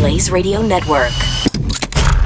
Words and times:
Blaze 0.00 0.30
Radio 0.30 0.62
Network. 0.62 1.12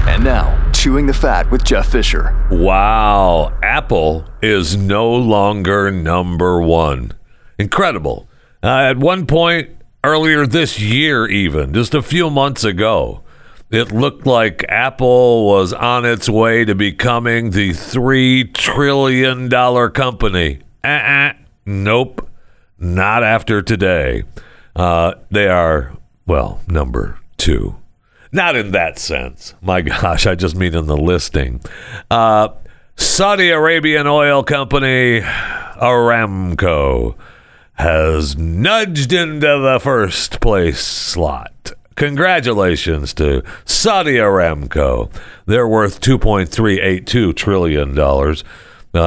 And 0.07 0.23
now, 0.23 0.71
Chewing 0.73 1.09
the 1.09 1.13
Fat 1.13 1.51
with 1.51 1.65
Jeff 1.65 1.89
Fisher. 1.89 2.47
Wow, 2.49 3.53
Apple 3.65 4.25
is 4.41 4.77
no 4.77 5.13
longer 5.13 5.91
number 5.91 6.63
one. 6.63 7.15
Incredible. 7.59 8.29
Uh, 8.63 8.69
at 8.91 8.99
one 8.99 9.27
point 9.27 9.71
earlier 10.05 10.47
this 10.47 10.79
year, 10.79 11.27
even 11.27 11.75
just 11.75 11.95
a 11.95 12.01
few 12.01 12.31
months 12.31 12.63
ago, 12.63 13.25
it 13.73 13.91
looked 13.91 14.25
like 14.25 14.65
Apple 14.69 15.45
was 15.45 15.73
on 15.73 16.05
its 16.05 16.29
way 16.29 16.65
to 16.65 16.77
becoming 16.77 17.51
the 17.51 17.71
$3 17.71 18.55
trillion 18.55 19.51
company. 19.91 20.61
Uh-uh. 20.85 21.33
Nope. 21.67 22.31
Not 22.79 23.25
after 23.25 23.63
today. 23.63 24.23
Uh, 24.77 25.15
they 25.33 25.49
are, 25.49 25.91
well, 26.25 26.61
number 26.69 27.19
two. 27.45 27.77
Not 28.33 28.57
in 28.57 28.73
that 28.73 28.99
sense. 28.99 29.55
My 29.61 29.83
gosh, 29.83 30.27
I 30.27 30.35
just 30.35 30.57
mean 30.57 30.75
in 30.75 30.87
the 30.87 30.97
listing. 30.97 31.61
Uh, 32.11 32.49
Saudi 32.97 33.51
Arabian 33.51 34.07
oil 34.07 34.43
company 34.43 35.21
Aramco 35.21 37.17
has 37.75 38.39
nudged 38.39 39.13
into 39.13 39.59
the 39.59 39.79
first 39.83 40.41
place 40.41 40.81
slot. 40.81 41.73
Congratulations 41.97 43.13
to 43.15 43.43
Saudi 43.67 44.15
Aramco. 44.15 45.11
They're 45.47 45.69
worth 45.69 46.01
$2.382 46.01 47.37
trillion. 47.37 47.99
Uh, 47.99 48.35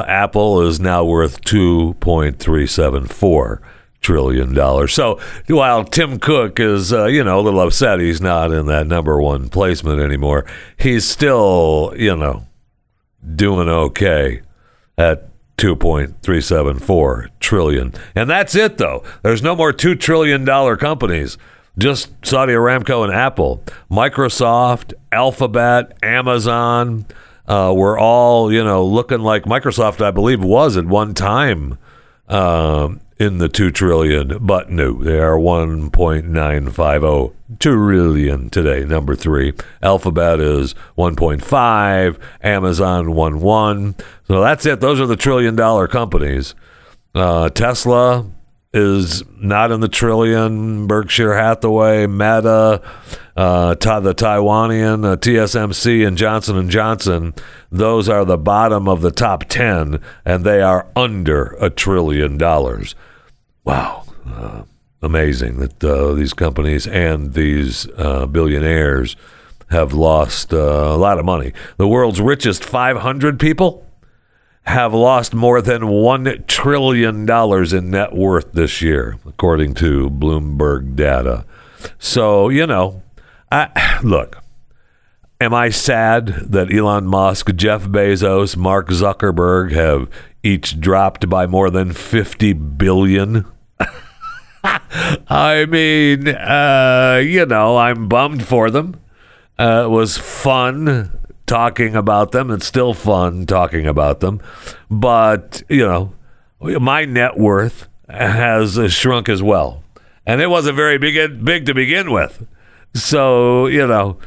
Apple 0.08 0.62
is 0.62 0.80
now 0.80 1.04
worth 1.04 1.42
$2.374 1.42 3.62
trillion 4.08 4.54
dollars. 4.54 4.94
So 4.94 5.20
while 5.48 5.84
Tim 5.84 6.18
Cook 6.18 6.62
is, 6.62 6.94
uh, 6.94 7.08
you 7.08 7.26
know, 7.26 7.42
a 7.42 7.42
little 7.42 7.60
upset 7.60 8.00
he's 8.00 8.22
not 8.22 8.54
in 8.54 8.66
that 8.68 8.88
number 8.88 9.22
one 9.22 9.50
placement 9.50 10.00
anymore, 10.00 10.46
he's 10.78 11.06
still, 11.06 11.94
you 11.98 12.16
know, 12.16 12.46
doing 13.36 13.68
okay 13.68 14.44
at 14.98 15.28
2.374 15.58 17.28
trillion. 17.42 17.94
And 18.16 18.30
that's 18.30 18.56
it 18.56 18.78
though. 18.78 19.04
There's 19.24 19.44
no 19.44 19.58
more 19.58 19.74
2 19.74 19.96
trillion 19.96 20.46
dollar 20.46 20.78
companies. 20.78 21.38
Just 21.78 22.10
Saudi 22.26 22.54
Aramco 22.54 23.04
and 23.04 23.14
Apple, 23.14 23.62
Microsoft, 23.92 24.94
Alphabet, 25.12 25.98
Amazon, 26.02 27.06
uh, 27.46 27.74
were 27.76 28.00
all 28.00 28.54
you 28.54 28.64
know 28.64 28.86
looking 28.86 29.20
like 29.20 29.44
Microsoft, 29.44 30.02
I 30.02 30.12
believe, 30.12 30.42
was 30.42 30.78
at 30.78 30.86
one 30.86 31.14
time 31.14 31.78
um, 32.30 33.02
in 33.20 33.40
the 33.40 33.50
two 33.50 33.72
trillion, 33.72 34.38
but 34.40 34.70
no, 34.70 34.94
they 35.04 35.20
are 35.20 35.38
1.950 35.38 37.34
trillion 37.60 38.50
today. 38.50 38.86
Number 38.86 39.16
three, 39.16 39.54
Alphabet 39.82 40.40
is 40.40 40.76
1.5, 40.98 42.20
Amazon 42.44 43.06
1.1. 43.08 44.00
So 44.28 44.42
that's 44.42 44.66
it. 44.66 44.80
Those 44.80 45.02
are 45.02 45.08
the 45.08 45.16
trillion 45.16 45.56
dollar 45.56 45.88
companies. 45.88 46.54
Uh, 47.16 47.50
Tesla 47.50 48.30
is 48.78 49.24
not 49.38 49.72
in 49.72 49.80
the 49.80 49.90
trillion. 49.90 50.88
Berkshire 50.88 51.36
Hathaway, 51.36 52.08
Meta, 52.08 52.82
uh, 53.36 53.74
the 53.76 54.16
Taiwanian 54.16 55.06
uh, 55.06 55.18
TSMC, 55.18 56.08
and 56.08 56.18
Johnson 56.18 56.58
and 56.58 56.70
Johnson. 56.70 57.34
Those 57.72 58.08
are 58.08 58.24
the 58.24 58.38
bottom 58.38 58.88
of 58.88 59.02
the 59.02 59.12
top 59.12 59.46
ten, 59.46 60.00
and 60.24 60.44
they 60.44 60.62
are 60.62 60.88
under 60.96 61.58
a 61.60 61.70
trillion 61.70 62.38
dollars 62.38 62.96
wow, 63.68 64.06
uh, 64.26 64.64
amazing 65.02 65.58
that 65.58 65.84
uh, 65.84 66.14
these 66.14 66.34
companies 66.34 66.88
and 66.88 67.34
these 67.34 67.86
uh, 67.98 68.26
billionaires 68.26 69.18
have 69.70 69.92
lost 69.92 70.54
uh, 70.54 70.58
a 70.58 70.96
lot 70.96 71.20
of 71.20 71.26
money. 71.26 71.52
The 71.76 71.88
world's 71.88 72.22
richest 72.22 72.64
500 72.64 73.38
people 73.38 73.86
have 74.68 74.94
lost 74.94 75.34
more 75.34 75.62
than 75.62 75.84
$1 75.84 76.46
trillion 76.46 77.30
in 77.30 77.90
net 77.90 78.14
worth 78.14 78.52
this 78.52 78.82
year, 78.82 79.18
according 79.26 79.74
to 79.74 80.10
Bloomberg 80.10 80.94
data. 80.94 81.46
So, 81.98 82.50
you 82.50 82.68
know, 82.68 83.02
I, 83.50 84.00
look, 84.04 84.44
am 85.40 85.54
I 85.54 85.70
sad 85.70 86.28
that 86.52 86.74
Elon 86.74 87.08
Musk, 87.08 87.56
Jeff 87.56 87.84
Bezos, 87.84 88.58
Mark 88.58 88.90
Zuckerberg 88.90 89.72
have 89.72 90.10
each 90.44 90.82
dropped 90.82 91.30
by 91.30 91.48
more 91.48 91.70
than 91.70 91.94
50 91.94 92.52
billion 92.54 93.46
I 95.30 95.66
mean, 95.70 96.28
uh, 96.28 97.22
you 97.24 97.46
know, 97.46 97.78
I'm 97.78 98.10
bummed 98.10 98.46
for 98.46 98.70
them. 98.70 99.00
Uh, 99.58 99.84
it 99.86 99.90
was 99.90 100.18
fun 100.18 101.18
talking 101.48 101.96
about 101.96 102.32
them. 102.32 102.52
It's 102.52 102.68
still 102.68 102.94
fun 102.94 103.46
talking 103.46 103.88
about 103.88 104.20
them. 104.20 104.42
But, 104.92 105.64
you 105.70 105.88
know, 105.88 106.14
my 106.60 107.06
net 107.06 107.38
worth 107.38 107.88
has 108.08 108.78
shrunk 108.94 109.30
as 109.30 109.42
well. 109.42 109.84
And 110.26 110.42
it 110.42 110.50
wasn't 110.50 110.76
very 110.76 110.98
big, 110.98 111.44
big 111.44 111.66
to 111.66 111.74
begin 111.74 112.12
with. 112.12 112.46
So, 112.94 113.68
you 113.68 113.88
know, 113.88 114.18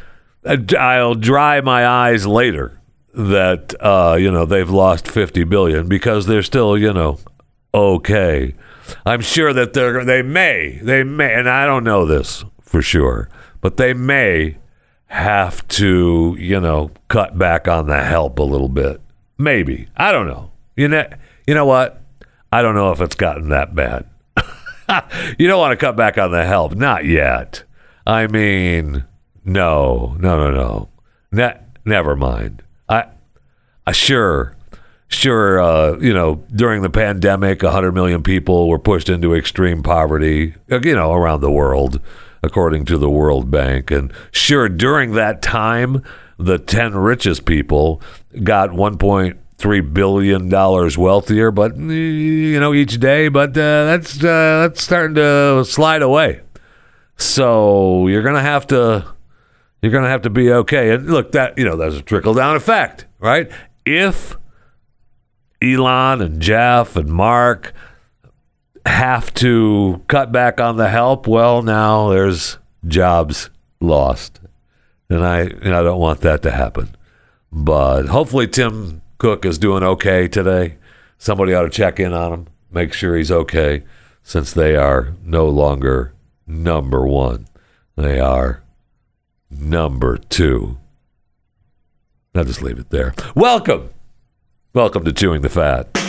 I'll 0.78 1.14
dry 1.14 1.60
my 1.60 1.86
eyes 1.86 2.26
later 2.26 2.80
that, 3.14 3.74
uh, 3.80 4.16
you 4.18 4.30
know, 4.30 4.44
they've 4.44 4.70
lost 4.70 5.06
50 5.06 5.44
billion 5.44 5.88
because 5.88 6.26
they're 6.26 6.42
still, 6.42 6.78
you 6.78 6.92
know, 6.92 7.18
okay. 7.74 8.54
I'm 9.04 9.20
sure 9.20 9.52
that 9.52 9.72
they're, 9.72 10.04
they 10.04 10.22
may 10.22 10.80
they 10.82 11.04
may, 11.04 11.34
and 11.34 11.48
I 11.48 11.66
don't 11.66 11.84
know 11.84 12.06
this 12.06 12.44
for 12.60 12.82
sure, 12.82 13.28
but 13.60 13.76
they 13.76 13.92
may 13.94 14.56
have 15.10 15.66
to 15.66 16.36
you 16.38 16.60
know 16.60 16.90
cut 17.08 17.36
back 17.36 17.66
on 17.66 17.86
the 17.86 18.02
help 18.02 18.38
a 18.38 18.44
little 18.44 18.68
bit. 18.68 19.00
Maybe 19.38 19.88
I 19.96 20.12
don't 20.12 20.26
know. 20.26 20.52
You 20.76 20.88
know 20.88 21.08
you 21.46 21.54
know 21.54 21.66
what? 21.66 22.00
I 22.52 22.62
don't 22.62 22.74
know 22.74 22.92
if 22.92 23.00
it's 23.00 23.14
gotten 23.14 23.48
that 23.50 23.74
bad. 23.74 24.08
you 25.38 25.46
don't 25.46 25.60
want 25.60 25.72
to 25.72 25.76
cut 25.84 25.96
back 25.96 26.18
on 26.18 26.32
the 26.32 26.44
help, 26.44 26.74
not 26.74 27.04
yet. 27.04 27.62
I 28.06 28.26
mean, 28.26 29.04
no, 29.44 30.16
no, 30.18 30.38
no, 30.38 30.50
no. 30.50 30.88
Ne- 31.30 31.60
never 31.84 32.16
mind. 32.16 32.62
I, 32.88 33.04
I 33.86 33.92
sure 33.92 34.56
sure, 35.10 35.60
uh, 35.60 35.98
you 35.98 36.14
know, 36.14 36.36
during 36.54 36.82
the 36.82 36.90
pandemic, 36.90 37.62
100 37.62 37.92
million 37.92 38.22
people 38.22 38.68
were 38.68 38.78
pushed 38.78 39.08
into 39.08 39.34
extreme 39.34 39.82
poverty, 39.82 40.54
uh, 40.70 40.80
you 40.82 40.94
know, 40.94 41.12
around 41.12 41.40
the 41.40 41.50
world, 41.50 42.00
according 42.42 42.84
to 42.86 42.98
the 42.98 43.10
World 43.10 43.50
Bank. 43.50 43.90
And 43.90 44.12
sure, 44.30 44.68
during 44.68 45.12
that 45.12 45.42
time, 45.42 46.02
the 46.38 46.58
10 46.58 46.94
richest 46.94 47.44
people 47.44 48.00
got 48.42 48.70
1.3 48.70 49.94
billion 49.94 50.48
dollars 50.48 50.96
wealthier, 50.96 51.50
but 51.50 51.76
you 51.76 52.58
know, 52.58 52.72
each 52.72 52.98
day. 52.98 53.28
But 53.28 53.50
uh, 53.50 53.84
that's 53.84 54.18
uh, 54.18 54.68
that's 54.68 54.82
starting 54.82 55.14
to 55.16 55.64
slide 55.64 56.02
away. 56.02 56.40
So 57.16 58.06
you're 58.06 58.22
gonna 58.22 58.40
have 58.42 58.66
to 58.68 59.04
you're 59.82 59.92
gonna 59.92 60.08
have 60.08 60.22
to 60.22 60.30
be 60.30 60.50
okay. 60.50 60.92
And 60.94 61.10
look, 61.10 61.32
that 61.32 61.58
you 61.58 61.64
know, 61.64 61.76
there's 61.76 61.96
a 61.96 62.02
trickle 62.02 62.32
down 62.34 62.56
effect, 62.56 63.04
right? 63.18 63.50
If 63.84 64.36
Elon 65.62 66.22
and 66.22 66.40
Jeff 66.40 66.96
and 66.96 67.10
Mark 67.10 67.74
have 68.86 69.32
to 69.34 70.02
cut 70.08 70.32
back 70.32 70.60
on 70.60 70.76
the 70.76 70.88
help, 70.88 71.26
well, 71.26 71.62
now 71.62 72.08
there's 72.08 72.58
jobs 72.86 73.50
lost. 73.80 74.40
And 75.08 75.24
I, 75.24 75.40
and 75.40 75.74
I 75.74 75.82
don't 75.82 76.00
want 76.00 76.20
that 76.20 76.42
to 76.42 76.50
happen. 76.50 76.94
But 77.50 78.06
hopefully, 78.06 78.46
Tim 78.46 79.02
Cook 79.18 79.44
is 79.44 79.58
doing 79.58 79.82
okay 79.82 80.28
today. 80.28 80.76
Somebody 81.18 81.52
ought 81.52 81.62
to 81.62 81.70
check 81.70 81.98
in 81.98 82.12
on 82.12 82.32
him, 82.32 82.46
make 82.70 82.92
sure 82.92 83.16
he's 83.16 83.32
okay, 83.32 83.82
since 84.22 84.52
they 84.52 84.76
are 84.76 85.14
no 85.24 85.48
longer 85.48 86.14
number 86.46 87.06
one. 87.06 87.48
They 87.96 88.20
are 88.20 88.62
number 89.50 90.16
two. 90.16 90.78
I'll 92.34 92.44
just 92.44 92.62
leave 92.62 92.78
it 92.78 92.90
there. 92.90 93.14
Welcome 93.34 93.90
Welcome 94.72 95.04
to 95.04 95.12
Chewing 95.12 95.42
the 95.42 95.48
Fat. 95.48 95.99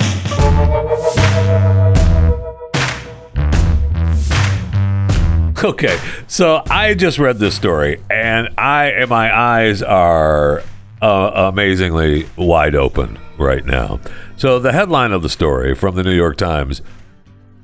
Okay, 5.72 5.96
so 6.26 6.64
I 6.72 6.96
just 6.96 7.20
read 7.20 7.38
this 7.38 7.54
story, 7.56 8.02
and 8.10 8.50
I 8.58 8.86
and 8.88 9.12
my 9.12 9.36
eyes 9.36 9.84
are 9.84 10.64
uh, 11.04 11.50
amazingly 11.54 12.28
wide 12.36 12.74
open 12.74 13.20
right 13.38 13.64
now. 13.64 14.00
So 14.38 14.58
the 14.58 14.72
headline 14.72 15.12
of 15.12 15.22
the 15.22 15.30
story 15.30 15.76
from 15.76 15.94
the 15.94 16.02
New 16.02 16.16
York 16.16 16.38
Times: 16.38 16.82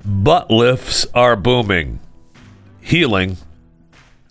Butt 0.06 0.52
lifts 0.52 1.08
are 1.16 1.36
booming. 1.36 2.00
Healing 2.82 3.38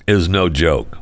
is 0.07 0.29
no 0.29 0.49
joke. 0.49 0.99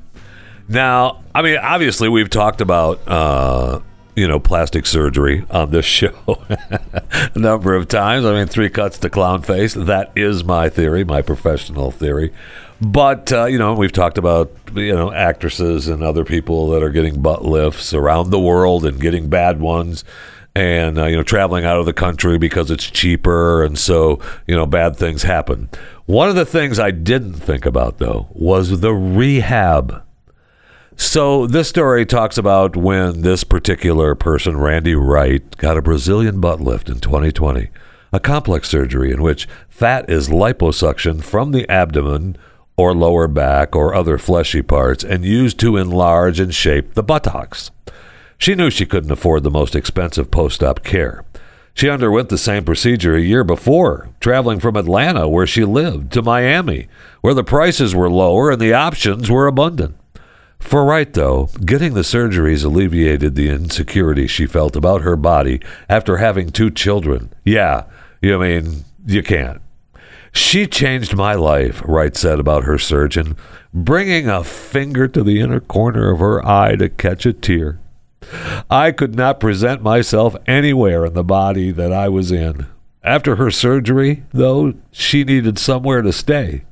Now, 0.67 1.23
I 1.35 1.43
mean, 1.43 1.59
obviously, 1.59 2.09
we've 2.09 2.31
talked 2.31 2.63
about 2.63 3.07
uh, 3.07 3.81
you 4.15 4.29
know, 4.29 4.39
plastic 4.39 4.87
surgery 4.87 5.45
on 5.51 5.71
this 5.71 5.85
show 5.95 6.15
a 6.49 7.39
number 7.39 7.75
of 7.75 7.89
times. 7.89 8.25
I 8.25 8.33
mean, 8.33 8.47
three 8.47 8.71
cuts 8.71 8.99
to 8.99 9.11
clown 9.11 9.43
face. 9.43 9.75
That 9.75 10.13
is 10.17 10.45
my 10.45 10.69
theory, 10.69 11.05
my 11.05 11.23
professional 11.23 11.91
theory. 11.91 12.33
But 12.81 13.33
uh, 13.33 13.47
you 13.47 13.59
know, 13.59 13.75
we've 13.75 13.93
talked 13.93 14.19
about 14.19 14.53
you 14.75 14.95
know 14.95 15.13
actresses 15.13 15.89
and 15.89 16.03
other 16.03 16.25
people 16.25 16.69
that 16.71 16.83
are 16.83 16.91
getting 16.91 17.23
butt 17.23 17.45
lifts 17.45 17.95
around 17.95 18.31
the 18.31 18.41
world 18.41 18.85
and 18.85 19.01
getting 19.01 19.29
bad 19.29 19.61
ones, 19.61 20.05
and 20.55 20.99
uh, 20.99 21.07
you 21.07 21.17
know 21.17 21.23
traveling 21.23 21.65
out 21.65 21.79
of 21.79 21.87
the 21.87 21.93
country 21.93 22.37
because 22.37 22.71
it's 22.71 22.91
cheaper, 22.91 23.65
and 23.65 23.79
so 23.79 24.21
you 24.47 24.55
know 24.55 24.67
bad 24.67 24.97
things 24.97 25.23
happen. 25.23 25.69
One 26.07 26.29
of 26.29 26.35
the 26.35 26.45
things 26.45 26.79
I 26.79 26.91
didn't 26.91 27.35
think 27.35 27.65
about 27.65 27.99
though 27.99 28.29
was 28.33 28.81
the 28.81 28.93
rehab. 28.93 30.04
So 30.97 31.47
this 31.47 31.69
story 31.69 32.07
talks 32.07 32.39
about 32.39 32.77
when 32.77 33.23
this 33.23 33.43
particular 33.45 34.15
person, 34.15 34.57
Randy 34.59 34.95
Wright, 34.95 35.57
got 35.57 35.77
a 35.77 35.83
Brazilian 35.83 36.41
butt 36.41 36.61
lift 36.61 36.89
in 36.89 37.01
2020, 37.01 37.69
a 38.13 38.21
complex 38.21 38.69
surgery 38.69 39.11
in 39.11 39.21
which 39.21 39.49
fat 39.69 40.09
is 40.09 40.29
liposuctioned 40.29 41.25
from 41.25 41.51
the 41.51 41.69
abdomen 41.69 42.37
or 42.77 42.95
lower 42.95 43.27
back 43.27 43.75
or 43.75 43.95
other 43.95 44.19
fleshy 44.19 44.63
parts 44.63 45.03
and 45.05 45.25
used 45.25 45.59
to 45.61 45.77
enlarge 45.77 46.39
and 46.39 46.55
shape 46.55 46.95
the 46.95 47.03
buttocks. 47.03 47.71
She 48.39 48.55
knew 48.55 48.71
she 48.71 48.87
couldn't 48.87 49.11
afford 49.11 49.43
the 49.43 49.51
most 49.51 49.75
expensive 49.75 50.31
post 50.31 50.63
op 50.63 50.85
care. 50.85 51.25
She 51.75 51.89
underwent 51.89 52.29
the 52.29 52.39
same 52.39 52.65
procedure 52.65 53.17
a 53.17 53.21
year 53.21 53.43
before, 53.43 54.11
traveling 54.21 54.61
from 54.61 54.77
Atlanta, 54.77 55.29
where 55.29 55.47
she 55.47 55.65
lived, 55.65 56.13
to 56.13 56.23
Miami, 56.23 56.87
where 57.21 57.35
the 57.35 57.43
prices 57.43 57.97
were 57.97 58.11
lower 58.11 58.53
and 58.53 58.61
the 58.61 58.73
options 58.73 59.29
were 59.29 59.49
abundant. 59.49 59.97
For 60.65 60.83
Wright, 60.87 61.13
though, 61.13 61.51
getting 61.65 61.93
the 61.93 62.01
surgeries 62.01 62.65
alleviated 62.65 63.35
the 63.35 63.51
insecurity 63.51 64.27
she 64.27 64.47
felt 64.47 64.75
about 64.75 65.03
her 65.03 65.15
body 65.15 65.61
after 65.91 66.17
having 66.17 66.51
two 66.51 66.71
children. 66.71 67.33
Yeah, 67.45 67.85
you 68.23 68.39
mean, 68.39 68.85
you 69.07 69.23
can't. 69.23 69.61
She 70.33 70.67
changed 70.67 71.15
my 71.15 71.35
life, 71.35 71.83
Wright 71.85 72.17
said 72.17 72.41
about 72.41 72.65
her 72.65 72.79
surgeon, 72.79 73.37
bringing 73.75 74.27
a 74.27 74.43
finger 74.43 75.07
to 75.07 75.23
the 75.23 75.39
inner 75.39 75.61
corner 75.61 76.11
of 76.11 76.19
her 76.19 76.45
eye 76.45 76.77
to 76.77 76.89
catch 76.89 77.27
a 77.27 77.35
tear. 77.35 77.79
I 78.71 78.91
could 78.91 79.15
not 79.15 79.41
present 79.41 79.83
myself 79.83 80.35
anywhere 80.47 81.05
in 81.05 81.13
the 81.13 81.23
body 81.23 81.73
that 81.73 81.93
I 81.93 82.09
was 82.09 82.33
in. 82.33 82.67
After 83.03 83.37
her 83.37 83.51
surgery, 83.51 84.25
though, 84.33 84.73
she 84.91 85.25
needed 85.25 85.59
somewhere 85.59 86.01
to 86.01 86.13
stay 86.13 86.65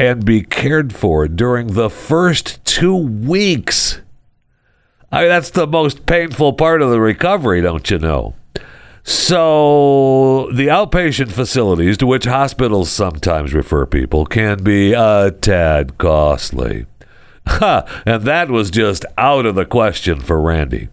and 0.00 0.24
be 0.24 0.40
cared 0.40 0.94
for 0.94 1.28
during 1.28 1.74
the 1.74 1.90
first 1.90 2.64
two 2.64 2.96
weeks. 2.96 4.00
I 5.12 5.20
mean, 5.20 5.28
that's 5.28 5.50
the 5.50 5.66
most 5.66 6.06
painful 6.06 6.54
part 6.54 6.80
of 6.80 6.88
the 6.88 6.98
recovery, 6.98 7.60
don't 7.60 7.90
you 7.90 7.98
know? 7.98 8.34
So, 9.02 10.48
the 10.54 10.68
outpatient 10.68 11.32
facilities 11.32 11.98
to 11.98 12.06
which 12.06 12.24
hospitals 12.24 12.90
sometimes 12.90 13.52
refer 13.52 13.84
people 13.84 14.24
can 14.24 14.62
be 14.62 14.94
a 14.94 15.32
tad 15.32 15.98
costly. 15.98 16.86
Ha! 17.46 18.02
and 18.06 18.22
that 18.22 18.48
was 18.48 18.70
just 18.70 19.04
out 19.18 19.44
of 19.44 19.54
the 19.54 19.66
question 19.66 20.20
for 20.20 20.40
Randy. 20.40 20.88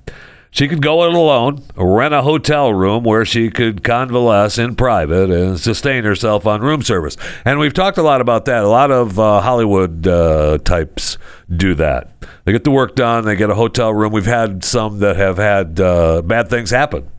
She 0.51 0.67
could 0.67 0.81
go 0.81 1.03
it 1.03 1.13
alone, 1.13 1.63
rent 1.75 2.13
a 2.13 2.21
hotel 2.21 2.73
room 2.73 3.03
where 3.03 3.25
she 3.25 3.49
could 3.49 3.83
convalesce 3.83 4.57
in 4.57 4.75
private 4.75 5.29
and 5.29 5.59
sustain 5.59 6.03
herself 6.03 6.47
on 6.47 6.61
room 6.61 6.81
service. 6.81 7.17
And 7.45 7.59
we've 7.59 7.73
talked 7.73 7.97
a 7.97 8.03
lot 8.03 8.21
about 8.21 8.45
that. 8.45 8.63
A 8.63 8.67
lot 8.67 8.91
of 8.91 9.19
uh, 9.19 9.41
Hollywood 9.41 10.07
uh, 10.07 10.57
types 10.59 11.17
do 11.53 11.75
that. 11.75 12.11
They 12.45 12.51
get 12.53 12.63
the 12.63 12.71
work 12.71 12.95
done, 12.95 13.25
they 13.25 13.35
get 13.35 13.49
a 13.49 13.55
hotel 13.55 13.93
room. 13.93 14.11
We've 14.13 14.25
had 14.25 14.63
some 14.63 14.99
that 14.99 15.17
have 15.17 15.37
had 15.37 15.79
uh, 15.79 16.21
bad 16.21 16.49
things 16.49 16.71
happen 16.71 17.09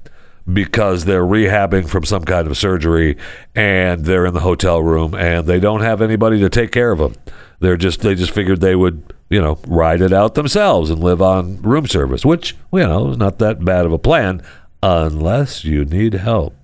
because 0.51 1.05
they're 1.05 1.25
rehabbing 1.25 1.89
from 1.89 2.05
some 2.05 2.25
kind 2.25 2.47
of 2.47 2.57
surgery 2.57 3.17
and 3.55 4.05
they're 4.05 4.27
in 4.27 4.35
the 4.35 4.41
hotel 4.41 4.83
room 4.83 5.15
and 5.15 5.47
they 5.47 5.61
don't 5.61 5.83
have 5.83 6.01
anybody 6.01 6.39
to 6.41 6.49
take 6.49 6.73
care 6.73 6.91
of 6.91 6.99
them. 6.99 7.15
They're 7.61 7.77
just 7.77 8.01
they 8.01 8.15
just 8.15 8.33
figured 8.33 8.61
they 8.61 8.77
would 8.77 9.15
you 9.29 9.41
know 9.41 9.59
ride 9.67 10.01
it 10.01 10.13
out 10.13 10.35
themselves 10.35 10.91
and 10.91 11.03
live 11.03 11.21
on 11.21 11.61
room 11.63 11.87
service, 11.87 12.25
which 12.25 12.57
you 12.73 12.81
know 12.81 13.11
is 13.11 13.19
not 13.19 13.39
that 13.39 13.65
bad 13.65 13.85
of 13.85 13.93
a 13.93 13.99
plan 13.99 14.43
unless 14.83 15.65
you 15.65 15.85
need 15.85 16.15
help. 16.15 16.55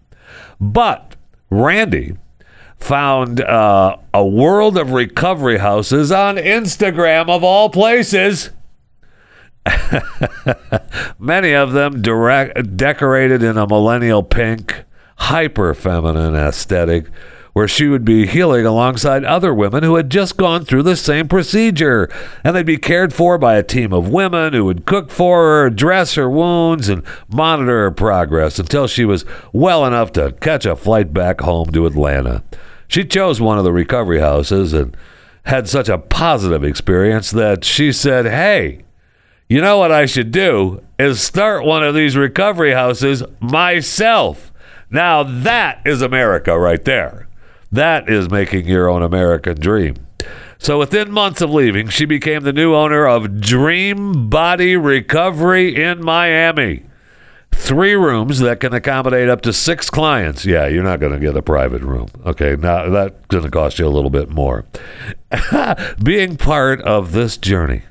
But 0.60 1.16
Randy 1.50 2.16
found 2.78 3.40
uh, 3.40 3.96
a 4.12 4.24
world 4.24 4.76
of 4.78 4.92
recovery 4.92 5.58
houses 5.58 6.12
on 6.12 6.36
Instagram 6.36 7.28
of 7.28 7.42
all 7.42 7.70
places. 7.70 8.50
Many 11.18 11.52
of 11.52 11.72
them 11.72 12.02
direct, 12.02 12.76
decorated 12.76 13.42
in 13.42 13.56
a 13.56 13.66
millennial 13.66 14.22
pink, 14.22 14.84
hyper 15.16 15.74
feminine 15.74 16.34
aesthetic, 16.34 17.06
where 17.54 17.68
she 17.68 17.86
would 17.86 18.04
be 18.04 18.26
healing 18.26 18.66
alongside 18.66 19.24
other 19.24 19.54
women 19.54 19.84
who 19.84 19.94
had 19.94 20.10
just 20.10 20.36
gone 20.36 20.64
through 20.64 20.82
the 20.82 20.96
same 20.96 21.28
procedure. 21.28 22.10
And 22.42 22.54
they'd 22.54 22.66
be 22.66 22.78
cared 22.78 23.14
for 23.14 23.38
by 23.38 23.54
a 23.54 23.62
team 23.62 23.92
of 23.92 24.08
women 24.08 24.52
who 24.52 24.64
would 24.64 24.86
cook 24.86 25.10
for 25.10 25.42
her, 25.42 25.70
dress 25.70 26.14
her 26.14 26.28
wounds, 26.28 26.88
and 26.88 27.04
monitor 27.28 27.84
her 27.84 27.90
progress 27.92 28.58
until 28.58 28.88
she 28.88 29.04
was 29.04 29.24
well 29.52 29.86
enough 29.86 30.10
to 30.12 30.32
catch 30.40 30.66
a 30.66 30.74
flight 30.74 31.14
back 31.14 31.42
home 31.42 31.70
to 31.70 31.86
Atlanta. 31.86 32.42
She 32.88 33.04
chose 33.04 33.40
one 33.40 33.56
of 33.56 33.64
the 33.64 33.72
recovery 33.72 34.18
houses 34.18 34.72
and 34.72 34.96
had 35.44 35.68
such 35.68 35.88
a 35.88 35.98
positive 35.98 36.64
experience 36.64 37.30
that 37.30 37.64
she 37.64 37.92
said, 37.92 38.26
Hey, 38.26 38.82
you 39.48 39.60
know 39.60 39.78
what 39.78 39.92
I 39.92 40.06
should 40.06 40.30
do 40.30 40.82
is 40.98 41.20
start 41.20 41.64
one 41.64 41.82
of 41.82 41.94
these 41.94 42.16
recovery 42.16 42.72
houses 42.72 43.22
myself. 43.40 44.52
Now 44.90 45.22
that 45.22 45.82
is 45.84 46.00
America 46.00 46.58
right 46.58 46.82
there. 46.84 47.28
That 47.70 48.08
is 48.08 48.30
making 48.30 48.66
your 48.66 48.88
own 48.88 49.02
American 49.02 49.60
dream. 49.60 49.96
So 50.58 50.78
within 50.78 51.10
months 51.10 51.42
of 51.42 51.50
leaving, 51.50 51.88
she 51.88 52.06
became 52.06 52.42
the 52.42 52.52
new 52.52 52.74
owner 52.74 53.06
of 53.06 53.40
Dream 53.40 54.30
Body 54.30 54.76
Recovery 54.76 55.82
in 55.82 56.02
Miami. 56.02 56.84
Three 57.52 57.94
rooms 57.94 58.38
that 58.38 58.60
can 58.60 58.72
accommodate 58.72 59.28
up 59.28 59.42
to 59.42 59.52
six 59.52 59.90
clients. 59.90 60.46
Yeah, 60.46 60.66
you're 60.66 60.82
not 60.82 61.00
going 61.00 61.12
to 61.12 61.18
get 61.18 61.36
a 61.36 61.42
private 61.42 61.82
room. 61.82 62.08
Okay, 62.24 62.56
now 62.56 62.88
that's 62.88 63.14
going 63.28 63.44
to 63.44 63.50
cost 63.50 63.78
you 63.78 63.86
a 63.86 63.88
little 63.88 64.10
bit 64.10 64.30
more. 64.30 64.64
Being 66.02 66.36
part 66.36 66.80
of 66.82 67.12
this 67.12 67.36
journey 67.36 67.82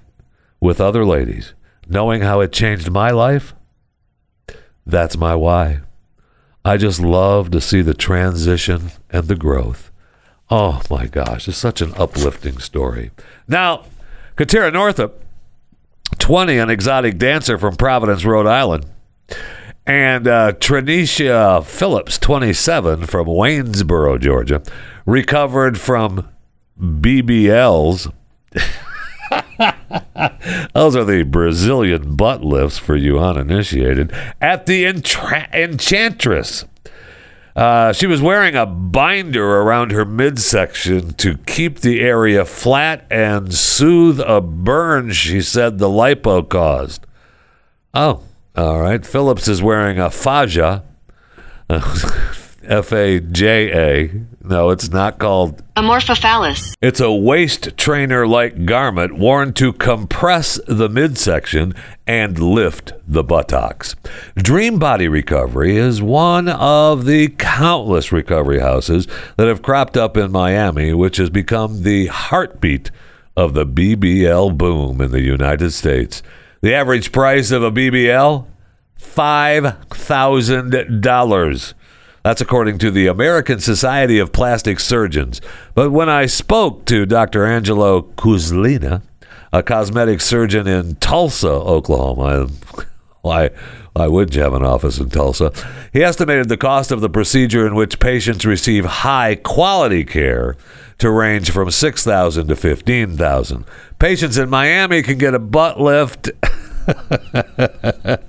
with 0.63 0.79
other 0.79 1.05
ladies, 1.05 1.53
knowing 1.89 2.21
how 2.21 2.39
it 2.39 2.53
changed 2.53 2.89
my 2.89 3.11
life, 3.11 3.53
that's 4.85 5.17
my 5.17 5.35
why. 5.35 5.81
I 6.63 6.77
just 6.77 7.01
love 7.01 7.51
to 7.51 7.59
see 7.59 7.81
the 7.81 7.93
transition 7.93 8.91
and 9.09 9.27
the 9.27 9.35
growth. 9.35 9.91
Oh 10.49 10.81
my 10.89 11.07
gosh, 11.07 11.49
it's 11.49 11.57
such 11.57 11.81
an 11.81 11.93
uplifting 11.97 12.59
story. 12.59 13.11
Now, 13.45 13.83
Katera 14.37 14.71
Northup, 14.71 15.21
20, 16.19 16.57
an 16.57 16.69
exotic 16.69 17.17
dancer 17.17 17.57
from 17.57 17.75
Providence, 17.75 18.23
Rhode 18.23 18.47
Island, 18.47 18.85
and 19.85 20.25
uh, 20.29 20.53
Trinisha 20.53 21.65
Phillips, 21.65 22.17
27, 22.17 23.05
from 23.05 23.27
Waynesboro, 23.27 24.17
Georgia, 24.17 24.63
recovered 25.05 25.77
from 25.77 26.29
BBLs. 26.79 28.09
Those 30.73 30.95
are 30.95 31.03
the 31.03 31.23
Brazilian 31.23 32.15
butt 32.15 32.43
lifts 32.43 32.77
for 32.77 32.95
you 32.95 33.19
uninitiated 33.19 34.11
at 34.41 34.65
the 34.65 34.83
Entra- 34.85 35.51
Enchantress. 35.53 36.65
Uh, 37.55 37.93
she 37.93 38.07
was 38.07 38.21
wearing 38.21 38.55
a 38.55 38.65
binder 38.65 39.61
around 39.61 39.91
her 39.91 40.05
midsection 40.05 41.13
to 41.13 41.37
keep 41.37 41.81
the 41.81 42.01
area 42.01 42.45
flat 42.45 43.05
and 43.11 43.53
soothe 43.53 44.19
a 44.21 44.41
burn 44.41 45.11
she 45.11 45.39
said 45.39 45.77
the 45.77 45.87
lipo 45.87 46.47
caused. 46.47 47.05
Oh, 47.93 48.23
all 48.55 48.81
right. 48.81 49.05
Phillips 49.05 49.47
is 49.47 49.61
wearing 49.61 49.99
a 49.99 50.09
faja. 50.09 50.83
F 52.65 52.91
A 52.93 53.19
J 53.19 53.71
A. 53.71 54.09
No, 54.45 54.71
it's 54.71 54.89
not 54.89 55.19
called 55.19 55.63
Amorphophallus. 55.75 56.73
it's 56.81 56.99
a 56.99 57.11
waist 57.11 57.77
trainer 57.77 58.27
like 58.27 58.65
garment 58.65 59.17
worn 59.17 59.53
to 59.53 59.71
compress 59.73 60.59
the 60.67 60.89
midsection 60.89 61.73
and 62.05 62.37
lift 62.37 62.91
the 63.07 63.23
buttocks. 63.23 63.95
Dream 64.35 64.77
Body 64.79 65.07
Recovery 65.07 65.77
is 65.77 66.01
one 66.01 66.49
of 66.49 67.05
the 67.05 67.29
countless 67.29 68.11
recovery 68.11 68.59
houses 68.59 69.07
that 69.37 69.47
have 69.47 69.61
cropped 69.61 69.95
up 69.95 70.17
in 70.17 70.31
Miami, 70.31 70.93
which 70.93 71.15
has 71.17 71.29
become 71.29 71.83
the 71.83 72.07
heartbeat 72.07 72.91
of 73.37 73.53
the 73.53 73.65
BBL 73.65 74.57
boom 74.57 74.99
in 75.01 75.11
the 75.11 75.21
United 75.21 75.71
States. 75.71 76.21
The 76.61 76.73
average 76.73 77.11
price 77.11 77.51
of 77.51 77.61
a 77.63 77.71
BBL? 77.71 78.45
$5,000. 78.99 81.73
That's 82.23 82.41
according 82.41 82.77
to 82.79 82.89
the 82.89 83.07
American 83.07 83.59
Society 83.59 84.17
of 84.17 84.31
Plastic 84.31 84.79
Surgeons. 84.79 85.41
But 85.75 85.91
when 85.91 86.09
I 86.09 86.25
spoke 86.25 86.85
to 86.85 87.05
Dr. 87.05 87.45
Angelo 87.45 88.01
Cuzalina, 88.01 89.01
a 89.51 89.61
cosmetic 89.61 90.21
surgeon 90.21 90.65
in 90.65 90.95
Tulsa, 90.95 91.49
Oklahoma, 91.49 92.47
Why, 93.23 93.51
why 93.93 94.07
wouldn't 94.07 94.35
you 94.35 94.41
have 94.41 94.53
an 94.53 94.65
office 94.65 94.99
in 94.99 95.09
Tulsa? 95.09 95.53
He 95.93 96.03
estimated 96.03 96.49
the 96.49 96.57
cost 96.57 96.91
of 96.91 96.99
the 96.99 97.09
procedure 97.09 97.65
in 97.65 97.73
which 97.73 98.01
patients 98.01 98.45
receive 98.45 98.83
high 98.83 99.35
quality 99.35 100.03
care 100.03 100.57
to 100.97 101.09
range 101.09 101.49
from 101.49 101.71
6000 101.71 102.47
to 102.49 102.55
15000 102.55 103.65
Patients 103.97 104.37
in 104.37 104.49
Miami 104.49 105.01
can 105.03 105.17
get 105.17 105.33
a 105.33 105.39
butt 105.39 105.79
lift. 105.79 106.31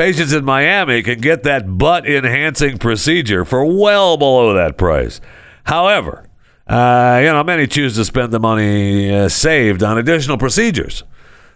Patients 0.00 0.32
in 0.32 0.46
Miami 0.46 1.02
can 1.02 1.20
get 1.20 1.42
that 1.42 1.76
butt 1.76 2.08
enhancing 2.08 2.78
procedure 2.78 3.44
for 3.44 3.66
well 3.66 4.16
below 4.16 4.54
that 4.54 4.78
price. 4.78 5.20
However, 5.64 6.26
uh, 6.66 7.20
you 7.22 7.26
know, 7.26 7.44
many 7.44 7.66
choose 7.66 7.96
to 7.96 8.06
spend 8.06 8.32
the 8.32 8.40
money 8.40 9.14
uh, 9.14 9.28
saved 9.28 9.82
on 9.82 9.98
additional 9.98 10.38
procedures. 10.38 11.04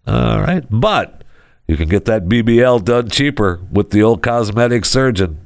all 0.08 0.42
right. 0.42 0.66
But 0.70 1.24
you 1.68 1.78
can 1.78 1.88
get 1.88 2.06
that 2.06 2.26
BBL 2.26 2.84
done 2.84 3.10
cheaper 3.10 3.62
with 3.72 3.92
the 3.92 4.02
old 4.02 4.24
cosmetic 4.24 4.86
surgeon. 4.86 5.46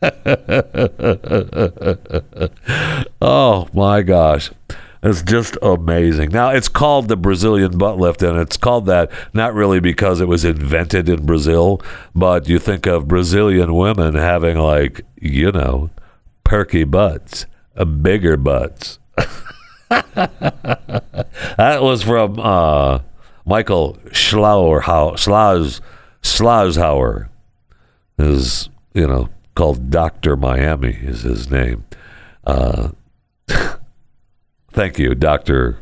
oh 3.20 3.68
my 3.72 4.02
gosh. 4.02 4.52
It's 5.02 5.22
just 5.22 5.56
amazing. 5.62 6.30
Now, 6.30 6.50
it's 6.50 6.68
called 6.68 7.08
the 7.08 7.16
Brazilian 7.16 7.78
butt 7.78 7.98
lift, 7.98 8.22
and 8.22 8.36
it's 8.38 8.56
called 8.56 8.86
that 8.86 9.10
not 9.32 9.54
really 9.54 9.78
because 9.80 10.20
it 10.20 10.26
was 10.26 10.44
invented 10.44 11.08
in 11.08 11.24
Brazil, 11.24 11.80
but 12.14 12.48
you 12.48 12.58
think 12.58 12.86
of 12.86 13.06
Brazilian 13.06 13.74
women 13.74 14.14
having, 14.14 14.58
like, 14.58 15.02
you 15.20 15.52
know, 15.52 15.90
perky 16.42 16.84
butts, 16.84 17.46
uh, 17.76 17.84
bigger 17.84 18.36
butts. 18.36 18.98
that 19.88 21.78
was 21.80 22.02
from 22.02 22.40
uh, 22.40 23.00
Michael 23.46 23.98
Schlauer, 24.08 24.82
Schlau, 24.82 25.80
Schlaushauer. 26.22 27.28
Is, 28.18 28.68
you 28.94 29.06
know, 29.06 29.28
called 29.54 29.90
Dr. 29.90 30.36
Miami, 30.36 30.90
is 30.90 31.22
his 31.22 31.48
name. 31.50 31.84
Uh, 32.44 32.90
Thank 34.78 34.96
you, 34.96 35.16
Dr. 35.16 35.80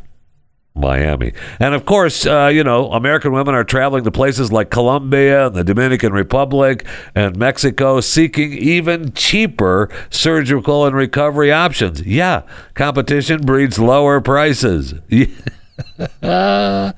Miami. 0.75 1.35
And 1.61 1.75
of 1.75 1.85
course, 1.85 2.25
uh, 2.25 2.47
you 2.47 2.65
know, 2.65 2.91
American 2.93 3.31
women 3.33 3.55
are 3.55 3.63
traveling 3.63 4.05
to 4.05 4.11
places 4.11 4.51
like 4.51 4.71
Colombia 4.71 5.49
and 5.49 5.55
the 5.55 5.63
Dominican 5.63 6.15
Republic 6.15 6.87
and 7.15 7.37
Mexico 7.37 8.01
seeking 8.01 8.55
even 8.55 9.13
cheaper 9.13 9.91
surgical 10.09 10.87
and 10.87 10.97
recovery 10.97 11.53
options. 11.53 12.07
Yeah, 12.07 12.45
competition 12.73 13.43
breeds 13.43 13.79
lower 13.79 14.23
prices. 14.23 14.95
yeah, 16.23 16.93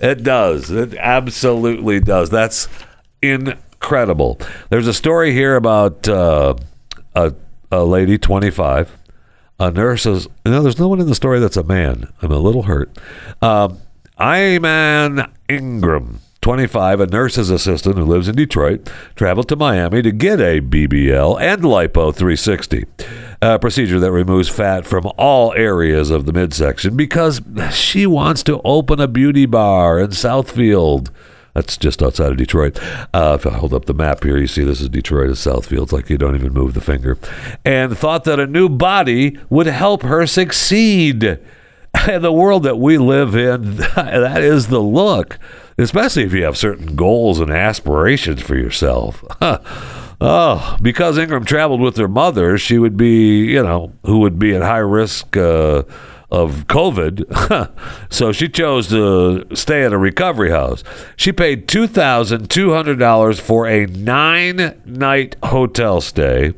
it 0.00 0.22
does. 0.22 0.70
It 0.70 0.94
absolutely 0.94 2.00
does. 2.00 2.30
That's 2.30 2.66
incredible. 3.20 4.40
There's 4.70 4.86
a 4.86 4.94
story 4.94 5.34
here 5.34 5.54
about 5.54 6.08
uh, 6.08 6.54
a, 7.14 7.34
a 7.70 7.84
lady, 7.84 8.16
25 8.16 8.97
a 9.58 9.70
nurse 9.70 10.02
says, 10.02 10.28
"No, 10.44 10.62
there's 10.62 10.78
no 10.78 10.88
one 10.88 11.00
in 11.00 11.06
the 11.06 11.14
story 11.14 11.40
that's 11.40 11.56
a 11.56 11.62
man. 11.62 12.08
I'm 12.22 12.32
a 12.32 12.38
little 12.38 12.64
hurt." 12.64 12.90
Um, 13.42 13.78
Iman 14.18 15.26
Ingram, 15.48 16.20
25, 16.40 17.00
a 17.00 17.06
nurse's 17.06 17.50
assistant 17.50 17.96
who 17.96 18.04
lives 18.04 18.28
in 18.28 18.34
Detroit, 18.34 18.88
traveled 19.14 19.48
to 19.48 19.56
Miami 19.56 20.02
to 20.02 20.10
get 20.10 20.40
a 20.40 20.60
BBL 20.60 21.40
and 21.40 21.62
lipo 21.62 22.14
360, 22.14 22.84
a 23.40 23.58
procedure 23.58 24.00
that 24.00 24.10
removes 24.10 24.48
fat 24.48 24.86
from 24.86 25.10
all 25.16 25.52
areas 25.54 26.10
of 26.10 26.26
the 26.26 26.32
midsection 26.32 26.96
because 26.96 27.40
she 27.72 28.06
wants 28.06 28.42
to 28.44 28.60
open 28.64 29.00
a 29.00 29.08
beauty 29.08 29.46
bar 29.46 30.00
in 30.00 30.10
Southfield. 30.10 31.10
That's 31.58 31.76
just 31.76 32.04
outside 32.04 32.30
of 32.30 32.36
Detroit. 32.36 32.78
Uh, 33.12 33.36
if 33.40 33.44
I 33.44 33.50
hold 33.50 33.74
up 33.74 33.86
the 33.86 33.92
map 33.94 34.22
here, 34.22 34.38
you 34.38 34.46
see 34.46 34.62
this 34.62 34.80
is 34.80 34.88
Detroit 34.88 35.28
as 35.28 35.40
Southfield. 35.40 35.82
It's 35.82 35.92
like 35.92 36.08
you 36.08 36.16
don't 36.16 36.36
even 36.36 36.52
move 36.52 36.74
the 36.74 36.80
finger. 36.80 37.18
And 37.64 37.98
thought 37.98 38.22
that 38.24 38.38
a 38.38 38.46
new 38.46 38.68
body 38.68 39.36
would 39.50 39.66
help 39.66 40.02
her 40.02 40.24
succeed. 40.24 41.24
In 42.08 42.22
the 42.22 42.32
world 42.32 42.62
that 42.62 42.78
we 42.78 42.96
live 42.96 43.34
in, 43.34 43.76
that 43.96 44.40
is 44.40 44.68
the 44.68 44.78
look, 44.78 45.40
especially 45.78 46.22
if 46.22 46.32
you 46.32 46.44
have 46.44 46.56
certain 46.56 46.94
goals 46.94 47.40
and 47.40 47.50
aspirations 47.50 48.40
for 48.40 48.56
yourself. 48.56 49.24
Oh, 50.20 50.76
because 50.82 51.16
Ingram 51.16 51.44
traveled 51.44 51.80
with 51.80 51.96
her 51.96 52.08
mother, 52.08 52.58
she 52.58 52.76
would 52.76 52.96
be, 52.96 53.44
you 53.52 53.62
know, 53.62 53.92
who 54.02 54.18
would 54.18 54.36
be 54.36 54.52
at 54.52 54.62
high 54.62 54.78
risk 54.78 55.36
uh, 55.36 55.84
of 56.30 56.66
COVID. 56.66 57.72
so 58.12 58.32
she 58.32 58.48
chose 58.48 58.88
to 58.88 59.46
stay 59.54 59.84
at 59.84 59.92
a 59.92 59.98
recovery 59.98 60.50
house. 60.50 60.84
She 61.16 61.32
paid 61.32 61.66
$2,200 61.68 63.40
for 63.40 63.66
a 63.66 63.86
nine 63.86 64.80
night 64.84 65.36
hotel 65.44 66.00
stay, 66.00 66.52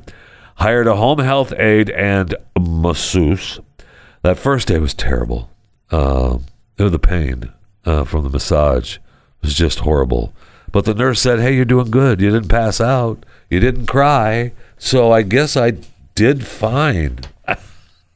hired 0.57 0.87
a 0.87 0.97
home 0.97 1.21
health 1.21 1.53
aide 1.53 1.91
and 1.91 2.35
masseuse. 2.59 3.61
That 4.23 4.39
first 4.39 4.69
day 4.69 4.79
was 4.79 4.95
terrible. 4.95 5.51
Uh, 5.91 6.39
the 6.77 6.99
pain 6.99 7.53
uh, 7.85 8.05
from 8.05 8.25
the 8.25 8.31
massage 8.31 8.99
was 9.43 9.55
just 9.55 9.81
horrible. 9.81 10.33
But 10.73 10.85
the 10.85 10.95
nurse 10.95 11.21
said, 11.21 11.41
Hey, 11.41 11.55
you're 11.55 11.65
doing 11.65 11.91
good. 11.91 12.21
You 12.21 12.31
didn't 12.31 12.49
pass 12.49 12.81
out. 12.81 13.25
You 13.49 13.61
didn't 13.61 13.87
cry. 13.87 14.53
So 14.79 15.13
I 15.13 15.23
guess 15.23 15.57
I 15.57 15.75
did 16.15 16.47
fine. 16.47 17.21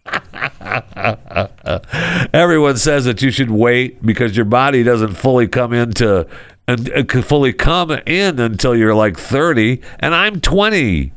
Everyone 2.32 2.76
says 2.76 3.06
that 3.06 3.22
you 3.22 3.30
should 3.30 3.50
wait 3.50 4.04
because 4.04 4.36
your 4.36 4.44
body 4.44 4.82
doesn't 4.82 5.14
fully 5.14 5.48
come 5.48 5.72
into 5.72 6.26
and 6.66 6.90
uh, 6.92 7.22
fully 7.22 7.52
come 7.52 7.90
in 7.90 8.38
until 8.38 8.76
you're 8.76 8.94
like 8.94 9.18
30 9.18 9.80
and 10.00 10.14
I'm 10.14 10.40
20. 10.40 11.12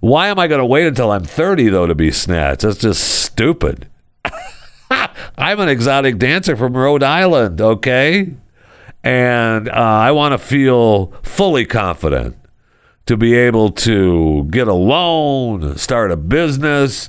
Why 0.00 0.28
am 0.28 0.38
I 0.38 0.48
going 0.48 0.60
to 0.60 0.66
wait 0.66 0.86
until 0.86 1.10
I'm 1.10 1.24
30 1.24 1.68
though 1.68 1.86
to 1.86 1.94
be 1.94 2.10
snatched? 2.10 2.62
That's 2.62 2.78
just 2.78 3.22
stupid. 3.22 3.88
I'm 4.90 5.60
an 5.60 5.68
exotic 5.68 6.18
dancer 6.18 6.56
from 6.56 6.76
Rhode 6.76 7.02
Island, 7.02 7.60
okay? 7.60 8.34
And 9.02 9.68
uh, 9.68 9.72
I 9.72 10.12
want 10.12 10.32
to 10.32 10.38
feel 10.38 11.12
fully 11.22 11.66
confident 11.66 12.36
to 13.06 13.16
be 13.16 13.34
able 13.34 13.70
to 13.70 14.44
get 14.50 14.66
a 14.66 14.74
loan, 14.74 15.76
start 15.76 16.10
a 16.10 16.16
business, 16.16 17.08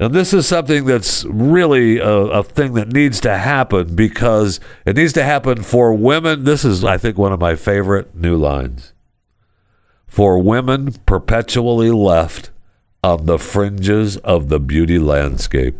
now, 0.00 0.08
this 0.08 0.32
is 0.32 0.48
something 0.48 0.86
that's 0.86 1.24
really 1.24 1.98
a, 1.98 2.08
a, 2.08 2.42
thing 2.42 2.74
that 2.74 2.88
needs 2.88 3.20
to 3.20 3.38
happen 3.38 3.94
because 3.94 4.58
it 4.84 4.96
needs 4.96 5.12
to 5.12 5.22
happen 5.22 5.62
for 5.62 5.94
women. 5.94 6.44
This 6.44 6.64
is, 6.64 6.84
I 6.84 6.98
think, 6.98 7.16
one 7.16 7.32
of 7.32 7.40
my 7.40 7.54
favorite 7.54 8.14
new 8.14 8.36
lines. 8.36 8.92
For 10.08 10.38
women 10.38 10.94
perpetually 11.06 11.92
left 11.92 12.50
on 13.04 13.26
the 13.26 13.38
fringes 13.38 14.16
of 14.18 14.48
the 14.48 14.58
beauty 14.58 14.98
landscape. 14.98 15.76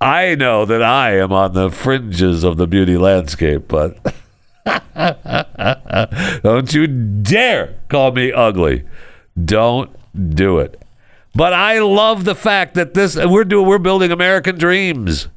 I 0.00 0.34
know 0.34 0.64
that 0.64 0.82
I 0.82 1.16
am 1.18 1.32
on 1.32 1.52
the 1.54 1.70
fringes 1.70 2.42
of 2.42 2.56
the 2.56 2.66
beauty 2.66 2.96
landscape, 2.96 3.68
but 3.68 3.96
don't 6.42 6.74
you 6.74 6.86
dare 6.88 7.76
call 7.88 8.10
me 8.10 8.32
ugly. 8.32 8.84
Don't 9.42 9.90
do 10.34 10.58
it. 10.58 10.82
But 11.36 11.52
I 11.52 11.80
love 11.80 12.24
the 12.24 12.34
fact 12.34 12.74
that 12.74 12.94
this 12.94 13.14
we're 13.14 13.44
doing 13.44 13.66
we're 13.66 13.78
building 13.78 14.10
American 14.10 14.56
dreams. 14.56 15.28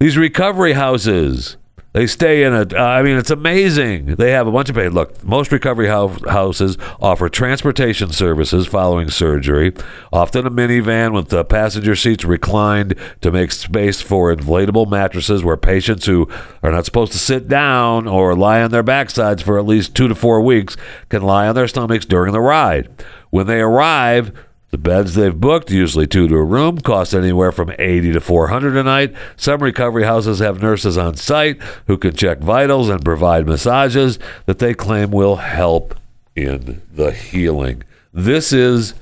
These 0.00 0.16
recovery 0.16 0.72
houses. 0.72 1.58
They 1.92 2.08
stay 2.08 2.42
in 2.42 2.54
it. 2.54 2.74
Uh, 2.74 2.82
I 2.82 3.02
mean, 3.02 3.16
it's 3.16 3.30
amazing. 3.30 4.16
They 4.16 4.32
have 4.32 4.48
a 4.48 4.50
bunch 4.50 4.68
of 4.68 4.74
paid. 4.74 4.88
Look, 4.88 5.22
most 5.22 5.52
recovery 5.52 5.86
hou- 5.86 6.28
houses 6.28 6.76
offer 6.98 7.28
transportation 7.28 8.10
services 8.10 8.66
following 8.66 9.10
surgery, 9.10 9.72
often 10.12 10.44
a 10.44 10.50
minivan 10.50 11.12
with 11.12 11.28
the 11.28 11.44
passenger 11.44 11.94
seats 11.94 12.24
reclined 12.24 12.94
to 13.20 13.30
make 13.30 13.52
space 13.52 14.00
for 14.00 14.34
inflatable 14.34 14.90
mattresses 14.90 15.44
where 15.44 15.56
patients 15.56 16.06
who 16.06 16.26
are 16.64 16.72
not 16.72 16.84
supposed 16.84 17.12
to 17.12 17.18
sit 17.18 17.46
down 17.46 18.08
or 18.08 18.34
lie 18.34 18.62
on 18.62 18.72
their 18.72 18.82
backsides 18.82 19.42
for 19.42 19.56
at 19.56 19.66
least 19.66 19.94
two 19.94 20.08
to 20.08 20.16
four 20.16 20.40
weeks 20.40 20.76
can 21.10 21.22
lie 21.22 21.46
on 21.46 21.54
their 21.54 21.68
stomachs 21.68 22.06
during 22.06 22.32
the 22.32 22.40
ride. 22.40 22.88
When 23.30 23.46
they 23.46 23.60
arrive, 23.60 24.32
the 24.74 24.78
beds 24.78 25.14
they've 25.14 25.40
booked, 25.40 25.70
usually 25.70 26.04
two 26.04 26.26
to 26.26 26.34
a 26.34 26.42
room, 26.42 26.80
cost 26.80 27.14
anywhere 27.14 27.52
from 27.52 27.72
80 27.78 28.10
to 28.14 28.20
400 28.20 28.76
a 28.76 28.82
night. 28.82 29.14
Some 29.36 29.62
recovery 29.62 30.02
houses 30.02 30.40
have 30.40 30.60
nurses 30.60 30.98
on 30.98 31.14
site 31.14 31.62
who 31.86 31.96
can 31.96 32.16
check 32.16 32.40
vitals 32.40 32.88
and 32.88 33.04
provide 33.04 33.46
massages 33.46 34.18
that 34.46 34.58
they 34.58 34.74
claim 34.74 35.12
will 35.12 35.36
help 35.36 35.94
in 36.34 36.82
the 36.92 37.12
healing. 37.12 37.84
This 38.12 38.52
is 38.52 38.94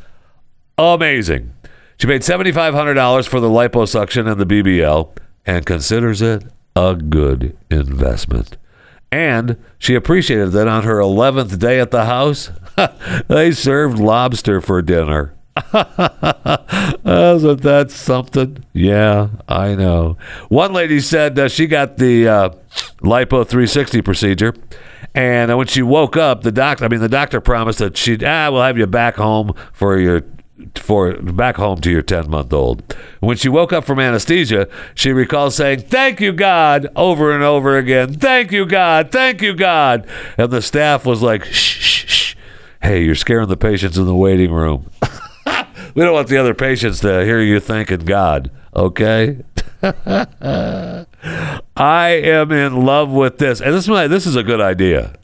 amazing. 0.77 1.55
She 1.97 2.07
paid 2.07 2.21
$7,500 2.21 3.27
for 3.27 3.41
the 3.41 3.49
liposuction 3.49 4.31
and 4.31 4.39
the 4.39 4.45
BBL 4.45 5.09
and 5.47 5.65
considers 5.65 6.21
it 6.21 6.45
a 6.77 6.97
good 6.97 7.57
investment. 7.71 8.59
And 9.11 9.57
she 9.79 9.95
appreciated 9.95 10.53
that 10.53 10.69
on 10.69 10.83
her 10.83 10.99
11th 10.99 11.59
day 11.59 11.81
at 11.81 11.93
the 11.93 12.05
house, 12.05 12.51
they 13.29 13.53
served 13.53 13.99
lobster 13.99 14.61
for 14.61 14.83
dinner. 14.83 15.33
Isn't 17.05 17.63
that 17.63 17.87
something? 17.91 18.65
Yeah, 18.73 19.29
I 19.49 19.75
know. 19.75 20.17
One 20.49 20.73
lady 20.73 21.01
said 21.01 21.39
uh, 21.39 21.49
she 21.49 21.67
got 21.67 21.97
the 21.97 22.29
uh, 22.29 22.49
lipo 23.01 23.47
360 23.47 24.03
procedure, 24.03 24.55
and 25.15 25.51
uh, 25.51 25.57
when 25.57 25.67
she 25.67 25.83
woke 25.83 26.17
up, 26.17 26.43
the 26.43 26.53
doctor—I 26.53 26.89
mean, 26.89 27.01
the 27.01 27.09
doctor 27.09 27.41
promised 27.41 27.79
that 27.79 27.97
she'd 27.97 28.23
ah, 28.23 28.51
we'll 28.51 28.63
have 28.63 28.77
you 28.77 28.87
back 28.87 29.17
home 29.17 29.55
for 29.73 29.99
your 29.99 30.23
for 30.77 31.15
back 31.15 31.57
home 31.57 31.81
to 31.81 31.91
your 31.91 32.03
10 32.03 32.31
month 32.31 32.53
old. 32.53 32.97
When 33.21 33.37
she 33.37 33.49
woke 33.49 33.73
up 33.73 33.85
from 33.85 33.99
anesthesia, 33.99 34.69
she 34.95 35.13
recalls 35.13 35.57
saying, 35.57 35.81
Thank 35.81 36.21
you, 36.21 36.33
God, 36.33 36.89
over 36.97 37.33
and 37.33 37.43
over 37.43 37.79
again. 37.79 38.15
Thank 38.15 38.53
you, 38.53 38.67
God. 38.67 39.11
Thank 39.11 39.43
you, 39.43 39.55
God. 39.55 40.07
And 40.37 40.51
the 40.51 40.63
staff 40.63 41.05
was 41.05 41.23
like, 41.23 41.45
Shh, 41.45 41.81
shh, 41.81 42.07
shh. 42.07 42.37
Hey, 42.83 43.05
you're 43.05 43.15
scaring 43.15 43.49
the 43.49 43.57
patients 43.57 43.97
in 43.97 44.07
the 44.07 44.15
waiting 44.15 44.53
room. 44.53 44.91
we 45.95 46.03
don't 46.03 46.13
want 46.13 46.29
the 46.29 46.39
other 46.39 46.55
patients 46.55 47.01
to 47.01 47.25
hear 47.25 47.41
you 47.41 47.61
thanking 47.61 48.01
God, 48.01 48.51
okay? 48.75 49.39
I 49.83 51.07
am 51.77 52.53
in 52.53 52.85
love 52.85 53.11
with 53.11 53.39
this. 53.39 53.61
And 53.61 53.75
this 53.75 53.85
is, 53.85 53.89
my, 53.89 54.07
this 54.07 54.27
is 54.27 54.37
a 54.37 54.43
good 54.43 54.61
idea. 54.61 55.15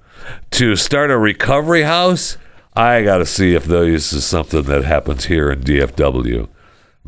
To 0.52 0.76
start 0.76 1.10
a 1.10 1.18
recovery 1.18 1.82
house, 1.82 2.36
I 2.74 3.02
got 3.02 3.18
to 3.18 3.26
see 3.26 3.54
if 3.54 3.64
this 3.64 4.12
is 4.12 4.26
something 4.26 4.62
that 4.62 4.84
happens 4.84 5.24
here 5.26 5.50
in 5.50 5.60
DFW 5.60 6.48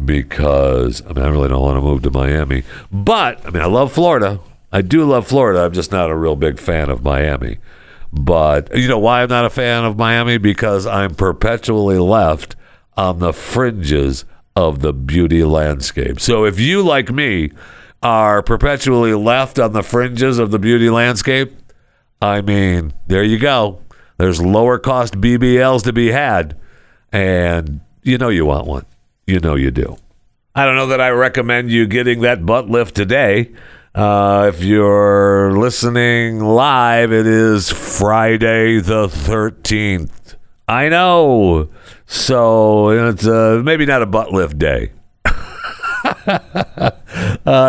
because 0.04 1.02
I 1.06 1.12
mean 1.12 1.24
I 1.24 1.28
really 1.28 1.48
don't 1.48 1.62
want 1.62 1.76
to 1.76 1.82
move 1.82 2.02
to 2.02 2.10
Miami. 2.10 2.62
But 2.90 3.44
I 3.46 3.50
mean 3.50 3.62
I 3.62 3.66
love 3.66 3.92
Florida. 3.92 4.40
I 4.72 4.82
do 4.82 5.04
love 5.04 5.26
Florida. 5.26 5.60
I'm 5.60 5.72
just 5.72 5.92
not 5.92 6.10
a 6.10 6.16
real 6.16 6.36
big 6.36 6.58
fan 6.58 6.90
of 6.90 7.02
Miami. 7.02 7.58
But 8.12 8.76
you 8.76 8.88
know 8.88 8.98
why 8.98 9.22
I'm 9.22 9.28
not 9.28 9.44
a 9.44 9.50
fan 9.50 9.84
of 9.84 9.96
Miami? 9.96 10.38
Because 10.38 10.86
I'm 10.86 11.14
perpetually 11.14 11.98
left 11.98 12.56
on 13.00 13.19
the 13.19 13.33
fringes 13.33 14.26
of 14.54 14.80
the 14.80 14.92
beauty 14.92 15.42
landscape. 15.42 16.21
So 16.21 16.45
if 16.45 16.61
you, 16.61 16.83
like 16.83 17.11
me, 17.11 17.50
are 18.02 18.42
perpetually 18.42 19.14
left 19.14 19.59
on 19.59 19.73
the 19.73 19.83
fringes 19.83 20.38
of 20.38 20.50
the 20.50 20.59
beauty 20.59 20.90
landscape, 20.90 21.50
I 22.21 22.42
mean, 22.42 22.92
there 23.07 23.23
you 23.23 23.38
go. 23.38 23.80
There's 24.19 24.42
lower 24.42 24.78
cost 24.78 25.14
BBLs 25.14 25.83
to 25.85 25.95
be 25.95 26.11
had. 26.11 26.61
And 27.11 27.80
you 28.02 28.19
know 28.19 28.28
you 28.28 28.45
want 28.45 28.66
one. 28.66 28.85
You 29.26 29.40
know 29.40 29.54
you 29.54 29.71
do. 29.71 29.97
I 30.54 30.66
don't 30.66 30.76
know 30.76 30.88
that 30.88 31.00
I 31.00 31.09
recommend 31.09 31.71
you 31.71 31.87
getting 31.87 32.21
that 32.21 32.45
butt 32.45 32.69
lift 32.69 32.95
today. 32.95 33.50
Uh, 33.95 34.50
if 34.52 34.62
you're 34.62 35.52
listening 35.52 36.41
live, 36.41 37.13
it 37.13 37.26
is 37.26 37.71
Friday 37.71 38.78
the 38.78 39.06
13th. 39.06 40.36
I 40.71 40.89
know. 40.89 41.69
So 42.06 42.91
it's 42.91 43.26
uh, 43.26 43.61
maybe 43.65 43.87
not 43.87 44.02
a 44.02 44.06
butt 44.06 44.30
lift 44.30 44.56
day. 44.56 44.93
uh, 45.25 45.33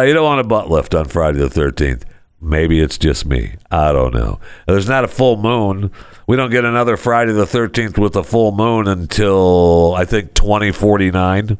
you 0.06 0.14
don't 0.14 0.24
want 0.24 0.40
a 0.40 0.44
butt 0.44 0.70
lift 0.70 0.94
on 0.94 1.06
Friday 1.06 1.40
the 1.40 1.48
13th. 1.48 2.04
Maybe 2.40 2.80
it's 2.80 3.00
just 3.00 3.26
me. 3.26 3.56
I 3.72 3.92
don't 3.92 4.14
know. 4.14 4.40
There's 4.68 4.88
not 4.88 5.04
a 5.04 5.08
full 5.08 5.38
moon. 5.38 5.90
We 6.28 6.38
don't 6.38 6.52
get 6.52 6.64
another 6.64 6.96
Friday 6.96 7.32
the 7.32 7.46
13th 7.46 7.98
with 7.98 8.16
a 8.16 8.24
full 8.24 8.52
moon 8.52 8.88
until 8.88 9.96
I 9.96 10.06
think 10.06 10.36
2049. 10.36 11.58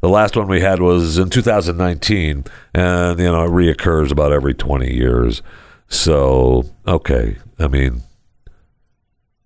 The 0.00 0.08
last 0.08 0.34
one 0.34 0.48
we 0.48 0.62
had 0.62 0.80
was 0.80 1.18
in 1.18 1.28
2019, 1.28 2.44
and 2.72 3.18
you 3.18 3.26
know 3.26 3.44
it 3.44 3.50
reoccurs 3.50 4.10
about 4.10 4.32
every 4.32 4.54
20 4.54 4.94
years. 4.94 5.42
So 5.88 6.64
okay, 6.86 7.36
I 7.58 7.68
mean, 7.68 8.02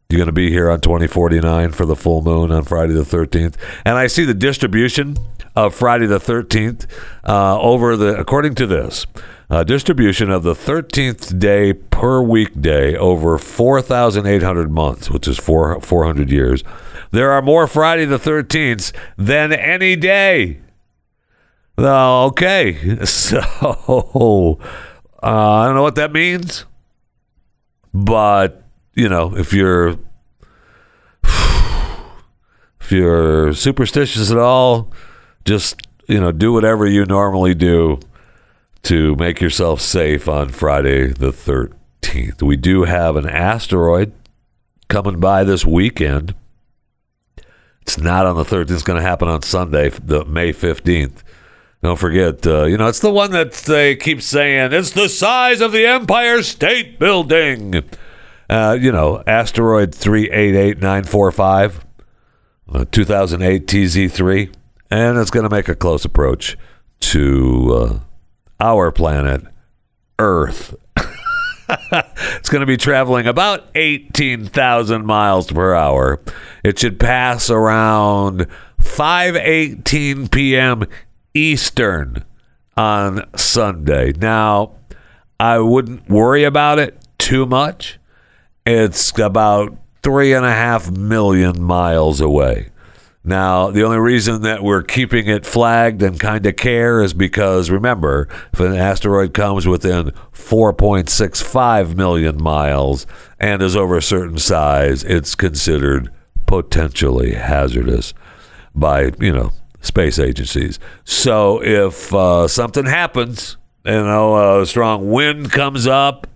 you're 0.08 0.18
going 0.18 0.26
to 0.26 0.32
be 0.32 0.50
here 0.50 0.70
on 0.70 0.80
2049 0.80 1.72
for 1.72 1.86
the 1.86 1.96
full 1.96 2.22
moon 2.22 2.50
on 2.50 2.64
Friday 2.64 2.92
the 2.92 3.02
13th, 3.02 3.56
and 3.84 3.96
I 3.96 4.06
see 4.06 4.24
the 4.24 4.34
distribution 4.34 5.16
of 5.56 5.74
Friday 5.74 6.06
the 6.06 6.18
13th 6.18 6.86
uh, 7.26 7.58
over 7.60 7.96
the 7.96 8.18
according 8.18 8.54
to 8.56 8.66
this. 8.66 9.06
Uh, 9.50 9.62
distribution 9.62 10.30
of 10.30 10.42
the 10.42 10.54
13th 10.54 11.38
day 11.38 11.72
per 11.72 12.22
weekday 12.22 12.96
over 12.96 13.38
4,800 13.38 14.70
months, 14.70 15.10
which 15.10 15.28
is 15.28 15.38
four, 15.38 15.80
400 15.80 16.30
years. 16.30 16.64
There 17.10 17.30
are 17.30 17.42
more 17.42 17.66
Friday 17.66 18.06
the 18.06 18.18
13th 18.18 18.92
than 19.16 19.52
any 19.52 19.96
day. 19.96 20.60
Okay, 21.78 22.96
so 23.04 23.38
uh, 25.22 25.26
I 25.26 25.66
don't 25.66 25.74
know 25.74 25.82
what 25.82 25.96
that 25.96 26.12
means, 26.12 26.64
but 27.92 28.63
you 28.94 29.08
know, 29.08 29.36
if 29.36 29.52
you're 29.52 29.88
if 31.24 32.90
you're 32.90 33.52
superstitious 33.52 34.30
at 34.30 34.38
all, 34.38 34.92
just 35.44 35.80
you 36.06 36.20
know, 36.20 36.32
do 36.32 36.52
whatever 36.52 36.86
you 36.86 37.04
normally 37.04 37.54
do 37.54 37.98
to 38.82 39.16
make 39.16 39.40
yourself 39.40 39.80
safe 39.80 40.28
on 40.28 40.50
Friday 40.50 41.06
the 41.08 41.30
13th. 41.30 42.42
We 42.42 42.56
do 42.56 42.84
have 42.84 43.16
an 43.16 43.28
asteroid 43.28 44.12
coming 44.88 45.18
by 45.18 45.44
this 45.44 45.64
weekend. 45.64 46.34
It's 47.80 47.98
not 47.98 48.26
on 48.26 48.36
the 48.36 48.44
13th. 48.44 48.70
It's 48.70 48.82
going 48.82 48.98
to 48.98 49.06
happen 49.06 49.28
on 49.28 49.42
Sunday, 49.42 49.88
the 49.88 50.24
May 50.24 50.52
15th. 50.52 51.22
Don't 51.82 51.98
forget, 51.98 52.46
uh, 52.46 52.64
you 52.64 52.78
know, 52.78 52.86
it's 52.86 53.00
the 53.00 53.10
one 53.10 53.30
that 53.32 53.52
they 53.52 53.94
keep 53.94 54.22
saying 54.22 54.72
it's 54.72 54.92
the 54.92 55.08
size 55.08 55.60
of 55.60 55.72
the 55.72 55.86
Empire 55.86 56.42
State 56.42 56.98
Building. 56.98 57.84
Uh, 58.48 58.76
you 58.78 58.92
know, 58.92 59.22
asteroid 59.26 59.94
388945, 59.94 61.84
uh, 62.72 62.84
2008 62.90 63.66
TZ3, 63.66 64.54
and 64.90 65.18
it's 65.18 65.30
going 65.30 65.48
to 65.48 65.54
make 65.54 65.68
a 65.68 65.74
close 65.74 66.04
approach 66.04 66.56
to 67.00 67.74
uh, 67.74 67.98
our 68.60 68.92
planet, 68.92 69.42
Earth. 70.18 70.74
it's 71.68 72.48
going 72.48 72.60
to 72.60 72.66
be 72.66 72.76
traveling 72.76 73.26
about 73.26 73.64
18,000 73.74 75.06
miles 75.06 75.50
per 75.50 75.74
hour. 75.74 76.20
It 76.62 76.78
should 76.78 77.00
pass 77.00 77.50
around 77.50 78.46
5:18 78.80 80.30
p.m. 80.30 80.84
Eastern 81.32 82.24
on 82.76 83.24
Sunday. 83.36 84.12
Now, 84.12 84.72
I 85.40 85.58
wouldn't 85.58 86.08
worry 86.08 86.44
about 86.44 86.78
it 86.78 86.98
too 87.18 87.46
much. 87.46 87.98
It's 88.66 89.18
about 89.18 89.76
three 90.02 90.32
and 90.32 90.46
a 90.46 90.50
half 90.50 90.90
million 90.90 91.62
miles 91.62 92.22
away. 92.22 92.70
Now, 93.22 93.70
the 93.70 93.82
only 93.84 93.98
reason 93.98 94.40
that 94.42 94.62
we're 94.62 94.82
keeping 94.82 95.26
it 95.26 95.44
flagged 95.44 96.02
and 96.02 96.18
kind 96.18 96.46
of 96.46 96.56
care 96.56 97.02
is 97.02 97.12
because 97.12 97.70
remember, 97.70 98.26
if 98.54 98.60
an 98.60 98.74
asteroid 98.74 99.34
comes 99.34 99.66
within 99.66 100.12
4.65 100.32 101.94
million 101.94 102.42
miles 102.42 103.06
and 103.38 103.60
is 103.60 103.76
over 103.76 103.98
a 103.98 104.02
certain 104.02 104.38
size, 104.38 105.04
it's 105.04 105.34
considered 105.34 106.10
potentially 106.46 107.34
hazardous 107.34 108.14
by, 108.74 109.12
you 109.20 109.32
know, 109.32 109.52
space 109.82 110.18
agencies. 110.18 110.78
So 111.04 111.62
if 111.62 112.14
uh, 112.14 112.48
something 112.48 112.86
happens, 112.86 113.58
you 113.84 113.92
know, 113.92 114.60
a 114.60 114.66
strong 114.66 115.10
wind 115.10 115.50
comes 115.50 115.86
up, 115.86 116.33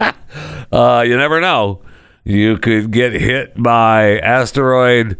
uh, 0.72 1.04
you 1.06 1.16
never 1.16 1.40
know. 1.40 1.82
You 2.24 2.58
could 2.58 2.90
get 2.90 3.12
hit 3.12 3.54
by 3.60 4.18
asteroid 4.18 5.16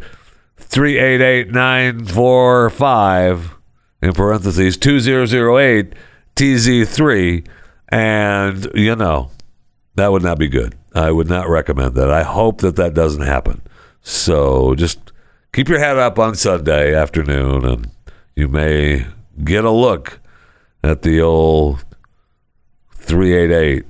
388945 0.57 3.55
in 4.01 4.13
parentheses 4.13 4.77
2008 4.77 5.93
TZ3 6.35 7.45
And, 7.89 8.71
you 8.75 8.95
know, 8.95 9.31
that 9.95 10.11
would 10.11 10.23
not 10.23 10.37
be 10.37 10.47
good. 10.47 10.75
I 10.93 11.11
would 11.11 11.27
not 11.27 11.49
recommend 11.49 11.95
that. 11.95 12.09
I 12.09 12.23
hope 12.23 12.61
that 12.61 12.77
that 12.77 12.93
doesn't 12.93 13.23
happen. 13.23 13.61
So 14.01 14.75
just 14.75 15.11
keep 15.51 15.67
your 15.67 15.79
head 15.79 15.97
up 15.97 16.17
on 16.19 16.35
Sunday 16.35 16.95
afternoon 16.95 17.65
and 17.65 17.91
you 18.35 18.47
may 18.47 19.07
get 19.43 19.65
a 19.65 19.71
look 19.71 20.19
at 20.83 21.01
the 21.01 21.19
old 21.19 21.83
388 22.93 23.85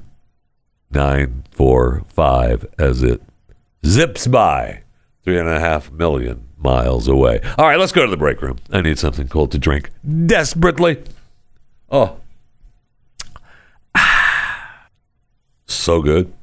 945 0.92 2.66
as 2.78 3.04
it 3.04 3.22
zips 3.86 4.28
by 4.28 4.82
three 5.24 5.40
and 5.40 5.48
a 5.48 5.60
half 5.60 5.92
million 5.92 6.48
miles 6.58 7.08
away. 7.08 7.40
All 7.58 7.68
right, 7.68 7.80
let's 7.80 7.92
go 7.92 8.06
to 8.06 8.12
the 8.12 8.18
break 8.18 8.42
room. 8.42 8.58
I 8.72 8.82
need 8.82 8.98
something 9.00 9.28
cold 9.28 9.52
to 9.52 9.60
drink 9.60 9.92
desperately. 10.26 11.04
Oh. 11.90 12.18
So 15.68 16.02
good. 16.02 16.34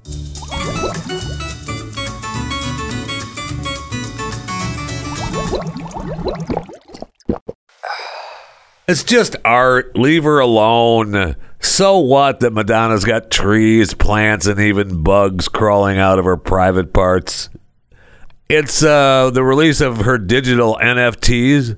It's 8.88 9.02
just 9.02 9.34
art. 9.44 9.96
Leave 9.96 10.22
her 10.22 10.38
alone. 10.38 11.34
So 11.66 11.98
what 11.98 12.40
that 12.40 12.52
Madonna's 12.52 13.04
got 13.04 13.28
trees, 13.28 13.92
plants, 13.92 14.46
and 14.46 14.58
even 14.60 15.02
bugs 15.02 15.48
crawling 15.48 15.98
out 15.98 16.18
of 16.20 16.24
her 16.24 16.36
private 16.36 16.92
parts? 16.92 17.50
It's 18.48 18.84
uh, 18.84 19.30
the 19.34 19.42
release 19.42 19.80
of 19.80 19.98
her 19.98 20.16
digital 20.16 20.78
NFTs, 20.80 21.76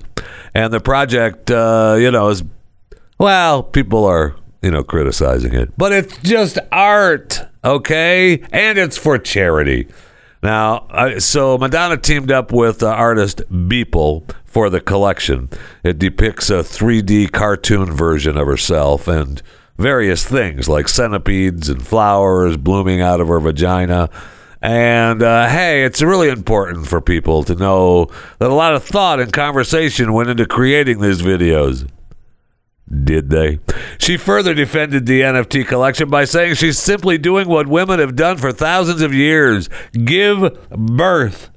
and 0.53 0.71
the 0.71 0.79
project, 0.79 1.49
uh, 1.49 1.97
you 1.99 2.11
know, 2.11 2.29
is 2.29 2.43
well, 3.17 3.63
people 3.63 4.05
are 4.05 4.35
you 4.61 4.69
know 4.69 4.83
criticizing 4.83 5.53
it, 5.53 5.75
but 5.75 5.91
it's 5.91 6.15
just 6.19 6.59
art, 6.71 7.41
okay, 7.65 8.43
and 8.51 8.77
it's 8.77 8.97
for 8.97 9.17
charity. 9.17 9.87
Now, 10.43 11.17
so 11.17 11.57
Madonna 11.57 11.97
teamed 11.97 12.31
up 12.31 12.53
with 12.53 12.83
uh, 12.83 12.87
artist 12.89 13.41
Beeple 13.51 14.31
for 14.45 14.69
the 14.69 14.79
collection. 14.79 15.49
It 15.83 15.97
depicts 15.97 16.51
a 16.51 16.59
3D 16.59 17.31
cartoon 17.31 17.91
version 17.91 18.37
of 18.37 18.47
herself 18.47 19.07
and 19.07 19.41
various 19.79 20.25
things 20.25 20.67
like 20.67 20.89
centipedes 20.89 21.69
and 21.69 21.85
flowers 21.85 22.57
blooming 22.57 22.99
out 22.99 23.21
of 23.21 23.29
her 23.29 23.39
vagina. 23.39 24.09
And 24.61 25.23
uh, 25.23 25.47
hey, 25.47 25.85
it's 25.85 26.01
really 26.01 26.27
important 26.27 26.85
for 26.85 26.99
people 26.99 27.43
to 27.45 27.55
know 27.55 28.09
that 28.39 28.51
a 28.51 28.53
lot 28.53 28.75
of 28.75 28.83
thought 28.83 29.21
and 29.21 29.31
conversation 29.31 30.11
went 30.11 30.29
into 30.29 30.45
creating 30.45 30.99
these 30.99 31.21
videos. 31.21 31.89
Did 33.03 33.29
they? 33.29 33.59
She 33.99 34.17
further 34.17 34.53
defended 34.53 35.05
the 35.05 35.21
NFT 35.21 35.65
collection 35.65 36.09
by 36.09 36.25
saying 36.25 36.55
she's 36.55 36.77
simply 36.77 37.17
doing 37.17 37.47
what 37.47 37.67
women 37.67 37.99
have 37.99 38.15
done 38.15 38.37
for 38.37 38.51
thousands 38.51 39.01
of 39.01 39.13
years 39.13 39.69
give 39.93 40.57
birth. 40.71 41.51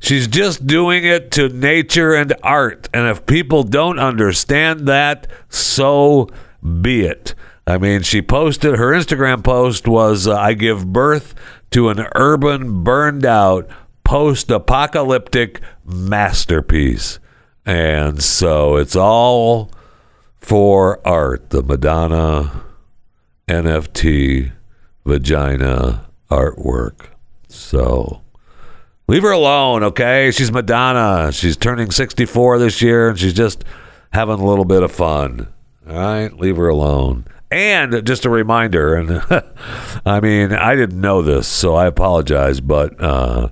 She's 0.00 0.26
just 0.26 0.66
doing 0.66 1.04
it 1.04 1.30
to 1.32 1.48
nature 1.48 2.12
and 2.12 2.34
art. 2.42 2.90
And 2.92 3.06
if 3.06 3.24
people 3.24 3.62
don't 3.62 4.00
understand 4.00 4.88
that, 4.88 5.28
so 5.48 6.28
be 6.82 7.06
it. 7.06 7.34
I 7.66 7.78
mean, 7.78 8.02
she 8.02 8.22
posted 8.22 8.76
her 8.76 8.90
Instagram 8.90 9.44
post 9.44 9.86
was 9.86 10.26
uh, 10.26 10.36
I 10.36 10.54
give 10.54 10.92
birth 10.92 11.34
to 11.70 11.88
an 11.90 12.06
urban, 12.14 12.82
burned 12.82 13.24
out, 13.24 13.68
post 14.04 14.50
apocalyptic 14.50 15.60
masterpiece. 15.84 17.18
And 17.64 18.22
so 18.22 18.76
it's 18.76 18.96
all 18.96 19.70
for 20.38 21.06
art, 21.06 21.50
the 21.50 21.62
Madonna 21.62 22.64
NFT 23.48 24.52
vagina 25.04 26.06
artwork. 26.30 27.10
So 27.48 28.22
leave 29.06 29.22
her 29.22 29.30
alone, 29.30 29.84
okay? 29.84 30.32
She's 30.32 30.50
Madonna. 30.50 31.30
She's 31.32 31.56
turning 31.56 31.92
64 31.92 32.58
this 32.58 32.82
year 32.82 33.10
and 33.10 33.18
she's 33.18 33.34
just 33.34 33.64
having 34.12 34.40
a 34.40 34.44
little 34.44 34.64
bit 34.64 34.82
of 34.82 34.90
fun. 34.90 35.52
All 35.88 35.94
right? 35.94 36.32
Leave 36.36 36.56
her 36.56 36.68
alone. 36.68 37.26
And 37.52 38.06
just 38.06 38.24
a 38.24 38.30
reminder, 38.30 38.94
and 38.94 39.22
I 40.06 40.20
mean, 40.20 40.52
I 40.54 40.74
didn't 40.74 41.00
know 41.00 41.20
this, 41.20 41.46
so 41.46 41.74
I 41.74 41.86
apologize, 41.86 42.62
but 42.62 42.98
uh, 42.98 43.48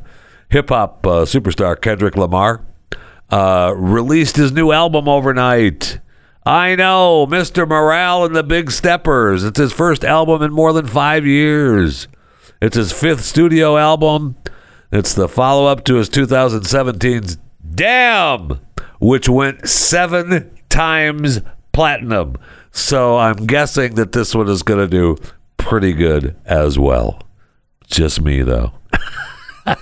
hip 0.49 0.71
hop 0.71 1.07
uh, 1.07 1.25
superstar 1.27 1.79
Kendrick 1.79 2.17
Lamar 2.17 2.65
uh, 3.29 3.75
released 3.77 4.37
his 4.37 4.53
new 4.53 4.73
album 4.73 5.07
overnight. 5.07 6.01
I 6.47 6.77
know, 6.77 7.27
Mr. 7.27 7.69
Morale 7.69 8.25
and 8.25 8.35
the 8.35 8.43
Big 8.43 8.71
Steppers. 8.71 9.45
It's 9.45 9.59
his 9.59 9.73
first 9.75 10.03
album 10.03 10.41
in 10.43 10.53
more 10.53 10.73
than 10.73 10.87
five 10.87 11.27
years. 11.27 12.09
It's 12.63 12.77
his 12.77 12.93
fifth 12.93 13.23
studio 13.23 13.77
album. 13.77 14.37
It's 14.91 15.15
the 15.15 15.29
follow 15.29 15.67
up 15.67 15.85
to 15.85 15.97
his 15.97 16.09
2017's 16.09 17.37
Damn, 17.75 18.61
which 18.99 19.29
went 19.29 19.69
seven 19.69 20.51
times 20.71 21.41
platinum. 21.73 22.37
So 22.73 23.19
I'm 23.19 23.47
guessing 23.47 23.95
that 23.97 24.13
this 24.13 24.35
one 24.35 24.49
is 24.49 24.63
going 24.63 24.81
to 24.81 24.89
do 24.89 25.17
pretty 25.57 25.93
good 25.93 26.37
as 26.45 26.79
well. 26.79 27.23
Just 27.87 28.21
me, 28.21 28.43
though. 28.43 28.73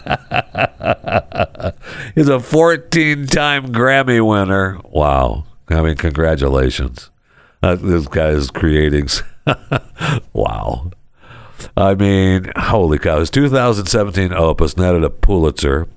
He's 2.14 2.29
a 2.29 2.40
14 2.40 3.27
time 3.27 3.72
Grammy 3.72 4.27
winner. 4.27 4.81
Wow. 4.85 5.44
I 5.68 5.83
mean, 5.83 5.96
congratulations. 5.96 7.11
Uh, 7.62 7.74
this 7.74 8.07
guy 8.09 8.29
is 8.29 8.51
creating. 8.51 9.09
wow. 10.33 10.90
I 11.77 11.94
mean, 11.94 12.51
holy 12.57 12.98
cow. 12.98 13.18
His 13.18 13.31
2017 13.31 14.33
opus 14.33 14.77
netted 14.77 15.05
a 15.05 15.11
Pulitzer, 15.11 15.88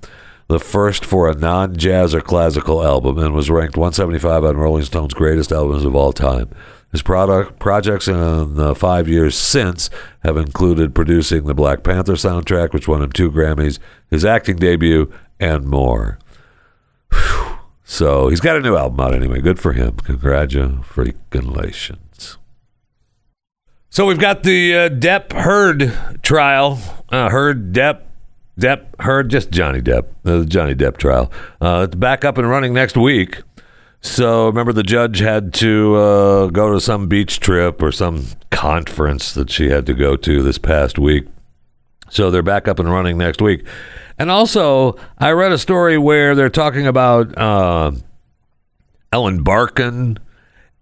the 0.47 0.59
first 0.59 1.05
for 1.05 1.29
a 1.29 1.35
non 1.35 1.75
jazz 1.75 2.15
or 2.15 2.21
classical 2.21 2.83
album, 2.83 3.17
and 3.17 3.33
was 3.33 3.49
ranked 3.49 3.77
175 3.77 4.43
on 4.43 4.57
Rolling 4.57 4.83
Stone's 4.83 5.13
greatest 5.13 5.51
albums 5.51 5.85
of 5.85 5.95
all 5.95 6.13
time. 6.13 6.49
His 6.91 7.01
product 7.01 7.57
projects 7.57 8.07
in 8.07 8.55
the 8.55 8.75
five 8.75 9.07
years 9.07 9.37
since 9.37 9.89
have 10.23 10.35
included 10.35 10.93
producing 10.93 11.45
the 11.45 11.53
Black 11.53 11.83
Panther 11.83 12.13
soundtrack, 12.13 12.73
which 12.73 12.87
won 12.87 13.01
him 13.01 13.11
two 13.11 13.31
Grammys, 13.31 13.79
his 14.09 14.25
acting 14.25 14.57
debut, 14.57 15.11
and 15.39 15.65
more. 15.65 16.19
Whew. 17.13 17.57
So 17.83 18.29
he's 18.29 18.41
got 18.41 18.57
a 18.57 18.61
new 18.61 18.75
album 18.75 18.99
out 18.99 19.13
anyway. 19.13 19.41
Good 19.41 19.59
for 19.59 19.73
him. 19.73 19.97
Congratulations. 19.97 22.37
So 23.89 24.05
we've 24.05 24.19
got 24.19 24.43
the 24.43 24.75
uh, 24.75 24.89
Depp 24.89 25.33
Heard 25.33 26.19
trial. 26.23 26.79
Uh, 27.09 27.29
Heard 27.29 27.73
Depp 27.73 28.01
Depp 28.59 29.01
Heard 29.01 29.29
just 29.29 29.51
Johnny 29.51 29.81
Depp. 29.81 30.05
Uh, 30.23 30.39
the 30.39 30.45
Johnny 30.45 30.75
Depp 30.75 30.97
trial. 30.97 31.31
Uh, 31.59 31.85
it's 31.87 31.95
back 31.95 32.23
up 32.23 32.37
and 32.37 32.49
running 32.49 32.73
next 32.73 32.95
week. 32.95 33.41
So 34.01 34.47
remember, 34.47 34.73
the 34.73 34.83
judge 34.83 35.19
had 35.19 35.53
to 35.55 35.95
uh, 35.95 36.47
go 36.47 36.73
to 36.73 36.81
some 36.81 37.07
beach 37.07 37.39
trip 37.39 37.81
or 37.81 37.91
some 37.91 38.25
conference 38.49 39.33
that 39.33 39.51
she 39.51 39.69
had 39.69 39.85
to 39.85 39.93
go 39.93 40.15
to 40.17 40.41
this 40.41 40.57
past 40.57 40.97
week. 40.97 41.27
So 42.09 42.31
they're 42.31 42.41
back 42.41 42.67
up 42.67 42.79
and 42.79 42.91
running 42.91 43.17
next 43.17 43.41
week. 43.41 43.65
And 44.17 44.29
also, 44.29 44.97
I 45.17 45.31
read 45.31 45.51
a 45.51 45.57
story 45.57 45.97
where 45.97 46.35
they're 46.35 46.49
talking 46.49 46.87
about 46.87 47.37
uh, 47.37 47.91
Ellen 49.11 49.43
Barkin 49.43 50.17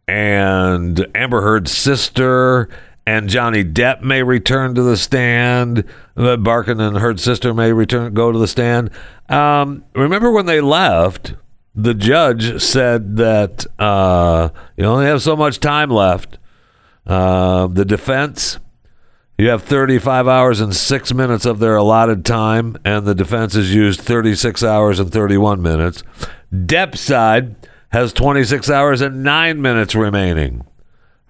and 0.07 1.05
Amber 1.13 1.41
Heard's 1.41 1.77
sister 1.77 2.69
and 3.05 3.27
Johnny 3.27 3.63
Depp 3.63 4.01
may 4.01 4.23
return 4.23 4.75
to 4.75 4.81
the 4.81 4.97
stand. 4.97 5.83
Barkin 6.15 6.79
and 6.79 6.97
Heard's 6.97 7.23
sister 7.23 7.53
may 7.53 7.73
return 7.73 8.13
go 8.13 8.31
to 8.31 8.39
the 8.39 8.47
stand. 8.47 8.91
Um, 9.27 9.83
remember 9.93 10.31
when 10.31 10.45
they 10.45 10.61
left? 10.61 11.33
The 11.83 11.93
judge 11.93 12.61
said 12.61 13.17
that 13.17 13.65
uh, 13.79 14.49
you 14.75 14.85
only 14.85 15.05
have 15.05 15.21
so 15.21 15.35
much 15.35 15.59
time 15.59 15.89
left. 15.89 16.37
Uh, 17.05 17.67
the 17.67 17.85
defense, 17.85 18.59
you 19.37 19.49
have 19.49 19.63
35 19.63 20.27
hours 20.27 20.59
and 20.59 20.75
six 20.75 21.13
minutes 21.13 21.45
of 21.45 21.59
their 21.59 21.75
allotted 21.75 22.25
time, 22.25 22.75
and 22.83 23.05
the 23.05 23.15
defense 23.15 23.53
has 23.53 23.73
used 23.73 24.01
36 24.01 24.63
hours 24.63 24.99
and 24.99 25.11
31 25.11 25.61
minutes. 25.61 26.03
Depp's 26.53 26.99
side 26.99 27.55
has 27.89 28.13
26 28.13 28.69
hours 28.69 29.01
and 29.01 29.23
nine 29.23 29.61
minutes 29.61 29.95
remaining. 29.95 30.65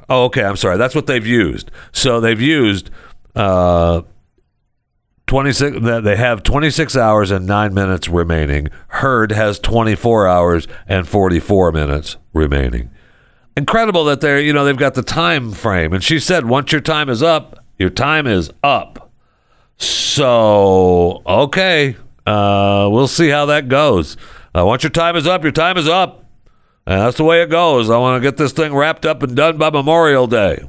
Oh, 0.09 0.25
okay. 0.25 0.43
I'm 0.43 0.55
sorry. 0.57 0.77
That's 0.77 0.95
what 0.95 1.05
they've 1.05 1.25
used. 1.25 1.69
So 1.91 2.19
they've 2.19 2.41
used 2.41 2.89
uh, 3.35 4.01
26 5.29 5.77
they 5.81 6.15
have 6.15 6.41
26 6.41 6.97
hours 6.97 7.29
and 7.29 7.45
9 7.45 7.71
minutes 7.71 8.09
remaining. 8.09 8.67
Heard 8.87 9.31
has 9.31 9.59
24 9.59 10.27
hours 10.27 10.67
and 10.87 11.07
44 11.07 11.71
minutes 11.71 12.17
remaining. 12.33 12.89
Incredible 13.55 14.05
that 14.05 14.21
they're, 14.21 14.39
you 14.39 14.53
know, 14.53 14.65
they've 14.65 14.75
got 14.75 14.95
the 14.95 15.03
time 15.03 15.51
frame. 15.51 15.93
And 15.93 16.03
she 16.03 16.17
said 16.19 16.45
once 16.45 16.71
your 16.71 16.81
time 16.81 17.09
is 17.09 17.21
up, 17.21 17.63
your 17.77 17.91
time 17.91 18.25
is 18.25 18.49
up. 18.63 19.11
So, 19.77 21.21
okay. 21.27 21.95
Uh, 22.25 22.89
we'll 22.91 23.07
see 23.07 23.29
how 23.29 23.45
that 23.45 23.67
goes. 23.67 24.17
Uh, 24.57 24.65
once 24.65 24.81
your 24.81 24.89
time 24.89 25.15
is 25.15 25.27
up, 25.27 25.43
your 25.43 25.51
time 25.51 25.77
is 25.77 25.87
up. 25.87 26.25
And 26.87 27.01
that's 27.01 27.17
the 27.17 27.23
way 27.23 27.43
it 27.43 27.51
goes. 27.51 27.91
I 27.91 27.99
want 27.99 28.19
to 28.19 28.27
get 28.27 28.37
this 28.37 28.51
thing 28.51 28.73
wrapped 28.73 29.05
up 29.05 29.21
and 29.21 29.35
done 29.35 29.59
by 29.59 29.69
Memorial 29.69 30.25
Day. 30.25 30.67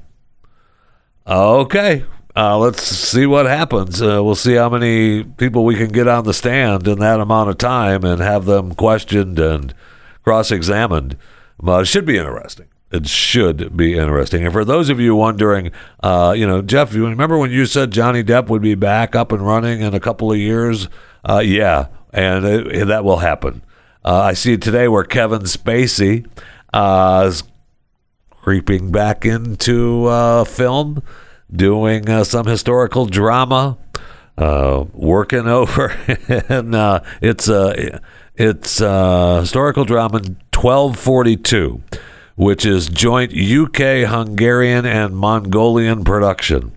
Okay. 1.27 2.05
Uh, 2.37 2.57
let's 2.59 2.83
see 2.83 3.27
what 3.27 3.47
happens. 3.47 4.01
Uh, 4.01 4.23
we'll 4.23 4.35
see 4.35 4.55
how 4.55 4.69
many 4.69 5.25
people 5.25 5.65
we 5.65 5.75
can 5.75 5.89
get 5.89 6.07
on 6.07 6.25
the 6.25 6.35
stand 6.35 6.87
in 6.87 6.99
that 7.01 7.21
amount 7.21 7.51
of 7.51 7.59
time 7.59 8.05
and 8.05 8.21
have 8.21 8.45
them 8.45 8.75
questioned 8.75 9.39
and 9.39 9.75
cross 10.23 10.51
examined. 10.51 11.17
But 11.61 11.83
it 11.83 11.87
should 11.87 12.07
be 12.07 12.17
interesting. 12.17 12.67
It 12.93 13.09
should 13.09 13.77
be 13.77 13.97
interesting. 13.97 14.45
And 14.45 14.53
for 14.53 14.65
those 14.65 14.89
of 14.91 14.99
you 14.99 15.15
wondering, 15.15 15.71
uh, 16.03 16.35
you 16.37 16.47
know, 16.47 16.63
Jeff, 16.63 16.95
you 16.95 17.07
remember 17.07 17.39
when 17.39 17.51
you 17.51 17.67
said 17.67 17.91
Johnny 17.91 18.25
Depp 18.25 18.49
would 18.49 18.63
be 18.63 18.75
back 18.75 19.15
up 19.15 19.33
and 19.33 19.47
running 19.47 19.81
in 19.81 19.95
a 19.95 20.01
couple 20.01 20.33
of 20.33 20.39
years? 20.39 20.89
Uh, 21.29 21.43
yeah, 21.45 21.87
and 22.13 22.45
it, 22.45 22.87
that 22.87 23.05
will 23.05 23.19
happen. 23.19 23.63
Uh, 24.05 24.21
I 24.21 24.33
see 24.33 24.57
today 24.57 24.89
where 24.89 25.05
Kevin 25.05 25.43
Spacey 25.43 26.27
uh, 26.73 27.25
is 27.29 27.45
creeping 28.31 28.91
back 28.91 29.25
into 29.25 30.45
film, 30.47 31.03
doing 31.55 32.09
uh, 32.09 32.25
some 32.25 32.47
historical 32.47 33.07
drama, 33.07 33.79
uh, 34.39 34.85
working 34.93 35.47
over, 35.61 35.91
and 36.49 36.75
uh, 36.75 37.01
it's 37.21 37.49
a 37.49 38.01
it's 38.37 38.81
a 38.81 39.41
historical 39.41 39.85
drama 39.85 40.19
1242, 40.55 41.83
which 42.37 42.65
is 42.65 42.89
joint 42.89 43.33
UK, 43.33 44.09
Hungarian, 44.09 44.87
and 44.87 45.15
Mongolian 45.15 46.05
production. 46.05 46.73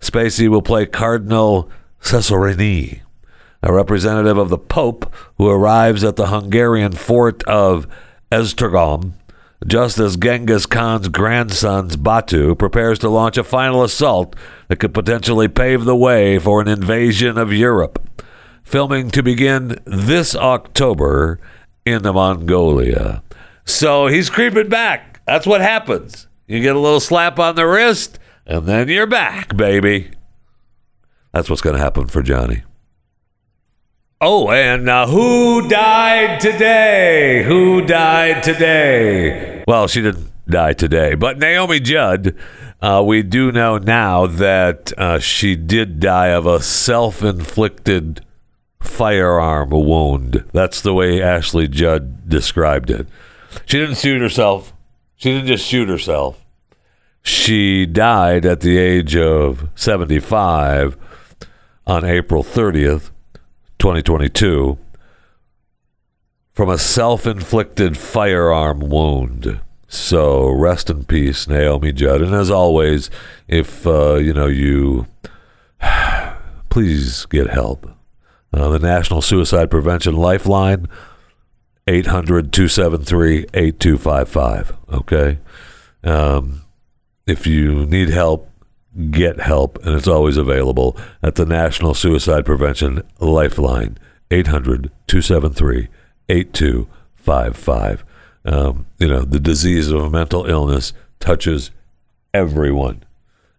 Spacey 0.00 0.48
will 0.48 0.62
play 0.62 0.86
Cardinal 0.86 1.70
Cesarini, 2.00 3.00
a 3.62 3.72
representative 3.72 4.36
of 4.36 4.50
the 4.50 4.58
Pope 4.58 5.12
who 5.38 5.48
arrives 5.48 6.04
at 6.04 6.16
the 6.16 6.26
Hungarian 6.26 6.92
fort 6.92 7.42
of 7.44 7.86
Esztergom 8.30 9.12
just 9.66 9.98
as 9.98 10.16
Genghis 10.16 10.66
Khan's 10.66 11.08
grandson's 11.08 11.96
Batu 11.96 12.54
prepares 12.54 12.98
to 13.00 13.08
launch 13.08 13.38
a 13.38 13.44
final 13.44 13.82
assault 13.82 14.36
that 14.68 14.76
could 14.76 14.94
potentially 14.94 15.48
pave 15.48 15.84
the 15.84 15.96
way 15.96 16.38
for 16.38 16.60
an 16.60 16.68
invasion 16.68 17.38
of 17.38 17.52
Europe. 17.52 18.22
Filming 18.62 19.10
to 19.10 19.22
begin 19.22 19.78
this 19.84 20.34
October 20.34 21.38
in 21.84 22.02
Mongolia. 22.02 23.22
So 23.64 24.06
he's 24.06 24.30
creeping 24.30 24.68
back. 24.68 25.20
That's 25.26 25.46
what 25.46 25.60
happens. 25.60 26.26
You 26.46 26.60
get 26.60 26.76
a 26.76 26.80
little 26.80 27.00
slap 27.00 27.38
on 27.38 27.54
the 27.54 27.66
wrist, 27.66 28.18
and 28.46 28.66
then 28.66 28.88
you're 28.88 29.06
back, 29.06 29.56
baby. 29.56 30.10
That's 31.32 31.48
what's 31.48 31.62
going 31.62 31.76
to 31.76 31.82
happen 31.82 32.06
for 32.06 32.22
Johnny. 32.22 32.62
Oh, 34.20 34.50
and 34.50 34.88
uh, 34.88 35.06
who 35.06 35.68
died 35.68 36.40
today? 36.40 37.42
Who 37.44 37.82
died 37.82 38.42
today? 38.42 39.64
Well, 39.66 39.88
she 39.88 40.02
didn't 40.02 40.30
die 40.48 40.72
today, 40.72 41.14
but 41.14 41.38
Naomi 41.38 41.80
Judd, 41.80 42.36
uh, 42.80 43.02
we 43.04 43.22
do 43.22 43.50
know 43.50 43.78
now 43.78 44.26
that 44.26 44.92
uh, 44.96 45.18
she 45.18 45.56
did 45.56 46.00
die 46.00 46.28
of 46.28 46.46
a 46.46 46.62
self 46.62 47.22
inflicted 47.22 48.24
firearm 48.80 49.70
wound. 49.70 50.44
That's 50.52 50.80
the 50.80 50.94
way 50.94 51.20
Ashley 51.20 51.66
Judd 51.66 52.28
described 52.28 52.90
it. 52.90 53.08
She 53.66 53.78
didn't 53.78 53.98
shoot 53.98 54.20
herself. 54.20 54.72
She 55.16 55.32
didn't 55.32 55.48
just 55.48 55.66
shoot 55.66 55.88
herself. 55.88 56.44
She 57.22 57.84
died 57.86 58.44
at 58.44 58.60
the 58.60 58.78
age 58.78 59.16
of 59.16 59.68
75 59.74 60.96
on 61.86 62.04
April 62.04 62.42
30th 62.44 63.10
2022 63.84 64.78
from 66.54 66.70
a 66.70 66.78
self 66.78 67.26
inflicted 67.26 67.98
firearm 67.98 68.80
wound. 68.80 69.60
So 69.88 70.48
rest 70.48 70.88
in 70.88 71.04
peace, 71.04 71.46
Naomi 71.46 71.92
Judd. 71.92 72.22
And 72.22 72.34
as 72.34 72.50
always, 72.50 73.10
if 73.46 73.86
uh, 73.86 74.14
you 74.14 74.32
know 74.32 74.46
you, 74.46 75.06
please 76.70 77.26
get 77.26 77.50
help. 77.50 77.90
Uh, 78.54 78.70
the 78.70 78.78
National 78.78 79.20
Suicide 79.20 79.70
Prevention 79.70 80.16
Lifeline, 80.16 80.86
800 81.86 82.54
273 82.54 83.48
8255. 83.52 84.72
Okay. 84.94 85.38
Um, 86.02 86.62
if 87.26 87.46
you 87.46 87.84
need 87.84 88.08
help, 88.08 88.48
get 89.10 89.40
help, 89.40 89.84
and 89.84 89.94
it's 89.94 90.08
always 90.08 90.36
available 90.36 90.96
at 91.22 91.34
the 91.34 91.46
National 91.46 91.94
Suicide 91.94 92.44
Prevention 92.44 93.02
Lifeline, 93.18 93.98
800 94.30 94.90
273 95.06 95.88
8255. 96.28 98.04
Um, 98.46 98.86
you 98.98 99.08
know, 99.08 99.22
the 99.22 99.40
disease 99.40 99.90
of 99.90 100.12
mental 100.12 100.46
illness 100.46 100.92
touches 101.18 101.70
everyone, 102.32 103.02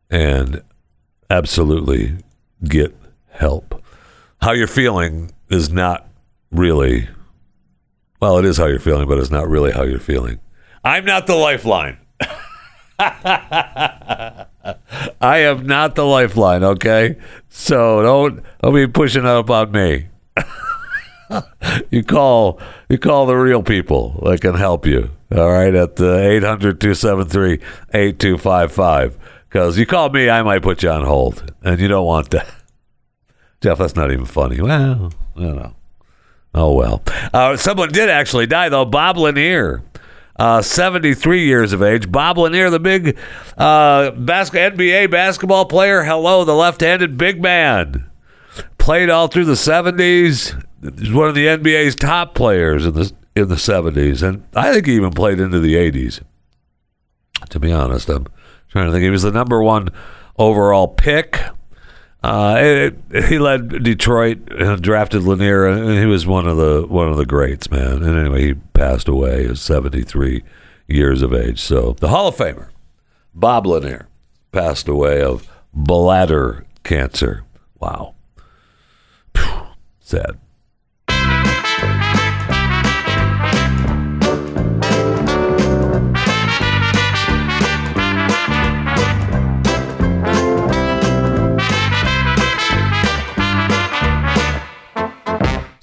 and 0.09 0.61
absolutely 1.29 2.17
get 2.63 2.95
help. 3.29 3.83
How 4.41 4.51
you're 4.51 4.67
feeling 4.67 5.33
is 5.49 5.71
not 5.71 6.07
really, 6.51 7.09
well, 8.21 8.37
it 8.37 8.45
is 8.45 8.57
how 8.57 8.67
you're 8.67 8.79
feeling, 8.79 9.07
but 9.07 9.17
it's 9.17 9.31
not 9.31 9.47
really 9.47 9.71
how 9.71 9.83
you're 9.83 9.99
feeling. 9.99 10.39
I'm 10.83 11.05
not 11.05 11.25
the 11.27 11.35
lifeline. 11.35 11.97
I 12.99 14.45
am 15.21 15.65
not 15.67 15.95
the 15.95 16.05
lifeline, 16.05 16.63
okay? 16.63 17.17
So 17.49 18.01
don't 18.01 18.43
don't 18.61 18.73
be 18.73 18.87
pushing 18.87 19.25
up 19.25 19.49
on 19.49 19.71
me. 19.71 20.07
you 21.91 22.03
call 22.03 22.59
you 22.89 22.97
call 22.97 23.25
the 23.25 23.35
real 23.35 23.63
people 23.63 24.21
that 24.25 24.39
can 24.41 24.55
help 24.55 24.85
you. 24.85 25.09
All 25.35 25.51
right, 25.51 25.73
at 25.75 25.95
the 25.97 26.17
800-273-8255. 27.91 29.15
Because 29.49 29.77
you 29.77 29.85
call 29.85 30.09
me, 30.09 30.29
I 30.29 30.43
might 30.43 30.61
put 30.61 30.83
you 30.83 30.89
on 30.89 31.03
hold, 31.03 31.51
and 31.63 31.79
you 31.79 31.87
don't 31.87 32.05
want 32.05 32.29
that. 32.29 32.47
Jeff, 33.61 33.79
that's 33.79 33.95
not 33.95 34.11
even 34.11 34.25
funny. 34.25 34.61
Well, 34.61 35.11
I 35.35 35.41
don't 35.41 35.55
know. 35.55 35.75
Oh 36.53 36.73
well. 36.73 37.01
Uh, 37.33 37.57
someone 37.57 37.89
did 37.89 38.09
actually 38.09 38.45
die 38.47 38.69
though. 38.69 38.85
Bob 38.85 39.17
Lanier 39.17 39.83
uh, 40.37 40.61
73 40.61 41.45
years 41.45 41.73
of 41.73 41.81
age. 41.81 42.11
Bob 42.11 42.37
Lanier, 42.37 42.69
the 42.69 42.79
big 42.79 43.17
uh, 43.57 44.11
bas- 44.11 44.49
NBA 44.49 45.09
basketball 45.11 45.65
player. 45.65 46.03
Hello, 46.03 46.43
the 46.43 46.55
left-handed 46.55 47.17
big 47.17 47.41
man. 47.41 48.09
Played 48.77 49.09
all 49.09 49.27
through 49.27 49.45
the 49.45 49.53
70s. 49.53 50.61
He's 50.99 51.11
one 51.11 51.29
of 51.29 51.35
the 51.35 51.47
NBA's 51.47 51.95
top 51.95 52.35
players 52.35 52.85
in 52.85 52.93
the 52.93 53.11
in 53.35 53.49
the 53.49 53.55
70s, 53.55 54.23
and 54.23 54.45
I 54.55 54.71
think 54.71 54.85
he 54.85 54.95
even 54.95 55.11
played 55.11 55.39
into 55.41 55.59
the 55.59 55.75
80s. 55.75 56.21
To 57.49 57.59
be 57.59 57.71
honest, 57.71 58.07
I'm 58.07 58.27
trying 58.69 58.85
to 58.85 58.91
think. 58.93 59.03
He 59.03 59.09
was 59.09 59.23
the 59.23 59.31
number 59.31 59.61
one 59.61 59.89
overall 60.37 60.87
pick. 60.87 61.41
Uh, 62.25 62.89
he 63.27 63.37
led 63.37 63.83
Detroit 63.83 64.51
and 64.51 64.81
drafted 64.81 65.23
Lanier, 65.23 65.65
and 65.67 65.99
he 65.99 66.05
was 66.05 66.25
one 66.25 66.47
of 66.47 66.57
the 66.57 66.85
one 66.87 67.09
of 67.09 67.17
the 67.17 67.25
greats, 67.25 67.69
man. 67.69 68.01
And 68.03 68.17
anyway, 68.17 68.41
he 68.47 68.53
passed 68.73 69.07
away 69.07 69.45
at 69.45 69.57
73 69.57 70.43
years 70.87 71.21
of 71.21 71.33
age. 71.33 71.59
So 71.59 71.95
the 71.99 72.07
Hall 72.07 72.27
of 72.27 72.35
Famer, 72.35 72.69
Bob 73.33 73.67
Lanier, 73.67 74.07
passed 74.51 74.87
away 74.87 75.21
of 75.21 75.47
bladder 75.73 76.65
cancer. 76.83 77.43
Wow, 77.79 78.15
Whew, 79.35 79.67
sad. 79.99 80.39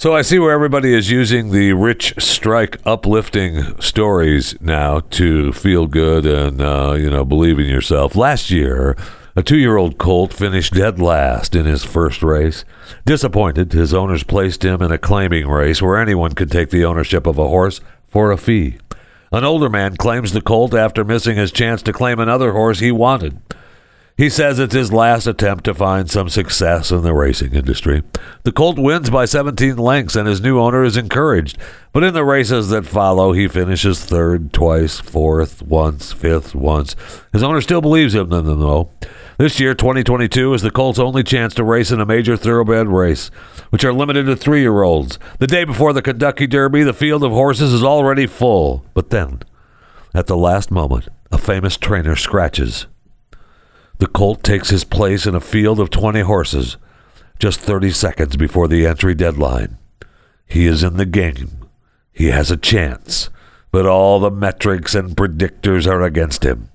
So 0.03 0.17
I 0.17 0.23
see 0.23 0.41
where 0.41 0.51
everybody 0.51 0.93
is 0.93 1.13
using 1.13 1.53
the 1.53 1.75
rich 1.75 2.13
strike 2.19 2.77
uplifting 2.85 3.81
stories 3.81 4.61
now 4.61 4.99
to 4.99 5.53
feel 5.53 5.87
good 5.87 6.27
and 6.27 6.61
uh, 6.61 6.97
you 6.99 7.09
know 7.09 7.25
believe 7.25 7.61
in 7.61 7.67
yourself. 7.67 8.17
Last 8.17 8.51
year, 8.51 8.97
a 9.37 9.45
two-year-old 9.45 9.99
colt 9.99 10.33
finished 10.33 10.75
dead 10.75 10.99
last 10.99 11.55
in 11.55 11.67
his 11.67 11.85
first 11.85 12.21
race. 12.21 12.65
Disappointed, 13.05 13.73
his 13.73 13.95
owners 13.95 14.25
placed 14.25 14.65
him 14.65 14.83
in 14.83 14.91
a 14.91 14.99
claiming 14.99 15.47
race 15.47 15.81
where 15.81 16.03
anyone 16.03 16.33
could 16.33 16.51
take 16.51 16.71
the 16.71 16.85
ownership 16.85 17.25
of 17.25 17.39
a 17.39 17.47
horse 17.47 17.81
for 18.09 18.33
a 18.33 18.37
fee. 18.37 18.79
An 19.31 19.45
older 19.45 19.69
man 19.69 19.97
claims 19.97 20.33
the 20.33 20.41
colt 20.41 20.75
after 20.75 21.05
missing 21.05 21.37
his 21.37 21.53
chance 21.53 21.81
to 21.83 21.93
claim 21.93 22.19
another 22.19 22.51
horse 22.51 22.81
he 22.81 22.91
wanted. 22.91 23.39
He 24.17 24.29
says 24.29 24.59
it's 24.59 24.75
his 24.75 24.93
last 24.93 25.27
attempt 25.27 25.65
to 25.65 25.75
find 25.75 26.11
some 26.11 26.29
success 26.29 26.91
in 26.91 27.03
the 27.03 27.15
racing 27.15 27.55
industry. 27.55 28.03
The 28.43 28.53
Colt 28.53 28.79
wins 28.79 29.09
by 29.09 29.25
17 29.25 29.77
lengths, 29.77 30.17
and 30.17 30.29
his 30.29 30.43
new 30.43 30.61
owner 30.61 30.85
is 30.85 30.99
encouraged. 30.99 31.57
But 31.93 32.05
in 32.05 32.13
the 32.13 32.25
races 32.25 32.69
that 32.69 32.85
follow, 32.85 33.33
he 33.33 33.49
finishes 33.49 34.05
third 34.05 34.53
twice, 34.53 35.01
fourth 35.01 35.63
once, 35.63 36.13
fifth 36.13 36.55
once. 36.55 36.95
His 37.33 37.43
owner 37.43 37.63
still 37.63 37.81
believes 37.81 38.15
him, 38.15 38.29
though. 38.29 38.91
This 39.39 39.59
year, 39.59 39.75
2022, 39.75 40.53
is 40.53 40.63
the 40.63 40.71
Colts' 40.71 40.99
only 40.99 41.23
chance 41.23 41.55
to 41.55 41.65
race 41.65 41.91
in 41.91 41.99
a 42.01 42.07
major 42.07 42.37
thoroughbred 42.37 42.89
race, 42.89 43.29
which 43.71 43.85
are 43.85 43.95
limited 43.95 44.27
to 44.27 44.37
three 44.37 44.61
year 44.61 44.83
olds. 44.83 45.19
The 45.39 45.47
day 45.47 45.65
before 45.65 45.95
the 45.95 46.03
Kentucky 46.03 46.47
Derby, 46.47 46.83
the 46.83 46.93
field 46.93 47.25
of 47.25 47.33
horses 47.33 47.73
is 47.73 47.83
already 47.83 48.27
full. 48.27 48.85
But 48.93 49.09
then, 49.09 49.41
at 50.15 50.27
the 50.27 50.37
last 50.37 50.71
moment, 50.71 51.09
a 51.33 51.39
famous 51.39 51.79
trainer 51.79 52.15
scratches 52.15 52.87
The 54.03 54.09
colt 54.09 54.43
takes 54.43 54.71
his 54.71 54.83
place 54.83 55.27
in 55.27 55.37
a 55.37 55.41
field 55.41 55.79
of 55.79 55.89
20 55.89 56.23
horses 56.23 56.77
just 57.39 57.61
30 57.61 57.93
seconds 57.93 58.37
before 58.37 58.67
the 58.67 58.85
entry 58.85 59.15
deadline. 59.15 59.79
He 60.45 60.67
is 60.67 60.83
in 60.83 60.97
the 60.97 61.07
game. 61.07 61.69
He 62.13 62.31
has 62.31 62.51
a 62.51 62.57
chance, 62.57 63.31
but 63.71 63.87
all 63.87 64.19
the 64.19 64.29
metrics 64.29 64.97
and 64.97 65.17
predictors 65.17 65.87
are 65.87 66.03
against 66.03 66.43
him. 66.43 66.69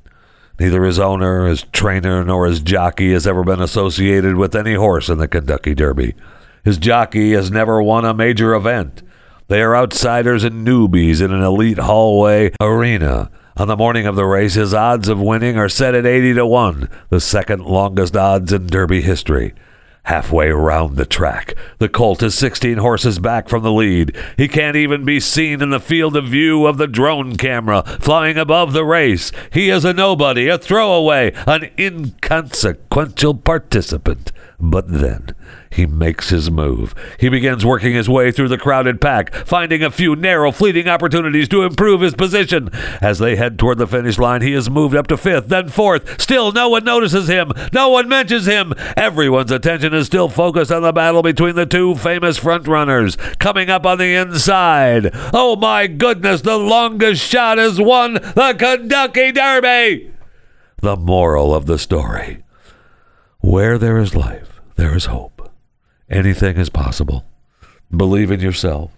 Neither 0.57 0.85
his 0.85 0.99
owner, 0.99 1.47
his 1.47 1.65
trainer, 1.73 2.23
nor 2.23 2.47
his 2.47 2.61
jockey 2.61 3.11
has 3.11 3.27
ever 3.27 3.43
been 3.43 3.61
associated 3.61 4.37
with 4.37 4.55
any 4.55 4.75
horse 4.75 5.09
in 5.09 5.17
the 5.17 5.27
Kentucky 5.27 5.75
Derby. 5.75 6.15
His 6.63 6.77
jockey 6.77 7.33
has 7.33 7.51
never 7.51 7.83
won 7.83 8.05
a 8.05 8.13
major 8.13 8.55
event. 8.55 9.03
They 9.49 9.61
are 9.61 9.75
outsiders 9.75 10.45
and 10.45 10.65
newbies 10.65 11.21
in 11.21 11.33
an 11.33 11.43
elite 11.43 11.79
hallway 11.79 12.53
arena. 12.61 13.29
On 13.57 13.67
the 13.67 13.75
morning 13.75 14.05
of 14.05 14.15
the 14.15 14.25
race, 14.25 14.53
his 14.53 14.71
odds 14.71 15.09
of 15.09 15.19
winning 15.19 15.57
are 15.57 15.67
set 15.67 15.95
at 15.95 16.05
80 16.05 16.35
to 16.35 16.45
1, 16.45 16.89
the 17.09 17.19
second 17.19 17.65
longest 17.65 18.15
odds 18.15 18.53
in 18.53 18.67
Derby 18.67 19.01
history. 19.01 19.55
Halfway 20.03 20.49
around 20.49 20.95
the 20.95 21.07
track, 21.07 21.55
the 21.79 21.89
colt 21.89 22.21
is 22.21 22.35
16 22.35 22.77
horses 22.77 23.17
back 23.17 23.49
from 23.49 23.63
the 23.63 23.71
lead. 23.71 24.15
He 24.37 24.47
can't 24.47 24.77
even 24.77 25.05
be 25.05 25.19
seen 25.19 25.63
in 25.63 25.71
the 25.71 25.79
field 25.79 26.15
of 26.15 26.25
view 26.25 26.67
of 26.67 26.77
the 26.77 26.85
drone 26.85 27.35
camera 27.35 27.81
flying 27.99 28.37
above 28.37 28.73
the 28.73 28.85
race. 28.85 29.31
He 29.51 29.71
is 29.71 29.83
a 29.83 29.91
nobody, 29.91 30.47
a 30.49 30.59
throwaway, 30.59 31.33
an 31.47 31.71
inconsequential 31.79 33.33
participant. 33.33 34.31
But 34.59 34.87
then 34.87 35.33
he 35.77 35.85
makes 35.85 36.29
his 36.29 36.51
move. 36.51 36.93
He 37.19 37.29
begins 37.29 37.65
working 37.65 37.93
his 37.93 38.09
way 38.09 38.31
through 38.31 38.49
the 38.49 38.57
crowded 38.57 38.99
pack, 38.99 39.33
finding 39.33 39.83
a 39.83 39.91
few 39.91 40.15
narrow, 40.15 40.51
fleeting 40.51 40.87
opportunities 40.87 41.47
to 41.49 41.61
improve 41.61 42.01
his 42.01 42.15
position. 42.15 42.69
As 42.99 43.19
they 43.19 43.35
head 43.35 43.57
toward 43.57 43.77
the 43.77 43.87
finish 43.87 44.17
line, 44.17 44.41
he 44.41 44.53
is 44.53 44.69
moved 44.69 44.95
up 44.95 45.05
to 45.07 45.17
fifth, 45.17 45.47
then 45.47 45.69
fourth. 45.69 46.19
Still, 46.19 46.51
no 46.51 46.67
one 46.67 46.83
notices 46.83 47.29
him. 47.29 47.51
No 47.71 47.89
one 47.89 48.09
mentions 48.09 48.47
him. 48.47 48.73
Everyone's 48.97 49.51
attention 49.51 49.93
is 49.93 50.07
still 50.07 50.29
focused 50.29 50.71
on 50.71 50.81
the 50.81 50.91
battle 50.91 51.21
between 51.21 51.55
the 51.55 51.67
two 51.67 51.95
famous 51.95 52.39
frontrunners 52.39 53.15
coming 53.37 53.69
up 53.69 53.85
on 53.85 53.99
the 53.99 54.15
inside. 54.15 55.11
Oh 55.31 55.55
my 55.55 55.85
goodness, 55.85 56.41
the 56.41 56.57
longest 56.57 57.23
shot 57.23 57.59
has 57.59 57.79
won 57.79 58.15
the 58.15 58.55
Kentucky 58.57 59.31
Derby. 59.31 60.11
The 60.81 60.97
moral 60.97 61.53
of 61.53 61.67
the 61.67 61.77
story. 61.77 62.43
Where 63.41 63.77
there 63.77 63.99
is 63.99 64.15
life, 64.15 64.59
there 64.75 64.95
is 64.95 65.05
hope. 65.05 65.36
Anything 66.09 66.57
is 66.57 66.69
possible. 66.69 67.25
Believe 67.95 68.31
in 68.31 68.39
yourself 68.39 68.91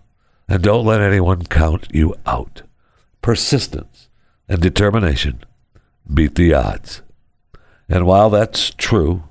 and 0.48 0.64
don't 0.64 0.86
let 0.86 1.02
anyone 1.02 1.44
count 1.44 1.88
you 1.92 2.16
out. 2.26 2.64
Persistence 3.22 4.10
and 4.48 4.62
determination 4.62 5.44
beat 6.12 6.36
the 6.36 6.54
odds. 6.54 7.02
And 7.88 8.06
while 8.06 8.30
that's 8.30 8.72
true, 8.72 9.24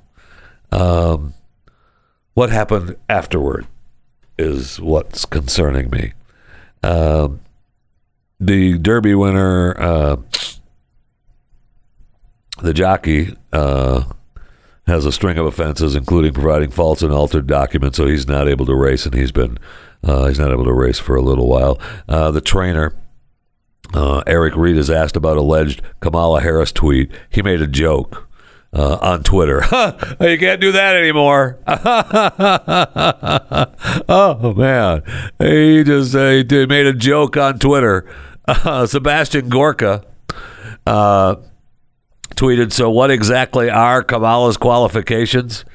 um, 0.71 1.35
what 2.35 2.51
happened 2.51 2.97
afterward 3.09 3.67
is 4.39 4.81
what's 4.81 5.25
concerning 5.25 5.91
me. 5.91 6.13
Um, 6.83 7.41
the 8.39 8.79
Derby 8.79 9.15
winner, 9.15 9.81
uh, 9.81 10.17
the 12.63 12.73
jockey, 12.73 13.37
uh, 13.53 14.05
has 14.89 15.05
a 15.05 15.13
string 15.13 15.39
of 15.39 15.47
offenses, 15.47 15.95
including 15.95 16.33
providing 16.33 16.71
false 16.71 17.03
and 17.03 17.13
altered 17.13 17.47
documents, 17.47 17.97
so 17.97 18.07
he's 18.07 18.27
not 18.27 18.49
able 18.49 18.67
to 18.67 18.75
race, 18.75 19.07
and 19.07 19.15
he's 19.15 19.33
been 19.33 19.59
uh, 20.03 20.27
he's 20.27 20.39
not 20.39 20.51
able 20.51 20.65
to 20.65 20.73
race 20.73 20.99
for 20.99 21.17
a 21.17 21.23
little 21.23 21.49
while. 21.49 21.79
Uh, 22.09 22.31
the 22.31 22.41
trainer. 22.41 22.95
Uh, 23.95 24.23
Eric 24.27 24.55
Reed 24.55 24.77
is 24.77 24.91
asked 24.91 25.17
about 25.17 25.39
alleged 25.39 25.81
Kamala 26.01 26.43
Harris 26.43 26.73
tweet. 26.73 27.11
He 27.31 27.41
made 27.41 27.63
a 27.63 27.67
joke 27.67 28.29
uh, 28.71 28.99
on 29.01 29.23
Twitter. 29.23 29.63
you 30.21 30.37
can't 30.37 30.61
do 30.61 30.73
that 30.73 30.95
anymore. 30.95 31.59
oh 34.09 34.53
man, 34.55 35.03
he 35.39 35.85
just 35.85 36.15
uh, 36.15 36.45
he 36.47 36.67
made 36.67 36.85
a 36.85 36.93
joke 36.93 37.39
on 37.39 37.59
Twitter. 37.59 38.07
Sebastian 38.87 39.49
Gorka 39.49 40.05
uh, 40.87 41.37
tweeted, 42.39 42.73
So, 42.73 42.89
what 42.89 43.11
exactly 43.11 43.69
are 43.69 44.03
Kamala's 44.03 44.57
qualifications? 44.57 45.67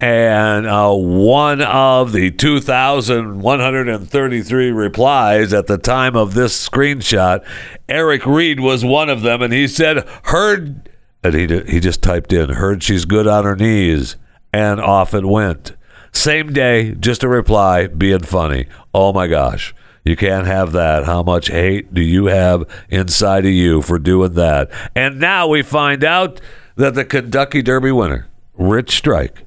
And 0.00 0.66
uh, 0.66 0.92
one 0.92 1.62
of 1.62 2.10
the 2.10 2.32
2,133 2.32 4.70
replies 4.72 5.52
at 5.52 5.68
the 5.68 5.78
time 5.78 6.16
of 6.16 6.34
this 6.34 6.68
screenshot, 6.68 7.46
Eric 7.88 8.26
Reed 8.26 8.58
was 8.58 8.84
one 8.84 9.08
of 9.08 9.22
them, 9.22 9.42
and 9.42 9.52
he 9.52 9.68
said, 9.68 10.04
Heard, 10.24 10.90
and 11.22 11.34
he, 11.34 11.46
he 11.70 11.78
just 11.78 12.02
typed 12.02 12.32
in, 12.32 12.50
Heard 12.50 12.82
she's 12.82 13.04
good 13.04 13.28
on 13.28 13.44
her 13.44 13.54
knees, 13.54 14.16
and 14.52 14.80
off 14.80 15.14
it 15.14 15.24
went. 15.24 15.76
Same 16.10 16.52
day, 16.52 16.96
just 16.96 17.22
a 17.22 17.28
reply, 17.28 17.86
being 17.86 18.24
funny. 18.24 18.66
Oh 18.92 19.12
my 19.12 19.28
gosh. 19.28 19.72
You 20.04 20.16
can't 20.16 20.46
have 20.46 20.72
that. 20.72 21.04
How 21.04 21.22
much 21.22 21.48
hate 21.48 21.94
do 21.94 22.00
you 22.00 22.26
have 22.26 22.64
inside 22.88 23.44
of 23.44 23.52
you 23.52 23.82
for 23.82 23.98
doing 23.98 24.34
that? 24.34 24.70
And 24.96 25.20
now 25.20 25.46
we 25.46 25.62
find 25.62 26.02
out 26.02 26.40
that 26.76 26.94
the 26.94 27.04
Kentucky 27.04 27.62
Derby 27.62 27.92
winner, 27.92 28.26
Rich 28.58 28.96
Strike, 28.96 29.46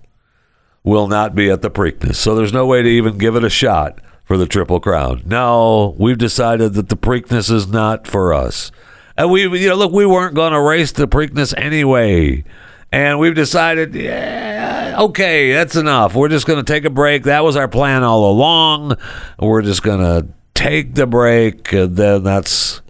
will 0.84 1.08
not 1.08 1.36
be 1.36 1.50
at 1.50 1.62
the 1.62 1.72
Preakness. 1.72 2.16
So 2.16 2.36
there's 2.36 2.54
no 2.54 2.66
way 2.66 2.82
to 2.82 2.88
even 2.88 3.18
give 3.18 3.36
it 3.36 3.44
a 3.44 3.50
shot 3.50 4.00
for 4.24 4.38
the 4.38 4.46
Triple 4.46 4.80
Crown. 4.80 5.24
No, 5.26 5.96
we've 5.98 6.18
decided 6.18 6.74
that 6.76 6.90
the 6.90 6.98
Preakness 6.98 7.52
is 7.52 7.68
not 7.68 8.08
for 8.08 8.34
us. 8.34 8.72
And 9.18 9.32
we, 9.32 9.42
you 9.60 9.70
know, 9.70 9.76
look, 9.76 9.92
we 9.92 10.06
weren't 10.06 10.36
going 10.36 10.54
to 10.54 10.62
race 10.62 10.92
the 10.92 11.08
Preakness 11.08 11.54
anyway. 11.58 12.44
And 12.92 13.20
we've 13.20 13.36
decided, 13.36 13.94
yeah, 13.94 14.96
okay, 15.00 15.52
that's 15.52 15.76
enough. 15.76 16.16
We're 16.16 16.30
just 16.30 16.48
going 16.48 16.64
to 16.64 16.74
take 16.74 16.86
a 16.86 16.90
break. 16.90 17.24
That 17.24 17.44
was 17.44 17.56
our 17.56 17.68
plan 17.68 18.04
all 18.04 18.32
along. 18.32 18.96
We're 19.38 19.64
just 19.64 19.84
going 19.84 20.00
to 20.00 20.28
take 20.56 20.96
the 20.96 21.06
break, 21.06 21.72
and 21.72 21.96
then 21.96 22.24
that's 22.24 22.82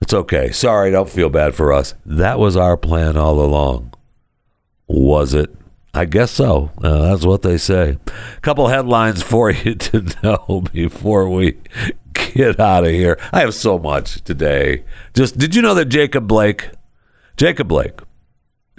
it's 0.00 0.12
okay. 0.12 0.50
Sorry, 0.50 0.90
don't 0.90 1.08
feel 1.08 1.28
bad 1.28 1.54
for 1.54 1.72
us. 1.72 1.94
That 2.04 2.40
was 2.40 2.56
our 2.56 2.76
plan 2.76 3.16
all 3.16 3.40
along. 3.40 3.94
Was 4.88 5.32
it? 5.32 5.54
I 5.94 6.04
guess 6.04 6.30
so. 6.30 6.70
Uh, 6.82 7.08
that's 7.08 7.24
what 7.24 7.42
they 7.42 7.56
say. 7.56 7.96
A 8.36 8.40
couple 8.40 8.68
headlines 8.68 9.22
for 9.22 9.50
you 9.50 9.74
to 9.76 10.04
know 10.22 10.64
before 10.72 11.28
we 11.28 11.58
get 12.14 12.60
out 12.60 12.84
of 12.84 12.90
here. 12.90 13.18
I 13.32 13.40
have 13.40 13.54
so 13.54 13.78
much 13.78 14.22
today. 14.22 14.84
Just 15.14 15.38
did 15.38 15.54
you 15.54 15.62
know 15.62 15.74
that 15.74 15.86
Jacob 15.86 16.26
Blake, 16.26 16.70
Jacob 17.36 17.68
Blake, 17.68 18.00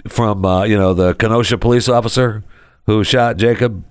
from 0.06 0.44
uh, 0.44 0.64
you 0.64 0.76
know 0.78 0.94
the 0.94 1.14
Kenosha 1.14 1.58
police 1.58 1.88
officer 1.88 2.44
who 2.86 3.02
shot 3.02 3.36
Jacob, 3.36 3.84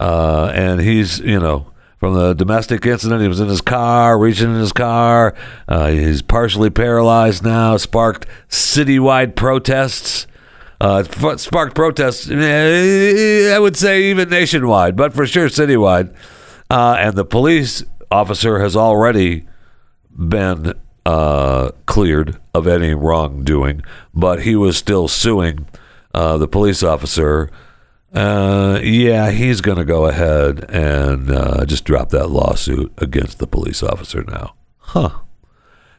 uh, 0.00 0.50
and 0.54 0.80
he's 0.80 1.20
you 1.20 1.38
know 1.38 1.72
from 2.04 2.12
the 2.12 2.34
domestic 2.34 2.84
incident. 2.84 3.22
He 3.22 3.28
was 3.28 3.40
in 3.40 3.48
his 3.48 3.62
car, 3.62 4.18
reaching 4.18 4.50
in 4.50 4.60
his 4.60 4.74
car. 4.74 5.34
Uh, 5.66 5.88
he's 5.88 6.20
partially 6.20 6.68
paralyzed 6.68 7.42
now. 7.42 7.78
Sparked 7.78 8.26
citywide 8.50 9.34
protests. 9.36 10.26
Uh, 10.82 11.02
sparked 11.38 11.74
protests, 11.74 12.30
I 12.30 13.58
would 13.58 13.78
say 13.78 14.02
even 14.10 14.28
nationwide, 14.28 14.96
but 14.96 15.14
for 15.14 15.26
sure 15.26 15.48
citywide. 15.48 16.14
Uh, 16.68 16.96
and 16.98 17.16
the 17.16 17.24
police 17.24 17.82
officer 18.10 18.58
has 18.58 18.76
already 18.76 19.46
been 20.14 20.74
uh, 21.06 21.70
cleared 21.86 22.38
of 22.52 22.66
any 22.66 22.92
wrongdoing, 22.92 23.82
but 24.12 24.42
he 24.42 24.54
was 24.54 24.76
still 24.76 25.08
suing 25.08 25.66
uh, 26.12 26.36
the 26.36 26.48
police 26.48 26.82
officer 26.82 27.50
uh, 28.14 28.80
yeah, 28.82 29.30
he's 29.30 29.60
going 29.60 29.78
to 29.78 29.84
go 29.84 30.06
ahead 30.06 30.64
and 30.70 31.30
uh, 31.30 31.64
just 31.66 31.84
drop 31.84 32.10
that 32.10 32.28
lawsuit 32.28 32.92
against 32.98 33.38
the 33.38 33.46
police 33.46 33.82
officer 33.82 34.22
now. 34.24 34.54
Huh. 34.78 35.18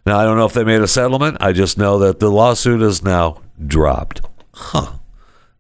Now, 0.06 0.19
I 0.19 0.23
don't 0.23 0.38
know 0.38 0.45
if 0.45 0.54
they 0.54 0.63
made 0.63 0.82
a 0.82 0.88
settlement. 0.88 1.38
I 1.41 1.51
just 1.51 1.78
know 1.78 1.99
that 1.99 2.19
the 2.19 2.30
lawsuit 2.30 2.82
is 2.82 3.04
now 3.04 3.41
dropped. 3.65 4.21
Huh. 4.54 4.93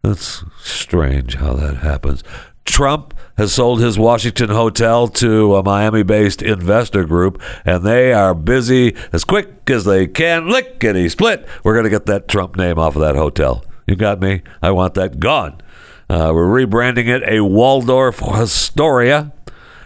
That's 0.01 0.43
strange 0.59 1.35
how 1.35 1.53
that 1.53 1.77
happens. 1.77 2.23
Trump 2.63 3.13
has 3.37 3.51
sold 3.53 3.81
his 3.81 3.99
Washington 3.99 4.49
hotel 4.49 5.07
to 5.07 5.55
a 5.55 5.63
Miami 5.63 6.03
based 6.03 6.41
investor 6.41 7.03
group, 7.03 7.41
and 7.65 7.83
they 7.83 8.13
are 8.13 8.33
busy 8.33 8.95
as 9.11 9.23
quick 9.23 9.69
as 9.69 9.83
they 9.83 10.07
can. 10.07 10.49
Lickety 10.49 11.09
split. 11.09 11.45
We're 11.63 11.73
going 11.73 11.83
to 11.83 11.89
get 11.89 12.05
that 12.05 12.27
Trump 12.27 12.55
name 12.55 12.79
off 12.79 12.95
of 12.95 13.01
that 13.01 13.15
hotel. 13.15 13.65
You 13.87 13.95
got 13.95 14.21
me? 14.21 14.41
I 14.61 14.71
want 14.71 14.93
that 14.93 15.19
gone. 15.19 15.61
Uh, 16.09 16.31
we're 16.33 16.65
rebranding 16.65 17.07
it 17.07 17.23
a 17.27 17.43
Waldorf 17.43 18.21
Astoria, 18.21 19.31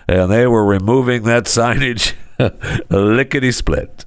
and 0.08 0.32
they 0.32 0.46
were 0.48 0.66
removing 0.66 1.24
that 1.24 1.44
signage 1.46 2.14
lickety 2.90 3.52
split. 3.52 4.06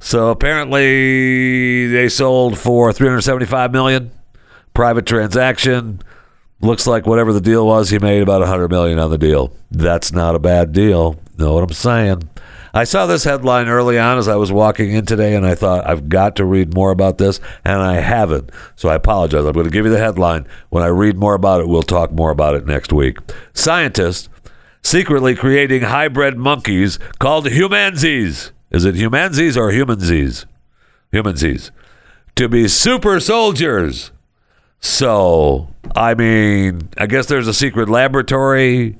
So 0.00 0.30
apparently 0.30 1.86
they 1.86 2.08
sold 2.08 2.58
for 2.58 2.92
375 2.92 3.72
million. 3.72 4.10
Private 4.74 5.06
transaction. 5.06 6.00
Looks 6.60 6.86
like 6.86 7.06
whatever 7.06 7.32
the 7.32 7.40
deal 7.40 7.66
was, 7.66 7.90
he 7.90 7.98
made 7.98 8.22
about 8.22 8.40
100 8.40 8.68
million 8.68 8.98
on 8.98 9.10
the 9.10 9.18
deal. 9.18 9.52
That's 9.70 10.12
not 10.12 10.34
a 10.34 10.38
bad 10.38 10.72
deal. 10.72 11.20
Know 11.38 11.54
what 11.54 11.62
I'm 11.64 11.72
saying? 11.72 12.28
I 12.74 12.84
saw 12.84 13.06
this 13.06 13.24
headline 13.24 13.68
early 13.68 13.98
on 13.98 14.16
as 14.16 14.28
I 14.28 14.36
was 14.36 14.50
walking 14.50 14.92
in 14.92 15.04
today, 15.04 15.34
and 15.34 15.46
I 15.46 15.54
thought, 15.54 15.86
I've 15.86 16.08
got 16.08 16.36
to 16.36 16.44
read 16.44 16.74
more 16.74 16.90
about 16.90 17.18
this, 17.18 17.38
and 17.64 17.82
I 17.82 17.96
haven't. 17.96 18.50
So 18.76 18.88
I 18.88 18.94
apologize. 18.94 19.44
I'm 19.44 19.52
going 19.52 19.64
to 19.64 19.70
give 19.70 19.84
you 19.84 19.92
the 19.92 19.98
headline. 19.98 20.46
When 20.70 20.82
I 20.82 20.86
read 20.86 21.18
more 21.18 21.34
about 21.34 21.60
it, 21.60 21.68
we'll 21.68 21.82
talk 21.82 22.12
more 22.12 22.30
about 22.30 22.54
it 22.54 22.66
next 22.66 22.92
week. 22.92 23.18
Scientists 23.52 24.30
secretly 24.82 25.34
creating 25.34 25.82
hybrid 25.82 26.38
monkeys 26.38 26.98
called 27.18 27.46
humanzees. 27.46 28.50
Is 28.70 28.84
it 28.84 28.94
humanzees 28.94 29.56
or 29.56 29.70
humanzees? 29.70 30.46
Humanzees. 31.12 31.70
To 32.36 32.48
be 32.48 32.68
super 32.68 33.20
soldiers. 33.20 34.12
So, 34.80 35.68
I 35.94 36.14
mean, 36.14 36.88
I 36.98 37.06
guess 37.06 37.26
there's 37.26 37.46
a 37.46 37.54
secret 37.54 37.88
laboratory 37.88 38.98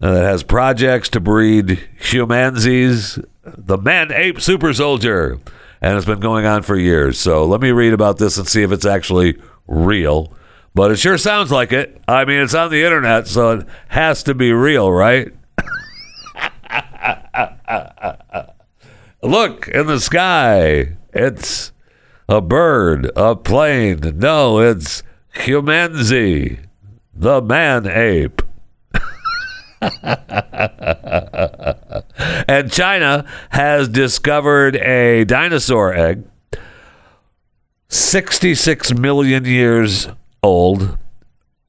uh, 0.00 0.14
that 0.14 0.24
has 0.24 0.42
projects 0.42 1.08
to 1.10 1.20
breed 1.20 1.88
humanzees, 2.00 3.24
the 3.44 3.78
man 3.78 4.12
ape 4.12 4.40
super 4.40 4.72
soldier. 4.72 5.38
And 5.82 5.96
it's 5.96 6.06
been 6.06 6.20
going 6.20 6.44
on 6.44 6.62
for 6.62 6.76
years. 6.76 7.18
So 7.18 7.46
let 7.46 7.62
me 7.62 7.70
read 7.70 7.94
about 7.94 8.18
this 8.18 8.36
and 8.36 8.46
see 8.46 8.62
if 8.62 8.70
it's 8.70 8.84
actually 8.84 9.40
real. 9.66 10.34
But 10.74 10.90
it 10.90 10.98
sure 10.98 11.18
sounds 11.18 11.50
like 11.50 11.72
it. 11.72 12.00
I 12.06 12.24
mean, 12.24 12.40
it's 12.40 12.54
on 12.54 12.70
the 12.70 12.84
internet, 12.84 13.26
so 13.26 13.58
it 13.58 13.66
has 13.88 14.22
to 14.24 14.34
be 14.34 14.52
real, 14.52 14.92
right? 14.92 15.32
Look 19.22 19.68
in 19.68 19.86
the 19.86 20.00
sky. 20.00 20.96
It's 21.12 21.72
a 22.28 22.40
bird, 22.40 23.10
a 23.16 23.34
plane. 23.34 24.00
No, 24.16 24.60
it's 24.60 25.02
Humanzee, 25.34 26.60
the 27.14 27.42
man 27.42 27.86
ape. 27.86 28.42
and 32.48 32.70
China 32.70 33.24
has 33.50 33.88
discovered 33.88 34.76
a 34.76 35.24
dinosaur 35.24 35.94
egg 35.94 36.24
66 37.88 38.94
million 38.94 39.44
years 39.44 40.08
old 40.42 40.98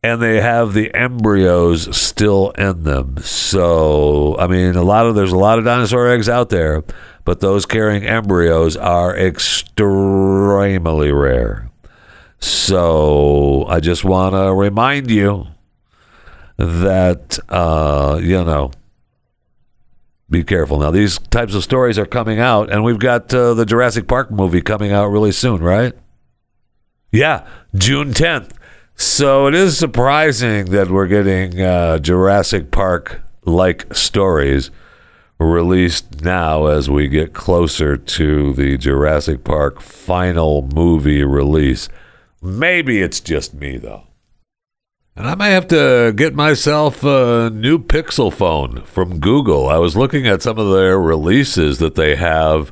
and 0.03 0.21
they 0.21 0.41
have 0.41 0.73
the 0.73 0.93
embryos 0.95 1.95
still 1.95 2.49
in 2.51 2.83
them. 2.83 3.17
So, 3.19 4.35
I 4.37 4.47
mean, 4.47 4.75
a 4.75 4.83
lot 4.83 5.05
of 5.05 5.15
there's 5.15 5.31
a 5.31 5.37
lot 5.37 5.59
of 5.59 5.65
dinosaur 5.65 6.09
eggs 6.09 6.27
out 6.27 6.49
there, 6.49 6.83
but 7.23 7.39
those 7.39 7.65
carrying 7.65 8.03
embryos 8.03 8.75
are 8.75 9.15
extremely 9.15 11.11
rare. 11.11 11.69
So, 12.39 13.65
I 13.67 13.79
just 13.79 14.03
want 14.03 14.33
to 14.33 14.53
remind 14.53 15.11
you 15.11 15.45
that 16.65 17.39
uh, 17.49 18.19
you 18.21 18.43
know 18.43 18.71
be 20.29 20.43
careful. 20.43 20.79
Now 20.79 20.91
these 20.91 21.17
types 21.17 21.53
of 21.55 21.63
stories 21.63 21.99
are 21.99 22.05
coming 22.05 22.39
out 22.39 22.71
and 22.71 22.83
we've 22.83 22.99
got 22.99 23.33
uh, 23.33 23.53
the 23.53 23.65
jurassic 23.65 24.07
park 24.07 24.31
movie 24.31 24.61
coming 24.61 24.91
out 24.91 25.07
really 25.07 25.31
soon 25.31 25.61
right? 25.61 25.93
Yeah 27.11 27.45
june 27.75 28.13
10th 28.13 28.51
so 28.95 29.47
it 29.47 29.55
is 29.55 29.77
surprising 29.77 30.65
that 30.65 30.89
we're 30.89 31.07
getting 31.07 31.59
uh, 31.59 31.97
jurassic 31.97 32.69
park 32.71 33.21
like 33.45 33.93
stories 33.93 34.69
released 35.39 36.21
now 36.21 36.67
as 36.67 36.89
we 36.89 37.07
get 37.07 37.33
closer 37.33 37.97
to 37.97 38.53
the 38.53 38.77
jurassic 38.77 39.43
park 39.43 39.81
final 39.81 40.69
movie 40.73 41.23
release. 41.23 41.89
Maybe 42.41 43.01
it's 43.01 43.19
just 43.19 43.53
me 43.53 43.77
though 43.77 44.03
and 45.15 45.27
I 45.27 45.35
may 45.35 45.51
have 45.51 45.67
to 45.67 46.13
get 46.15 46.33
myself 46.33 47.03
a 47.03 47.49
new 47.53 47.77
Pixel 47.79 48.31
phone 48.31 48.83
from 48.83 49.19
Google. 49.19 49.67
I 49.67 49.77
was 49.77 49.97
looking 49.97 50.25
at 50.27 50.41
some 50.41 50.57
of 50.57 50.71
their 50.71 50.99
releases 50.99 51.79
that 51.79 51.95
they 51.95 52.15
have, 52.15 52.71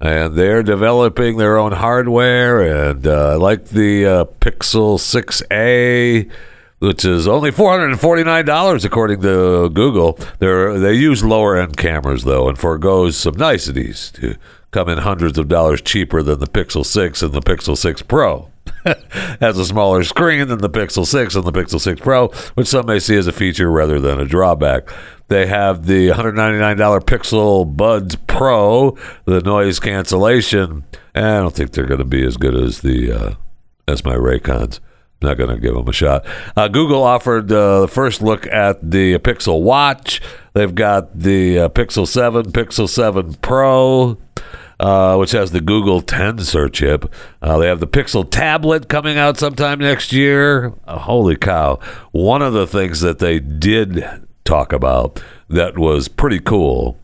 and 0.00 0.34
they're 0.34 0.62
developing 0.62 1.36
their 1.36 1.58
own 1.58 1.72
hardware. 1.72 2.60
And 2.90 3.06
uh, 3.06 3.38
like 3.38 3.66
the 3.66 4.06
uh, 4.06 4.24
Pixel 4.40 4.98
6a, 4.98 6.30
which 6.78 7.04
is 7.04 7.28
only 7.28 7.50
$449 7.50 8.84
according 8.84 9.20
to 9.22 9.68
Google. 9.70 10.18
They're, 10.38 10.78
they 10.78 10.94
use 10.94 11.22
lower 11.24 11.56
end 11.56 11.76
cameras, 11.76 12.24
though, 12.24 12.48
and 12.48 12.56
foregoes 12.56 13.16
some 13.16 13.36
niceties 13.36 14.10
to 14.12 14.36
come 14.70 14.88
in 14.88 14.98
hundreds 14.98 15.36
of 15.38 15.48
dollars 15.48 15.82
cheaper 15.82 16.22
than 16.22 16.38
the 16.38 16.46
Pixel 16.46 16.86
6 16.86 17.22
and 17.22 17.32
the 17.32 17.42
Pixel 17.42 17.76
6 17.76 18.02
Pro. 18.02 18.50
has 19.40 19.58
a 19.58 19.64
smaller 19.64 20.04
screen 20.04 20.48
than 20.48 20.58
the 20.58 20.70
Pixel 20.70 21.06
6 21.06 21.34
and 21.34 21.44
the 21.44 21.52
Pixel 21.52 21.80
6 21.80 22.00
Pro, 22.00 22.28
which 22.54 22.68
some 22.68 22.86
may 22.86 22.98
see 22.98 23.16
as 23.16 23.26
a 23.26 23.32
feature 23.32 23.70
rather 23.70 24.00
than 24.00 24.20
a 24.20 24.24
drawback. 24.24 24.88
They 25.28 25.46
have 25.46 25.86
the 25.86 26.08
$199 26.08 26.76
Pixel 27.04 27.76
Buds 27.76 28.16
Pro, 28.26 28.96
the 29.26 29.40
noise 29.40 29.78
cancellation. 29.78 30.84
And 31.14 31.26
I 31.26 31.40
don't 31.40 31.54
think 31.54 31.72
they're 31.72 31.86
going 31.86 31.98
to 31.98 32.04
be 32.04 32.24
as 32.24 32.36
good 32.36 32.54
as 32.54 32.80
the 32.80 33.12
uh, 33.12 33.34
as 33.86 34.04
my 34.04 34.14
Raycons. 34.14 34.80
Not 35.22 35.36
going 35.36 35.50
to 35.50 35.60
give 35.60 35.74
them 35.74 35.86
a 35.86 35.92
shot. 35.92 36.24
Uh, 36.56 36.68
Google 36.68 37.02
offered 37.02 37.52
uh, 37.52 37.82
the 37.82 37.88
first 37.88 38.22
look 38.22 38.46
at 38.46 38.90
the 38.90 39.18
Pixel 39.18 39.60
Watch. 39.60 40.22
They've 40.54 40.74
got 40.74 41.18
the 41.18 41.58
uh, 41.58 41.68
Pixel 41.68 42.08
7, 42.08 42.52
Pixel 42.52 42.88
7 42.88 43.34
Pro, 43.34 44.16
uh, 44.80 45.14
which 45.16 45.32
has 45.32 45.50
the 45.50 45.60
Google 45.60 46.00
Tensor 46.00 46.72
chip. 46.72 47.12
Uh, 47.42 47.58
they 47.58 47.68
have 47.68 47.80
the 47.80 47.86
Pixel 47.86 48.28
tablet 48.28 48.88
coming 48.88 49.18
out 49.18 49.36
sometime 49.36 49.78
next 49.78 50.10
year. 50.10 50.72
Uh, 50.86 50.98
holy 50.98 51.36
cow. 51.36 51.78
One 52.12 52.40
of 52.40 52.54
the 52.54 52.66
things 52.66 53.00
that 53.00 53.18
they 53.18 53.40
did 53.40 54.02
talk 54.44 54.72
about 54.72 55.22
that 55.48 55.76
was 55.76 56.08
pretty 56.08 56.40
cool 56.40 56.98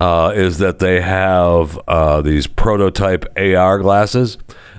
uh, 0.00 0.32
is 0.34 0.58
that 0.58 0.80
they 0.80 1.00
have 1.02 1.78
uh, 1.86 2.20
these 2.20 2.48
prototype 2.48 3.24
AR 3.38 3.78
glasses 3.78 4.36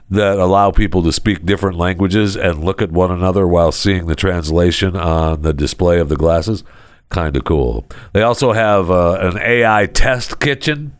that 0.09 0.37
allow 0.37 0.71
people 0.71 1.01
to 1.03 1.13
speak 1.13 1.45
different 1.45 1.77
languages 1.77 2.35
and 2.35 2.65
look 2.65 2.81
at 2.81 2.91
one 2.91 3.11
another 3.11 3.47
while 3.47 3.71
seeing 3.71 4.07
the 4.07 4.15
translation 4.15 4.97
on 4.97 5.41
the 5.41 5.53
display 5.53 6.01
of 6.01 6.09
the 6.09 6.17
glasses. 6.17 6.65
Kind 7.07 7.37
of 7.37 7.45
cool. 7.45 7.87
They 8.11 8.23
also 8.23 8.51
have 8.51 8.91
uh, 8.91 9.19
an 9.21 9.37
AI 9.37 9.85
test 9.85 10.41
kitchen 10.41 10.97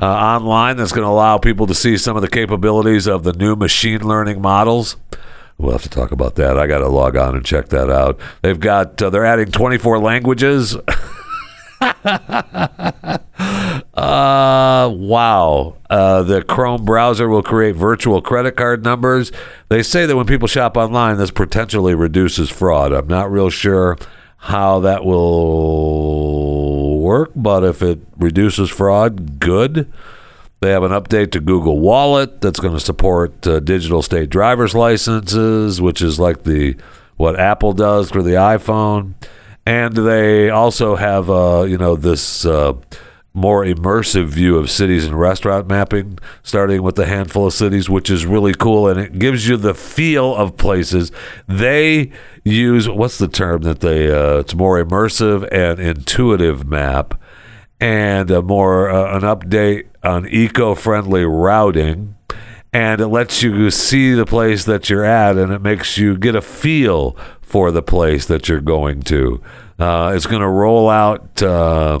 uh, 0.00 0.06
online 0.06 0.76
that's 0.76 0.92
going 0.92 1.04
to 1.04 1.10
allow 1.10 1.38
people 1.38 1.66
to 1.66 1.74
see 1.74 1.96
some 1.96 2.16
of 2.16 2.22
the 2.22 2.28
capabilities 2.28 3.06
of 3.06 3.22
the 3.22 3.32
new 3.32 3.54
machine 3.56 4.06
learning 4.06 4.40
models. 4.40 4.96
We'll 5.58 5.72
have 5.72 5.82
to 5.82 5.90
talk 5.90 6.10
about 6.10 6.36
that. 6.36 6.58
I 6.58 6.66
got 6.66 6.78
to 6.78 6.88
log 6.88 7.16
on 7.16 7.36
and 7.36 7.44
check 7.44 7.68
that 7.68 7.90
out. 7.90 8.18
They've 8.40 8.58
got 8.58 9.00
uh, 9.02 9.10
they're 9.10 9.26
adding 9.26 9.50
24 9.52 9.98
languages. 9.98 10.74
uh 13.94 14.90
wow. 14.90 15.76
Uh, 15.90 16.22
the 16.22 16.42
Chrome 16.42 16.84
browser 16.84 17.28
will 17.28 17.42
create 17.42 17.76
virtual 17.76 18.22
credit 18.22 18.56
card 18.56 18.84
numbers. 18.84 19.32
They 19.68 19.82
say 19.82 20.06
that 20.06 20.16
when 20.16 20.26
people 20.26 20.48
shop 20.48 20.78
online, 20.78 21.18
this 21.18 21.30
potentially 21.30 21.94
reduces 21.94 22.48
fraud. 22.48 22.92
I'm 22.92 23.06
not 23.06 23.30
real 23.30 23.50
sure 23.50 23.98
how 24.38 24.80
that 24.80 25.04
will 25.04 26.49
work, 27.10 27.32
but 27.34 27.64
if 27.64 27.82
it 27.82 27.98
reduces 28.16 28.70
fraud, 28.70 29.40
good. 29.40 29.92
They 30.60 30.70
have 30.70 30.84
an 30.84 30.92
update 30.92 31.32
to 31.32 31.40
Google 31.40 31.80
Wallet 31.80 32.40
that's 32.40 32.60
going 32.60 32.74
to 32.74 32.80
support 32.80 33.46
uh, 33.46 33.58
digital 33.58 34.00
state 34.00 34.30
driver's 34.30 34.74
licenses, 34.74 35.80
which 35.80 36.02
is 36.02 36.20
like 36.20 36.44
the 36.44 36.76
what 37.16 37.38
Apple 37.38 37.72
does 37.72 38.10
for 38.10 38.22
the 38.22 38.36
iPhone. 38.56 39.14
And 39.66 39.92
they 39.94 40.50
also 40.50 40.96
have, 40.96 41.28
uh, 41.28 41.64
you 41.68 41.78
know, 41.78 41.96
this 41.96 42.46
uh, 42.46 42.74
more 43.32 43.64
immersive 43.64 44.26
view 44.26 44.56
of 44.56 44.70
cities 44.70 45.04
and 45.04 45.18
restaurant 45.18 45.68
mapping, 45.68 46.18
starting 46.42 46.82
with 46.82 46.98
a 46.98 47.06
handful 47.06 47.46
of 47.46 47.52
cities, 47.52 47.88
which 47.88 48.10
is 48.10 48.26
really 48.26 48.54
cool. 48.54 48.88
And 48.88 48.98
it 48.98 49.18
gives 49.18 49.46
you 49.46 49.56
the 49.56 49.74
feel 49.74 50.34
of 50.34 50.56
places. 50.56 51.12
They 51.46 52.10
use, 52.44 52.88
what's 52.88 53.18
the 53.18 53.28
term 53.28 53.62
that 53.62 53.80
they, 53.80 54.10
uh, 54.10 54.38
it's 54.38 54.54
more 54.54 54.82
immersive 54.82 55.48
and 55.52 55.78
intuitive 55.78 56.66
map 56.66 57.20
and 57.80 58.30
a 58.30 58.42
more, 58.42 58.90
uh, 58.90 59.16
an 59.16 59.22
update 59.22 59.86
on 60.02 60.26
eco 60.28 60.74
friendly 60.74 61.24
routing. 61.24 62.16
And 62.72 63.00
it 63.00 63.08
lets 63.08 63.42
you 63.42 63.70
see 63.70 64.12
the 64.12 64.26
place 64.26 64.64
that 64.64 64.90
you're 64.90 65.04
at 65.04 65.36
and 65.36 65.52
it 65.52 65.60
makes 65.60 65.98
you 65.98 66.16
get 66.16 66.34
a 66.34 66.42
feel 66.42 67.16
for 67.40 67.70
the 67.70 67.82
place 67.82 68.26
that 68.26 68.48
you're 68.48 68.60
going 68.60 69.02
to. 69.02 69.42
Uh, 69.78 70.12
it's 70.14 70.26
going 70.26 70.42
to 70.42 70.48
roll 70.48 70.88
out 70.90 71.42
uh, 71.42 71.98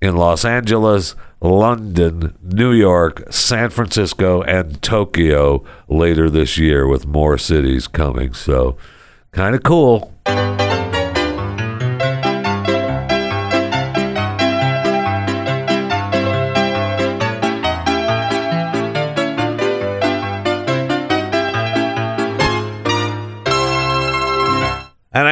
in 0.00 0.16
Los 0.16 0.44
Angeles, 0.44 1.14
London, 1.40 2.36
New 2.42 2.72
York, 2.72 3.24
San 3.30 3.70
Francisco, 3.70 4.42
and 4.42 4.80
Tokyo 4.82 5.64
later 5.88 6.28
this 6.30 6.58
year, 6.58 6.86
with 6.86 7.06
more 7.06 7.38
cities 7.38 7.86
coming. 7.86 8.32
So, 8.34 8.76
kind 9.32 9.54
of 9.54 9.62
cool. 9.62 10.12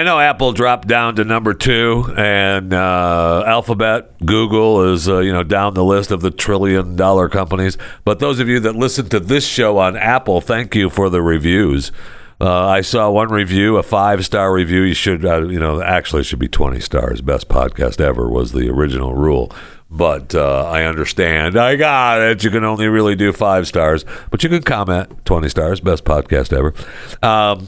Know 0.08 0.18
Apple 0.18 0.52
dropped 0.52 0.88
down 0.88 1.16
to 1.16 1.24
number 1.24 1.52
two, 1.52 2.12
and 2.16 2.72
uh, 2.72 3.44
Alphabet, 3.46 4.18
Google 4.24 4.92
is 4.92 5.08
uh, 5.08 5.18
you 5.18 5.32
know 5.32 5.42
down 5.42 5.74
the 5.74 5.84
list 5.84 6.10
of 6.10 6.22
the 6.22 6.30
trillion 6.30 6.96
dollar 6.96 7.28
companies. 7.28 7.76
But 8.04 8.18
those 8.18 8.40
of 8.40 8.48
you 8.48 8.58
that 8.60 8.74
listen 8.74 9.08
to 9.10 9.20
this 9.20 9.46
show 9.46 9.76
on 9.76 9.96
Apple, 9.96 10.40
thank 10.40 10.74
you 10.74 10.88
for 10.88 11.10
the 11.10 11.20
reviews. 11.20 11.92
Uh, 12.40 12.66
I 12.68 12.80
saw 12.82 13.10
one 13.10 13.28
review, 13.28 13.76
a 13.76 13.82
five 13.82 14.24
star 14.24 14.52
review. 14.52 14.82
You 14.82 14.94
should, 14.94 15.24
uh, 15.24 15.46
you 15.48 15.58
know, 15.58 15.82
actually 15.82 16.24
should 16.24 16.38
be 16.38 16.48
20 16.48 16.80
stars. 16.80 17.20
Best 17.20 17.48
podcast 17.48 18.00
ever 18.00 18.30
was 18.30 18.52
the 18.52 18.70
original 18.70 19.14
rule. 19.14 19.52
But 19.90 20.34
uh, 20.34 20.64
I 20.64 20.84
understand. 20.84 21.56
I 21.58 21.76
got 21.76 22.20
it. 22.20 22.44
You 22.44 22.50
can 22.50 22.62
only 22.62 22.88
really 22.88 23.16
do 23.16 23.32
five 23.32 23.66
stars, 23.66 24.04
but 24.30 24.42
you 24.42 24.50
can 24.50 24.62
comment 24.62 25.24
20 25.24 25.48
stars. 25.48 25.80
Best 25.80 26.04
podcast 26.04 26.52
ever. 26.52 26.74
Um, 27.22 27.66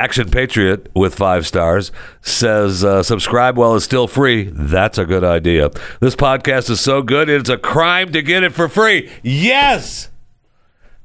Action 0.00 0.30
Patriot 0.30 0.88
with 0.94 1.14
five 1.14 1.46
stars 1.46 1.92
says, 2.22 2.82
uh, 2.82 3.02
subscribe 3.02 3.58
while 3.58 3.76
it's 3.76 3.84
still 3.84 4.08
free. 4.08 4.44
That's 4.44 4.96
a 4.96 5.04
good 5.04 5.22
idea. 5.22 5.68
This 6.00 6.16
podcast 6.16 6.70
is 6.70 6.80
so 6.80 7.02
good, 7.02 7.28
it's 7.28 7.50
a 7.50 7.58
crime 7.58 8.10
to 8.12 8.22
get 8.22 8.42
it 8.42 8.54
for 8.54 8.66
free. 8.66 9.10
Yes! 9.22 10.08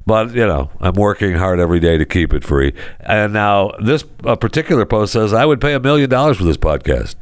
But, 0.06 0.34
you 0.34 0.48
know, 0.48 0.70
I'm 0.80 0.94
working 0.94 1.34
hard 1.34 1.60
every 1.60 1.82
day 1.82 1.98
to 1.98 2.06
keep 2.06 2.34
it 2.34 2.46
free. 2.46 2.74
And 3.02 3.34
now, 3.34 3.72
this 3.84 4.06
uh, 4.24 4.38
particular 4.38 4.86
post 4.86 5.12
says, 5.12 5.34
I 5.34 5.46
would 5.46 5.60
pay 5.60 5.74
a 5.74 5.80
million 5.82 6.10
dollars 6.10 6.38
for 6.38 6.46
this 6.46 6.58
podcast. 6.58 7.16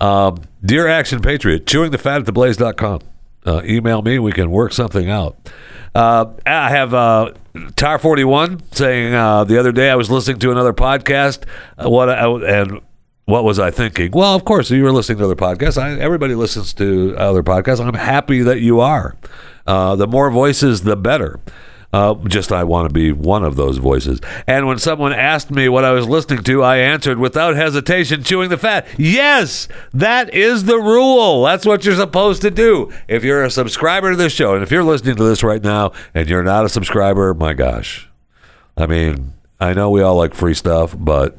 Um, 0.00 0.42
Dear 0.64 0.88
Action 0.88 1.20
Patriot, 1.20 1.68
chewing 1.68 1.92
the 1.92 1.98
fat 1.98 2.22
at 2.22 2.26
theblaze.com. 2.26 3.00
Uh, 3.46 3.62
email 3.64 4.02
me, 4.02 4.18
we 4.18 4.32
can 4.32 4.50
work 4.50 4.72
something 4.72 5.08
out. 5.08 5.36
Uh, 5.94 6.32
I 6.44 6.70
have 6.70 6.92
Forty 8.00 8.24
One 8.24 8.62
saying 8.72 9.14
uh, 9.14 9.44
the 9.44 9.58
other 9.58 9.72
day 9.72 9.90
I 9.90 9.94
was 9.94 10.10
listening 10.10 10.38
to 10.40 10.50
another 10.50 10.72
podcast. 10.72 11.44
Uh, 11.76 11.90
what 11.90 12.08
I, 12.08 12.26
and 12.26 12.80
what 13.24 13.44
was 13.44 13.58
I 13.58 13.70
thinking? 13.70 14.10
Well, 14.12 14.34
of 14.34 14.44
course 14.44 14.70
you 14.70 14.82
were 14.82 14.92
listening 14.92 15.18
to 15.18 15.24
other 15.24 15.36
podcasts. 15.36 15.80
I, 15.80 15.98
everybody 16.00 16.34
listens 16.34 16.72
to 16.74 17.14
other 17.16 17.42
podcasts. 17.42 17.84
I'm 17.84 17.94
happy 17.94 18.42
that 18.42 18.60
you 18.60 18.80
are. 18.80 19.16
Uh, 19.66 19.94
the 19.96 20.06
more 20.06 20.30
voices, 20.30 20.82
the 20.82 20.96
better. 20.96 21.38
Uh, 21.92 22.14
just 22.26 22.50
I 22.50 22.64
want 22.64 22.88
to 22.88 22.92
be 22.92 23.12
one 23.12 23.44
of 23.44 23.56
those 23.56 23.76
voices. 23.76 24.18
And 24.46 24.66
when 24.66 24.78
someone 24.78 25.12
asked 25.12 25.50
me 25.50 25.68
what 25.68 25.84
I 25.84 25.92
was 25.92 26.08
listening 26.08 26.42
to, 26.44 26.62
I 26.62 26.78
answered 26.78 27.18
without 27.18 27.54
hesitation, 27.54 28.22
chewing 28.22 28.48
the 28.48 28.56
fat. 28.56 28.86
Yes, 28.98 29.68
that 29.92 30.32
is 30.32 30.64
the 30.64 30.78
rule. 30.78 31.42
That's 31.44 31.66
what 31.66 31.84
you're 31.84 31.94
supposed 31.94 32.40
to 32.42 32.50
do. 32.50 32.90
If 33.08 33.24
you're 33.24 33.44
a 33.44 33.50
subscriber 33.50 34.12
to 34.12 34.16
this 34.16 34.32
show, 34.32 34.54
and 34.54 34.62
if 34.62 34.70
you're 34.70 34.82
listening 34.82 35.16
to 35.16 35.24
this 35.24 35.42
right 35.42 35.62
now 35.62 35.92
and 36.14 36.30
you're 36.30 36.42
not 36.42 36.64
a 36.64 36.70
subscriber, 36.70 37.34
my 37.34 37.52
gosh. 37.52 38.08
I 38.74 38.86
mean, 38.86 39.34
I 39.60 39.74
know 39.74 39.90
we 39.90 40.00
all 40.00 40.16
like 40.16 40.34
free 40.34 40.54
stuff, 40.54 40.94
but 40.98 41.36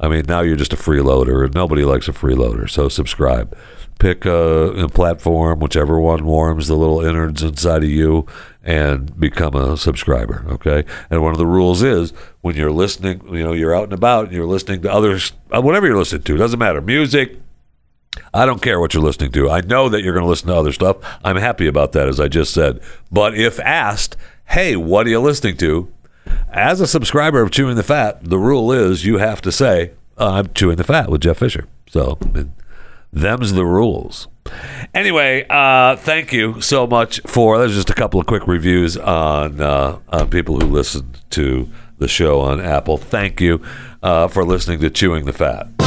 I 0.00 0.08
mean, 0.08 0.24
now 0.26 0.40
you're 0.40 0.56
just 0.56 0.72
a 0.72 0.76
freeloader, 0.76 1.54
nobody 1.54 1.84
likes 1.84 2.08
a 2.08 2.12
freeloader. 2.12 2.68
So 2.68 2.88
subscribe. 2.88 3.56
Pick 4.00 4.24
a, 4.24 4.72
a 4.72 4.88
platform, 4.88 5.60
whichever 5.60 6.00
one 6.00 6.24
warms 6.24 6.66
the 6.66 6.74
little 6.74 7.00
innards 7.00 7.44
inside 7.44 7.84
of 7.84 7.90
you, 7.90 8.26
and 8.64 9.18
become 9.18 9.54
a 9.54 9.76
subscriber. 9.76 10.44
Okay. 10.48 10.84
And 11.10 11.22
one 11.22 11.32
of 11.32 11.38
the 11.38 11.46
rules 11.46 11.82
is 11.82 12.12
when 12.40 12.54
you're 12.54 12.72
listening, 12.72 13.22
you 13.34 13.42
know, 13.42 13.52
you're 13.52 13.74
out 13.74 13.84
and 13.84 13.92
about 13.92 14.26
and 14.26 14.34
you're 14.34 14.46
listening 14.46 14.82
to 14.82 14.92
others, 14.92 15.32
uh, 15.54 15.60
whatever 15.60 15.86
you're 15.86 15.96
listening 15.96 16.22
to, 16.22 16.36
doesn't 16.36 16.58
matter. 16.58 16.80
Music, 16.80 17.40
I 18.32 18.46
don't 18.46 18.62
care 18.62 18.78
what 18.78 18.94
you're 18.94 19.02
listening 19.02 19.32
to. 19.32 19.50
I 19.50 19.62
know 19.62 19.88
that 19.88 20.02
you're 20.02 20.14
going 20.14 20.24
to 20.24 20.28
listen 20.28 20.48
to 20.48 20.54
other 20.54 20.72
stuff. 20.72 20.98
I'm 21.24 21.36
happy 21.36 21.66
about 21.66 21.92
that, 21.92 22.08
as 22.08 22.20
I 22.20 22.28
just 22.28 22.54
said. 22.54 22.80
But 23.10 23.34
if 23.36 23.58
asked, 23.60 24.16
hey, 24.46 24.76
what 24.76 25.06
are 25.06 25.10
you 25.10 25.20
listening 25.20 25.56
to? 25.58 25.92
As 26.50 26.80
a 26.80 26.86
subscriber 26.86 27.42
of 27.42 27.50
Chewing 27.50 27.76
the 27.76 27.82
Fat, 27.82 28.22
the 28.22 28.38
rule 28.38 28.70
is 28.70 29.04
you 29.04 29.18
have 29.18 29.40
to 29.42 29.50
say, 29.50 29.92
I'm 30.16 30.52
chewing 30.52 30.76
the 30.76 30.84
fat 30.84 31.10
with 31.10 31.22
Jeff 31.22 31.38
Fisher. 31.38 31.66
So, 31.88 32.18
I 32.22 32.28
mean, 32.28 32.54
them's 33.12 33.52
the 33.52 33.64
rules. 33.64 34.28
Anyway, 34.94 35.46
uh, 35.48 35.96
thank 35.96 36.32
you 36.32 36.60
so 36.60 36.86
much 36.86 37.20
for. 37.26 37.58
There's 37.58 37.74
just 37.74 37.90
a 37.90 37.94
couple 37.94 38.20
of 38.20 38.26
quick 38.26 38.46
reviews 38.46 38.96
on 38.96 39.60
uh, 39.60 39.98
on 40.08 40.30
people 40.30 40.58
who 40.60 40.66
listen 40.66 41.14
to 41.30 41.68
the 41.98 42.08
show 42.08 42.40
on 42.40 42.60
Apple. 42.60 42.98
Thank 42.98 43.40
you 43.40 43.62
uh, 44.02 44.28
for 44.28 44.44
listening 44.44 44.80
to 44.80 44.90
Chewing 44.90 45.24
the 45.24 45.32
Fat. 45.32 45.81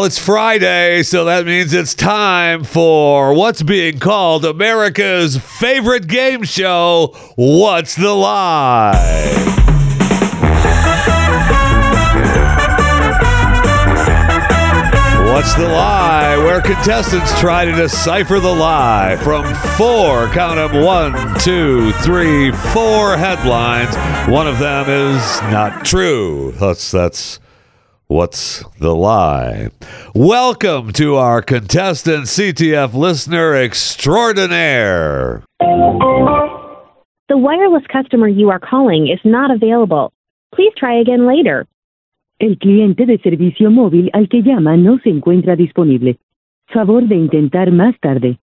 Well, 0.00 0.06
it's 0.06 0.18
Friday, 0.18 1.02
so 1.02 1.26
that 1.26 1.44
means 1.44 1.74
it's 1.74 1.94
time 1.94 2.64
for 2.64 3.34
what's 3.34 3.62
being 3.62 3.98
called 3.98 4.46
America's 4.46 5.36
favorite 5.36 6.06
game 6.06 6.42
show, 6.42 7.08
What's 7.36 7.96
the 7.96 8.14
Lie? 8.14 8.92
What's 15.30 15.54
the 15.56 15.68
Lie? 15.68 16.38
Where 16.38 16.62
contestants 16.62 17.38
try 17.38 17.66
to 17.66 17.72
decipher 17.72 18.40
the 18.40 18.54
lie 18.54 19.18
from 19.22 19.44
four, 19.76 20.28
count 20.28 20.56
them, 20.72 20.82
one, 20.82 21.38
two, 21.40 21.92
three, 22.00 22.52
four 22.72 23.18
headlines. 23.18 23.94
One 24.32 24.48
of 24.48 24.58
them 24.58 24.88
is 24.88 25.42
not 25.42 25.84
true. 25.84 26.52
That's, 26.52 26.90
that's 26.90 27.38
What's 28.10 28.64
the 28.80 28.92
lie? 28.92 29.68
Welcome 30.16 30.92
to 30.94 31.14
our 31.14 31.42
contestant 31.42 32.24
CTF 32.24 32.92
listener 32.92 33.54
extraordinaire. 33.54 35.44
The 37.28 37.38
wireless 37.38 37.84
customer 37.86 38.26
you 38.26 38.50
are 38.50 38.58
calling 38.58 39.06
is 39.06 39.20
not 39.24 39.52
available. 39.52 40.12
Please 40.52 40.72
try 40.76 40.98
again 40.98 41.24
later. 41.24 41.68
El 42.40 42.56
cliente 42.56 43.06
de 43.06 43.18
servicio 43.18 43.70
móvil 43.70 44.10
al 44.12 44.26
que 44.26 44.42
llama 44.42 44.76
no 44.76 44.98
se 45.04 45.10
encuentra 45.10 45.54
disponible. 45.54 46.18
Favor 46.74 47.02
de 47.02 47.14
intentar 47.14 47.70
más 47.70 47.94
tarde. 48.00 48.40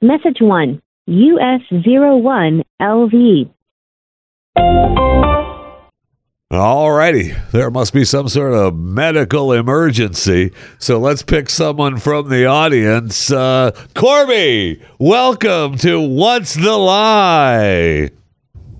Message 0.00 0.42
1 0.42 0.80
US01 1.06 2.64
LV. 2.80 3.50
Alrighty, 6.52 7.34
there 7.52 7.70
must 7.70 7.92
be 7.92 8.04
some 8.04 8.28
sort 8.28 8.52
of 8.52 8.76
medical 8.76 9.52
emergency. 9.52 10.52
So 10.78 10.98
let's 10.98 11.22
pick 11.22 11.48
someone 11.48 11.96
from 11.96 12.28
the 12.28 12.46
audience. 12.46 13.30
Uh, 13.30 13.72
Corby, 13.94 14.80
welcome 14.98 15.76
to 15.78 16.00
What's 16.00 16.54
the 16.54 16.76
Lie? 16.76 18.10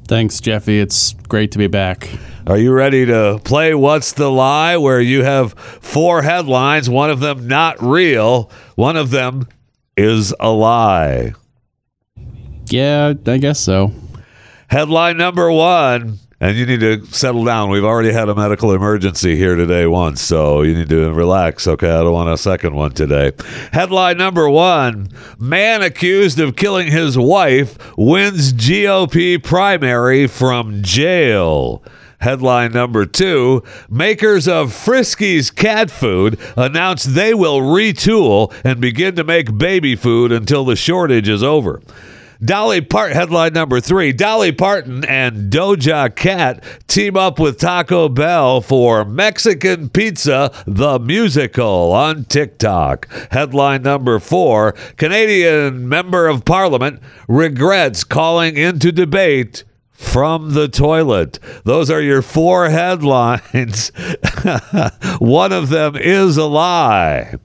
Thanks, 0.06 0.40
Jeffy. 0.40 0.78
It's 0.78 1.14
great 1.26 1.50
to 1.52 1.58
be 1.58 1.66
back. 1.66 2.10
Are 2.46 2.58
you 2.58 2.70
ready 2.70 3.06
to 3.06 3.40
play 3.42 3.74
What's 3.74 4.12
the 4.12 4.30
Lie? 4.30 4.76
Where 4.76 5.00
you 5.00 5.24
have 5.24 5.54
four 5.54 6.20
headlines, 6.20 6.90
one 6.90 7.08
of 7.10 7.20
them 7.20 7.48
not 7.48 7.82
real, 7.82 8.50
one 8.76 8.96
of 8.96 9.10
them 9.10 9.48
is 9.96 10.34
a 10.38 10.50
lie. 10.50 11.32
Yeah, 12.66 13.14
I 13.26 13.38
guess 13.38 13.58
so. 13.58 13.92
Headline 14.68 15.16
number 15.16 15.50
one 15.50 16.18
and 16.40 16.56
you 16.56 16.66
need 16.66 16.80
to 16.80 17.04
settle 17.06 17.44
down. 17.44 17.70
We've 17.70 17.84
already 17.84 18.12
had 18.12 18.28
a 18.28 18.34
medical 18.34 18.72
emergency 18.72 19.36
here 19.36 19.56
today 19.56 19.86
once, 19.86 20.20
so 20.20 20.62
you 20.62 20.74
need 20.74 20.88
to 20.88 21.12
relax, 21.12 21.66
okay? 21.66 21.90
I 21.90 22.02
don't 22.02 22.12
want 22.12 22.28
a 22.28 22.36
second 22.38 22.74
one 22.74 22.92
today. 22.92 23.32
Headline 23.72 24.18
number 24.18 24.48
one 24.48 25.08
Man 25.38 25.82
accused 25.82 26.38
of 26.38 26.56
killing 26.56 26.90
his 26.90 27.16
wife 27.16 27.78
wins 27.96 28.52
GOP 28.52 29.42
primary 29.42 30.26
from 30.26 30.82
jail. 30.82 31.82
Headline 32.20 32.72
number 32.72 33.04
two 33.04 33.62
Makers 33.90 34.48
of 34.48 34.70
Friskies 34.70 35.54
cat 35.54 35.90
food 35.90 36.40
announce 36.56 37.04
they 37.04 37.34
will 37.34 37.60
retool 37.60 38.54
and 38.64 38.80
begin 38.80 39.14
to 39.16 39.24
make 39.24 39.58
baby 39.58 39.94
food 39.94 40.32
until 40.32 40.64
the 40.64 40.74
shortage 40.74 41.28
is 41.28 41.42
over. 41.42 41.82
Dolly 42.44 42.82
Parton, 42.82 43.16
headline 43.16 43.54
number 43.54 43.80
three 43.80 44.12
Dolly 44.12 44.52
Parton 44.52 45.02
and 45.04 45.50
Doja 45.50 46.14
Cat 46.14 46.62
team 46.86 47.16
up 47.16 47.38
with 47.38 47.58
Taco 47.58 48.08
Bell 48.10 48.60
for 48.60 49.04
Mexican 49.04 49.88
Pizza, 49.88 50.52
the 50.66 50.98
musical 50.98 51.92
on 51.92 52.24
TikTok. 52.24 53.08
Headline 53.30 53.82
number 53.82 54.18
four 54.18 54.72
Canadian 54.96 55.88
Member 55.88 56.26
of 56.26 56.44
Parliament 56.44 57.00
regrets 57.28 58.04
calling 58.04 58.58
into 58.58 58.92
debate 58.92 59.64
from 59.92 60.52
the 60.52 60.68
toilet. 60.68 61.38
Those 61.64 61.90
are 61.90 62.02
your 62.02 62.20
four 62.20 62.68
headlines. 62.70 63.88
One 65.18 65.52
of 65.52 65.70
them 65.70 65.96
is 65.96 66.36
a 66.36 66.44
lie. 66.44 67.36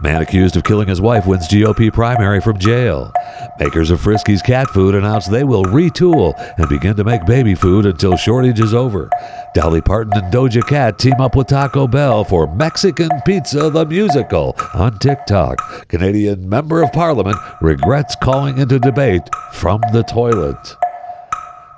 Man 0.00 0.22
accused 0.22 0.56
of 0.56 0.62
killing 0.62 0.86
his 0.86 1.00
wife 1.00 1.26
wins 1.26 1.48
GOP 1.48 1.92
primary 1.92 2.40
from 2.40 2.56
jail. 2.58 3.12
Makers 3.58 3.90
of 3.90 4.00
Friskies 4.00 4.44
cat 4.44 4.68
food 4.68 4.94
announce 4.94 5.26
they 5.26 5.42
will 5.42 5.64
retool 5.64 6.34
and 6.56 6.68
begin 6.68 6.94
to 6.96 7.02
make 7.02 7.26
baby 7.26 7.56
food 7.56 7.84
until 7.84 8.16
shortage 8.16 8.60
is 8.60 8.72
over. 8.72 9.10
Dolly 9.54 9.80
Parton 9.80 10.12
and 10.14 10.32
Doja 10.32 10.64
Cat 10.68 11.00
team 11.00 11.20
up 11.20 11.34
with 11.34 11.48
Taco 11.48 11.88
Bell 11.88 12.22
for 12.22 12.46
Mexican 12.54 13.10
Pizza 13.26 13.70
the 13.70 13.84
Musical 13.86 14.54
on 14.72 14.96
TikTok. 15.00 15.88
Canadian 15.88 16.48
Member 16.48 16.80
of 16.82 16.92
Parliament 16.92 17.36
regrets 17.60 18.14
calling 18.22 18.58
into 18.58 18.78
debate 18.78 19.22
from 19.52 19.80
the 19.92 20.04
toilet. 20.04 20.76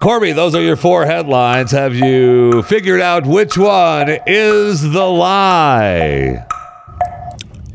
Corby, 0.03 0.33
those 0.33 0.55
are 0.55 0.63
your 0.63 0.77
four 0.77 1.07
headlines. 1.07 1.71
Have 1.71 1.95
you 1.95 2.63
figured 2.65 3.01
out 3.01 3.27
which 3.27 3.57
one 3.57 4.19
is 4.27 4.83
the 4.83 5.07
lie? 5.07 6.47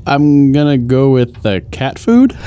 I'm 0.05 0.51
gonna 0.51 0.77
go 0.77 1.09
with 1.09 1.41
the 1.41 1.61
cat 1.71 1.97
food. 1.97 2.37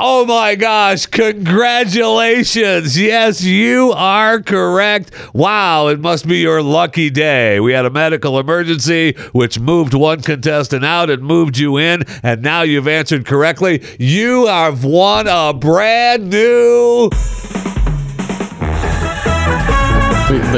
Oh 0.00 0.24
my 0.26 0.54
gosh, 0.54 1.06
congratulations. 1.06 2.96
Yes, 2.96 3.42
you 3.42 3.92
are 3.96 4.40
correct. 4.40 5.12
Wow, 5.34 5.88
it 5.88 5.98
must 5.98 6.28
be 6.28 6.38
your 6.38 6.62
lucky 6.62 7.10
day. 7.10 7.58
We 7.58 7.72
had 7.72 7.84
a 7.84 7.90
medical 7.90 8.38
emergency 8.38 9.14
which 9.32 9.58
moved 9.58 9.94
one 9.94 10.20
contestant 10.20 10.84
out 10.84 11.10
and 11.10 11.22
moved 11.22 11.58
you 11.58 11.78
in, 11.78 12.04
and 12.22 12.42
now 12.42 12.62
you've 12.62 12.86
answered 12.86 13.26
correctly. 13.26 13.82
You 13.98 14.46
have 14.46 14.84
won 14.84 15.26
a 15.28 15.52
brand 15.52 16.30
new. 16.30 17.10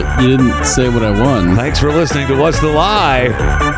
But 0.01 0.23
you 0.23 0.29
didn't 0.29 0.65
say 0.65 0.89
what 0.89 1.03
I 1.03 1.11
won. 1.11 1.55
Thanks 1.57 1.79
for 1.79 1.93
listening 1.93 2.27
to 2.29 2.37
What's 2.37 2.59
the 2.61 2.69
Lie. 2.69 3.29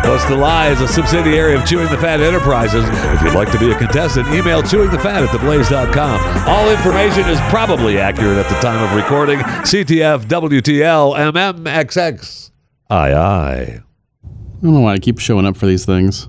What's 0.09 0.25
the 0.27 0.37
Lie 0.37 0.68
is 0.68 0.81
a 0.81 0.87
subsidiary 0.87 1.55
of 1.55 1.66
Chewing 1.66 1.89
the 1.91 1.99
Fat 1.99 2.20
Enterprises. 2.20 2.85
If 2.89 3.23
you'd 3.23 3.35
like 3.35 3.51
to 3.51 3.59
be 3.59 3.73
a 3.73 3.77
contestant, 3.77 4.29
email 4.29 4.62
chewingthefat 4.62 5.27
at 5.27 5.29
theblaze.com. 5.31 6.49
All 6.49 6.70
information 6.70 7.29
is 7.29 7.41
probably 7.51 7.99
accurate 7.99 8.39
at 8.39 8.49
the 8.49 8.55
time 8.61 8.83
of 8.83 8.95
recording. 8.95 9.41
CTF, 9.41 10.27
WTL, 10.27 11.33
MMXX. 11.33 12.51
Aye, 12.91 13.12
aye. 13.14 13.81
I 14.23 14.62
don't 14.62 14.75
know 14.75 14.81
why 14.81 14.93
I 14.93 14.99
keep 14.99 15.18
showing 15.18 15.45
up 15.47 15.57
for 15.57 15.66
these 15.66 15.85
things. 15.85 16.29